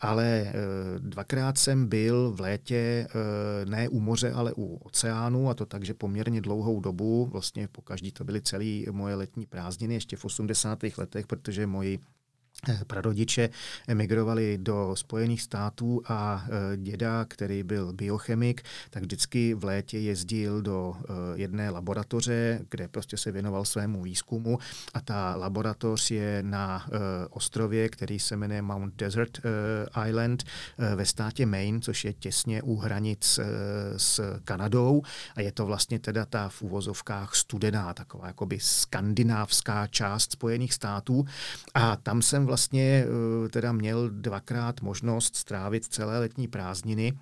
ale 0.00 0.52
uh, 0.54 0.69
Dvakrát 0.98 1.58
jsem 1.58 1.86
byl 1.86 2.32
v 2.32 2.40
létě 2.40 3.06
eh, 3.10 3.66
ne 3.66 3.88
u 3.88 4.00
moře, 4.00 4.32
ale 4.32 4.52
u 4.56 4.76
oceánu 4.76 5.48
a 5.48 5.54
to 5.54 5.66
takže 5.66 5.94
poměrně 5.94 6.40
dlouhou 6.40 6.80
dobu, 6.80 7.26
vlastně 7.26 7.68
po 7.68 7.82
každý 7.82 8.12
to 8.12 8.24
byly 8.24 8.42
celé 8.42 8.82
moje 8.90 9.14
letní 9.14 9.46
prázdniny, 9.46 9.94
ještě 9.94 10.16
v 10.16 10.24
80. 10.24 10.78
letech, 10.98 11.26
protože 11.26 11.66
moji 11.66 11.98
prarodiče 12.86 13.50
emigrovali 13.88 14.58
do 14.58 14.90
Spojených 14.94 15.42
států 15.42 16.02
a 16.08 16.44
eh, 16.44 16.76
děda, 16.76 17.24
který 17.28 17.62
byl 17.62 17.92
biochemik, 17.92 18.62
tak 18.90 19.02
vždycky 19.02 19.54
v 19.54 19.64
létě 19.64 19.98
jezdil 19.98 20.62
do 20.62 20.94
eh, 20.96 21.12
jedné 21.34 21.70
laboratoře, 21.70 22.60
kde 22.70 22.88
prostě 22.88 23.16
se 23.16 23.32
věnoval 23.32 23.64
svému 23.64 24.02
výzkumu. 24.02 24.58
A 24.94 25.00
ta 25.00 25.36
laboratoř 25.36 26.10
je 26.10 26.42
na 26.42 26.86
ostrově, 27.30 27.88
který 27.88 28.18
se 28.18 28.36
jmenuje 28.36 28.62
Mount 28.62 28.94
Desert 28.96 29.40
Island 30.08 30.44
ve 30.96 31.06
státě 31.06 31.46
Maine, 31.46 31.80
což 31.80 32.04
je 32.04 32.12
těsně 32.12 32.62
u 32.62 32.76
hranic 32.76 33.40
s 33.96 34.40
Kanadou. 34.44 35.02
A 35.36 35.40
je 35.40 35.52
to 35.52 35.66
vlastně 35.66 35.98
teda 35.98 36.26
ta 36.26 36.48
v 36.48 36.62
úvozovkách 36.62 37.34
studená, 37.34 37.94
taková 37.94 38.26
jakoby 38.26 38.58
skandinávská 38.60 39.86
část 39.86 40.32
Spojených 40.32 40.74
států. 40.74 41.24
A 41.74 41.96
tam 41.96 42.22
jsem 42.22 42.46
vlastně 42.50 43.04
eh, 43.06 43.48
teda 43.48 43.72
měl 43.72 44.10
dvakrát 44.10 44.80
možnost 44.82 45.36
strávit 45.36 45.84
celé 45.84 46.18
letní 46.18 46.48
prázdniny 46.48 47.12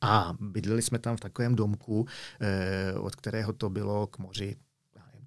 a 0.00 0.34
bydleli 0.40 0.82
jsme 0.82 0.98
tam 0.98 1.16
v 1.16 1.20
takovém 1.20 1.54
domku, 1.54 2.06
eh, 2.40 2.92
od 2.98 3.16
kterého 3.16 3.52
to 3.52 3.70
bylo 3.70 4.06
k 4.06 4.18
moři 4.18 4.56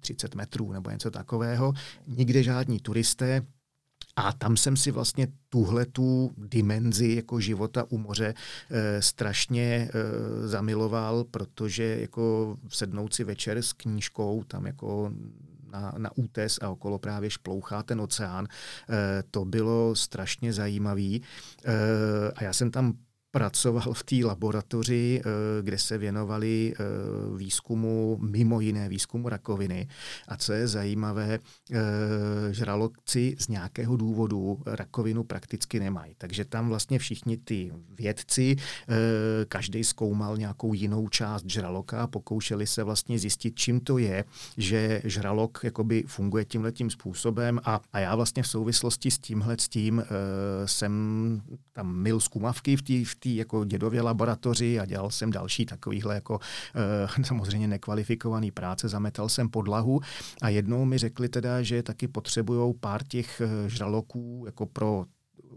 30 0.00 0.34
metrů 0.34 0.72
nebo 0.72 0.90
něco 0.90 1.10
takového. 1.10 1.72
Nikde 2.06 2.42
žádní 2.42 2.80
turisté, 2.80 3.42
a 4.16 4.32
tam 4.32 4.56
jsem 4.56 4.76
si 4.76 4.90
vlastně 4.90 5.28
tuhle 5.48 5.86
tu 5.86 6.30
dimenzi 6.36 7.14
jako 7.14 7.40
života 7.40 7.84
u 7.88 7.98
moře 7.98 8.34
e, 8.70 9.02
strašně 9.02 9.62
e, 9.62 9.88
zamiloval, 10.48 11.24
protože 11.24 11.98
jako 12.00 12.56
sednout 12.68 13.14
si 13.14 13.24
večer 13.24 13.62
s 13.62 13.72
knížkou 13.72 14.44
tam 14.44 14.66
jako 14.66 15.12
na, 15.72 15.94
na 15.98 16.10
útes 16.16 16.58
a 16.62 16.68
okolo 16.68 16.98
právě 16.98 17.30
šplouchá 17.30 17.82
ten 17.82 18.00
oceán. 18.00 18.46
E, 18.90 19.22
to 19.30 19.44
bylo 19.44 19.96
strašně 19.96 20.52
zajímavý. 20.52 21.22
E, 21.64 21.72
a 22.32 22.44
já 22.44 22.52
jsem 22.52 22.70
tam 22.70 22.94
pracoval 23.30 23.92
v 23.92 24.02
té 24.02 24.16
laboratoři, 24.24 25.20
eh, 25.20 25.62
kde 25.62 25.78
se 25.78 25.98
věnovali 25.98 26.74
eh, 26.74 26.84
výzkumu, 27.36 28.18
mimo 28.20 28.60
jiné 28.60 28.88
výzkumu 28.88 29.28
rakoviny. 29.28 29.88
A 30.28 30.36
co 30.36 30.52
je 30.52 30.68
zajímavé, 30.68 31.38
eh, 31.38 31.78
žralokci 32.50 33.36
z 33.38 33.48
nějakého 33.48 33.96
důvodu 33.96 34.62
rakovinu 34.66 35.24
prakticky 35.24 35.80
nemají. 35.80 36.14
Takže 36.18 36.44
tam 36.44 36.68
vlastně 36.68 36.98
všichni 36.98 37.36
ty 37.36 37.72
vědci, 37.98 38.56
každý 39.48 39.84
zkoumal 39.84 40.36
nějakou 40.36 40.74
jinou 40.74 41.08
část 41.08 41.44
žraloka 41.46 42.02
a 42.02 42.06
pokoušeli 42.06 42.66
se 42.66 42.82
vlastně 42.82 43.18
zjistit, 43.18 43.54
čím 43.56 43.80
to 43.80 43.98
je, 43.98 44.24
že 44.56 45.02
žralok 45.04 45.60
jakoby 45.64 46.04
funguje 46.06 46.44
tímhletím 46.44 46.90
způsobem 46.90 47.60
a, 47.64 47.80
a 47.92 47.98
já 47.98 48.16
vlastně 48.16 48.42
v 48.42 48.48
souvislosti 48.48 49.10
s 49.10 49.18
tímhle 49.18 49.56
s 49.58 49.68
tím 49.68 50.04
jsem 50.64 50.92
tam 51.72 51.96
mil 51.96 52.20
zkumavky 52.20 52.76
v 52.76 52.82
té 52.82 53.04
té 53.28 53.34
jako 53.34 53.64
dědově 53.64 54.02
laboratoři 54.02 54.80
a 54.80 54.84
dělal 54.84 55.10
jsem 55.10 55.30
další 55.30 55.66
takovýhle 55.66 56.14
jako 56.14 56.40
e, 57.18 57.24
samozřejmě 57.24 57.68
nekvalifikovaný 57.68 58.50
práce, 58.50 58.88
zametal 58.88 59.28
jsem 59.28 59.48
podlahu. 59.48 60.00
A 60.42 60.48
jednou 60.48 60.84
mi 60.84 60.98
řekli 60.98 61.28
teda, 61.28 61.62
že 61.62 61.82
taky 61.82 62.08
potřebují 62.08 62.74
pár 62.80 63.02
těch 63.04 63.40
eh, 63.40 63.68
žraloků 63.68 64.42
jako 64.46 64.66
pro 64.66 65.04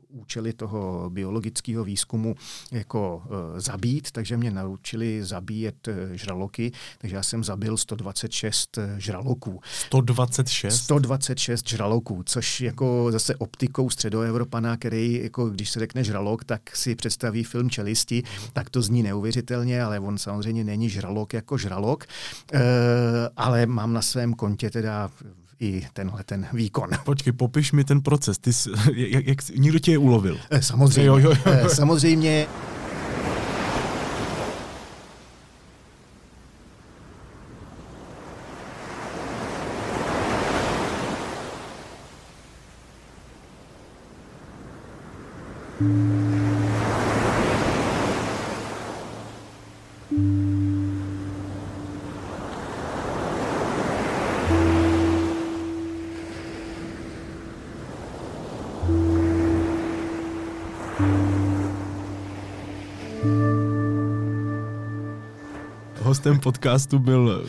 účely 0.09 0.53
toho 0.53 1.09
biologického 1.09 1.83
výzkumu 1.83 2.35
jako 2.71 3.23
e, 3.57 3.61
zabít, 3.61 4.11
takže 4.11 4.37
mě 4.37 4.51
naučili 4.51 5.23
zabíjet 5.23 5.87
e, 5.87 6.17
žraloky, 6.17 6.71
takže 6.97 7.15
já 7.15 7.23
jsem 7.23 7.43
zabil 7.43 7.77
126 7.77 8.77
e, 8.77 8.95
žraloků. 8.97 9.61
126? 9.87 10.75
126 10.75 11.69
žraloků, 11.69 12.23
což 12.25 12.61
jako 12.61 13.07
zase 13.11 13.35
optikou 13.35 13.89
středoevropana, 13.89 14.77
který 14.77 15.23
jako 15.23 15.49
když 15.49 15.69
se 15.69 15.79
řekne 15.79 16.03
žralok, 16.03 16.43
tak 16.43 16.75
si 16.75 16.95
představí 16.95 17.43
film 17.43 17.69
Čelisti, 17.69 18.23
tak 18.53 18.69
to 18.69 18.81
zní 18.81 19.03
neuvěřitelně, 19.03 19.83
ale 19.83 19.99
on 19.99 20.17
samozřejmě 20.17 20.63
není 20.63 20.89
žralok 20.89 21.33
jako 21.33 21.57
žralok, 21.57 22.05
ale 23.37 23.65
mám 23.65 23.93
na 23.93 24.01
svém 24.01 24.33
kontě 24.33 24.69
teda 24.69 25.11
i 25.61 25.87
tenhle 25.93 26.23
ten 26.23 26.47
výkon. 26.53 26.89
Počkej, 27.05 27.33
popiš 27.33 27.71
mi 27.71 27.83
ten 27.83 28.01
proces. 28.01 28.37
Ty 28.37 28.53
jsi, 28.53 28.69
jak, 28.95 29.27
jak, 29.27 29.49
někdo 29.49 29.79
tě 29.79 29.91
je 29.91 29.97
ulovil? 29.97 30.37
Eh, 30.49 30.61
samozřejmě. 30.61 31.07
Jo, 31.07 31.17
jo, 31.17 31.29
jo. 31.29 31.37
Eh, 31.45 31.69
samozřejmě 31.69 32.47
Hostem 66.21 66.39
podcastu 66.39 66.99
byl 66.99 67.45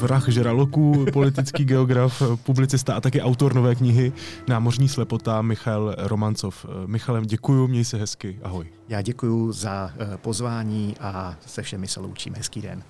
vrah 0.00 0.28
žraloků, 0.28 1.06
politický 1.12 1.64
geograf, 1.64 2.22
publicista 2.42 2.94
a 2.94 3.00
taky 3.00 3.22
autor 3.22 3.54
nové 3.54 3.74
knihy 3.74 4.12
Námořní 4.48 4.88
slepota 4.88 5.42
Michal 5.42 5.94
Romancov. 5.98 6.66
Michalem, 6.86 7.26
děkuju, 7.26 7.68
měj 7.68 7.84
se 7.84 7.96
hezky, 7.96 8.38
ahoj. 8.42 8.66
Já 8.88 9.02
děkuju 9.02 9.52
za 9.52 9.90
eh, 9.98 10.16
pozvání 10.16 10.96
a 11.00 11.36
se 11.46 11.62
všemi 11.62 11.88
se 11.88 12.00
loučím. 12.00 12.34
Hezký 12.34 12.62
den. 12.62 12.82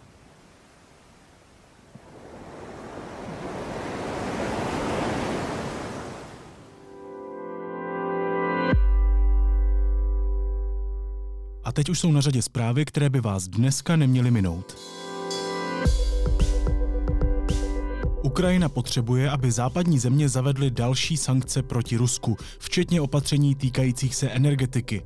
A 11.64 11.72
teď 11.72 11.88
už 11.88 12.00
jsou 12.00 12.12
na 12.12 12.20
řadě 12.20 12.42
zprávy, 12.42 12.84
které 12.84 13.10
by 13.10 13.20
vás 13.20 13.48
dneska 13.48 13.96
neměly 13.96 14.30
minout. 14.30 14.76
Ukrajina 18.42 18.68
potřebuje, 18.68 19.30
aby 19.30 19.52
západní 19.52 19.98
země 19.98 20.28
zavedly 20.28 20.70
další 20.70 21.16
sankce 21.16 21.62
proti 21.62 21.96
Rusku, 21.96 22.36
včetně 22.58 23.00
opatření 23.00 23.54
týkajících 23.54 24.14
se 24.14 24.28
energetiky. 24.30 25.02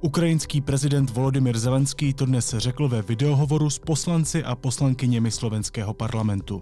Ukrajinský 0.00 0.60
prezident 0.60 1.10
Volodymyr 1.10 1.58
Zelenský 1.58 2.14
to 2.14 2.26
dnes 2.26 2.54
řekl 2.58 2.88
ve 2.88 3.02
videohovoru 3.02 3.70
s 3.70 3.78
poslanci 3.78 4.44
a 4.44 4.54
poslankyněmi 4.54 5.30
slovenského 5.30 5.94
parlamentu. 5.94 6.60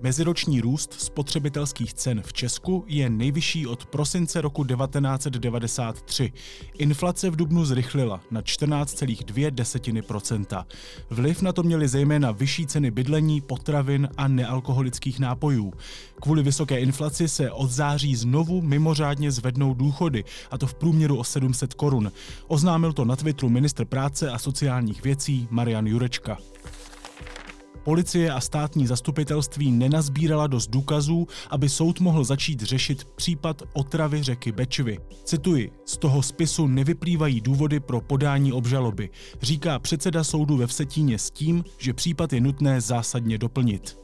Meziroční 0.00 0.60
růst 0.60 1.00
spotřebitelských 1.00 1.94
cen 1.94 2.22
v 2.22 2.32
Česku 2.32 2.84
je 2.86 3.10
nejvyšší 3.10 3.66
od 3.66 3.86
prosince 3.86 4.40
roku 4.40 4.64
1993. 4.64 6.32
Inflace 6.78 7.30
v 7.30 7.36
dubnu 7.36 7.64
zrychlila 7.64 8.20
na 8.30 8.42
14,2 8.42 10.64
Vliv 11.10 11.42
na 11.42 11.52
to 11.52 11.62
měly 11.62 11.88
zejména 11.88 12.30
vyšší 12.30 12.66
ceny 12.66 12.90
bydlení, 12.90 13.40
potravin 13.40 14.08
a 14.16 14.28
nealkoholických 14.28 15.18
nápojů. 15.18 15.72
Kvůli 16.20 16.42
vysoké 16.42 16.80
inflaci 16.80 17.28
se 17.28 17.50
od 17.50 17.70
září 17.70 18.16
znovu 18.16 18.62
mimořádně 18.62 19.32
zvednou 19.32 19.74
důchody, 19.74 20.24
a 20.50 20.58
to 20.58 20.66
v 20.66 20.74
průměru 20.74 21.16
o 21.16 21.24
700 21.24 21.74
korun. 21.74 22.12
Oznámil 22.46 22.92
to 22.92 23.04
na 23.04 23.16
Twitteru 23.16 23.48
ministr 23.48 23.84
práce 23.84 24.30
a 24.30 24.38
sociálních 24.38 25.02
věcí 25.02 25.48
Marian 25.50 25.86
Jurečka. 25.86 26.38
Policie 27.88 28.32
a 28.32 28.40
státní 28.40 28.86
zastupitelství 28.86 29.72
nenazbírala 29.72 30.46
dost 30.46 30.70
důkazů, 30.70 31.26
aby 31.50 31.68
soud 31.68 32.00
mohl 32.00 32.24
začít 32.24 32.62
řešit 32.62 33.04
případ 33.04 33.62
otravy 33.72 34.22
řeky 34.22 34.52
Bečvy. 34.52 34.98
Cituji, 35.24 35.70
z 35.86 35.96
toho 35.96 36.22
spisu 36.22 36.66
nevyplývají 36.66 37.40
důvody 37.40 37.80
pro 37.80 38.00
podání 38.00 38.52
obžaloby, 38.52 39.10
říká 39.42 39.78
předseda 39.78 40.24
soudu 40.24 40.56
ve 40.56 40.66
Vsetíně 40.66 41.18
s 41.18 41.30
tím, 41.30 41.64
že 41.78 41.94
případ 41.94 42.32
je 42.32 42.40
nutné 42.40 42.80
zásadně 42.80 43.38
doplnit. 43.38 43.98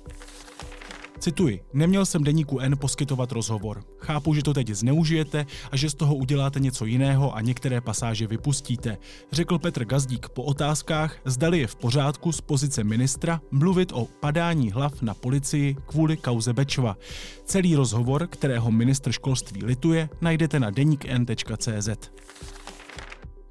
Cituji, 1.24 1.60
neměl 1.72 2.06
jsem 2.06 2.24
deníku 2.24 2.58
N 2.58 2.76
poskytovat 2.76 3.32
rozhovor. 3.32 3.84
Chápu, 3.98 4.34
že 4.34 4.42
to 4.42 4.54
teď 4.54 4.68
zneužijete 4.68 5.46
a 5.70 5.76
že 5.76 5.90
z 5.90 5.94
toho 5.94 6.14
uděláte 6.14 6.60
něco 6.60 6.84
jiného 6.84 7.36
a 7.36 7.40
některé 7.40 7.80
pasáže 7.80 8.26
vypustíte, 8.26 8.98
řekl 9.32 9.58
Petr 9.58 9.84
Gazdík 9.84 10.28
po 10.28 10.42
otázkách, 10.42 11.16
zdali 11.24 11.58
je 11.58 11.66
v 11.66 11.76
pořádku 11.76 12.32
z 12.32 12.40
pozice 12.40 12.84
ministra 12.84 13.40
mluvit 13.50 13.92
o 13.92 14.04
padání 14.20 14.70
hlav 14.70 15.02
na 15.02 15.14
policii 15.14 15.76
kvůli 15.86 16.16
kauze 16.16 16.52
Bečva. 16.52 16.96
Celý 17.44 17.74
rozhovor, 17.74 18.26
kterého 18.26 18.70
ministr 18.70 19.12
školství 19.12 19.64
lituje, 19.64 20.08
najdete 20.20 20.60
na 20.60 20.70
deníkn.cz. 20.70 21.88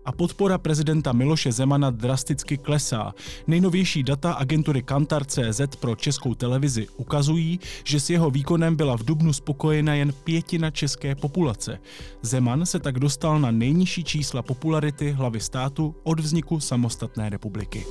a 0.06 0.12
podpora 0.12 0.58
prezidenta 0.58 1.14
Miloše 1.14 1.52
Zemana 1.52 1.90
drasticky 1.90 2.58
klesá. 2.58 3.14
Nejnovější 3.48 4.04
data 4.04 4.34
agentury 4.34 4.84
Kantar.cz 4.84 5.62
pro 5.80 5.96
českou 5.96 6.34
televizi 6.34 6.88
ukazují, 6.98 7.60
že 7.84 8.00
s 8.00 8.10
jeho 8.10 8.32
výkonem 8.32 8.76
byla 8.76 8.98
v 8.98 9.04
Dubnu 9.04 9.34
spokojena 9.34 9.94
jen 9.94 10.14
pětina 10.24 10.72
české 10.72 11.16
populace. 11.16 11.80
Zeman 12.22 12.66
se 12.66 12.80
tak 12.80 13.00
dostal 13.00 13.40
na 13.40 13.52
nejnižší 13.52 14.04
čísla 14.04 14.42
popularity 14.42 15.12
hlavy 15.12 15.40
státu 15.40 15.96
od 16.04 16.20
vzniku 16.20 16.60
samostatné 16.60 17.30
republiky. 17.30 17.86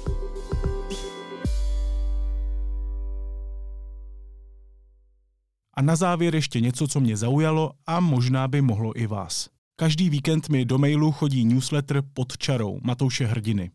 A 5.75 5.83
na 5.83 5.97
závěr 5.97 6.35
ještě 6.35 6.61
něco, 6.61 6.89
co 6.89 7.01
mě 7.01 7.17
zaujalo 7.17 7.73
a 7.87 8.01
možná 8.01 8.49
by 8.49 8.63
mohlo 8.63 9.01
i 9.01 9.07
vás. 9.07 9.49
Každý 9.77 10.11
víkend 10.11 10.49
mi 10.49 10.65
do 10.65 10.79
mailu 10.79 11.13
chodí 11.13 11.45
newsletter 11.45 12.03
pod 12.15 12.39
čarou 12.39 12.81
Matouše 12.83 13.27
Hrdiny. 13.27 13.71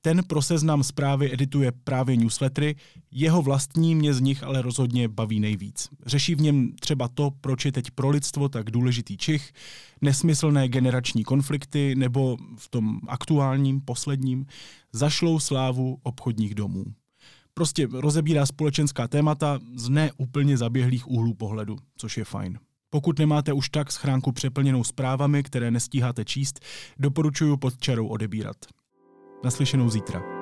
Ten 0.00 0.24
pro 0.24 0.42
seznam 0.42 0.82
zprávy 0.82 1.32
edituje 1.32 1.72
právě 1.84 2.16
newslettery, 2.16 2.76
jeho 3.10 3.42
vlastní 3.42 3.94
mě 3.94 4.14
z 4.14 4.20
nich 4.20 4.42
ale 4.42 4.62
rozhodně 4.62 5.08
baví 5.08 5.40
nejvíc. 5.40 5.88
Řeší 6.06 6.34
v 6.34 6.40
něm 6.40 6.72
třeba 6.80 7.08
to, 7.08 7.30
proč 7.40 7.64
je 7.64 7.72
teď 7.72 7.90
pro 7.90 8.10
lidstvo 8.10 8.48
tak 8.48 8.70
důležitý 8.70 9.16
Čich, 9.16 9.52
nesmyslné 10.00 10.68
generační 10.68 11.24
konflikty 11.24 11.94
nebo 11.94 12.36
v 12.56 12.68
tom 12.68 13.00
aktuálním, 13.08 13.80
posledním, 13.80 14.46
zašlou 14.92 15.40
slávu 15.40 15.98
obchodních 16.02 16.54
domů. 16.54 16.84
Prostě 17.54 17.88
rozebírá 17.92 18.46
společenská 18.46 19.08
témata 19.08 19.58
z 19.76 19.88
neúplně 19.88 20.56
zaběhlých 20.56 21.08
úhlů 21.08 21.34
pohledu, 21.34 21.76
což 21.96 22.16
je 22.16 22.24
fajn. 22.24 22.58
Pokud 22.94 23.18
nemáte 23.18 23.52
už 23.52 23.68
tak 23.68 23.92
schránku 23.92 24.32
přeplněnou 24.32 24.84
zprávami, 24.84 25.42
které 25.42 25.70
nestíháte 25.70 26.24
číst, 26.24 26.60
doporučuji 26.98 27.56
pod 27.56 27.78
čarou 27.78 28.06
odebírat. 28.06 28.56
Naslyšenou 29.44 29.90
zítra. 29.90 30.41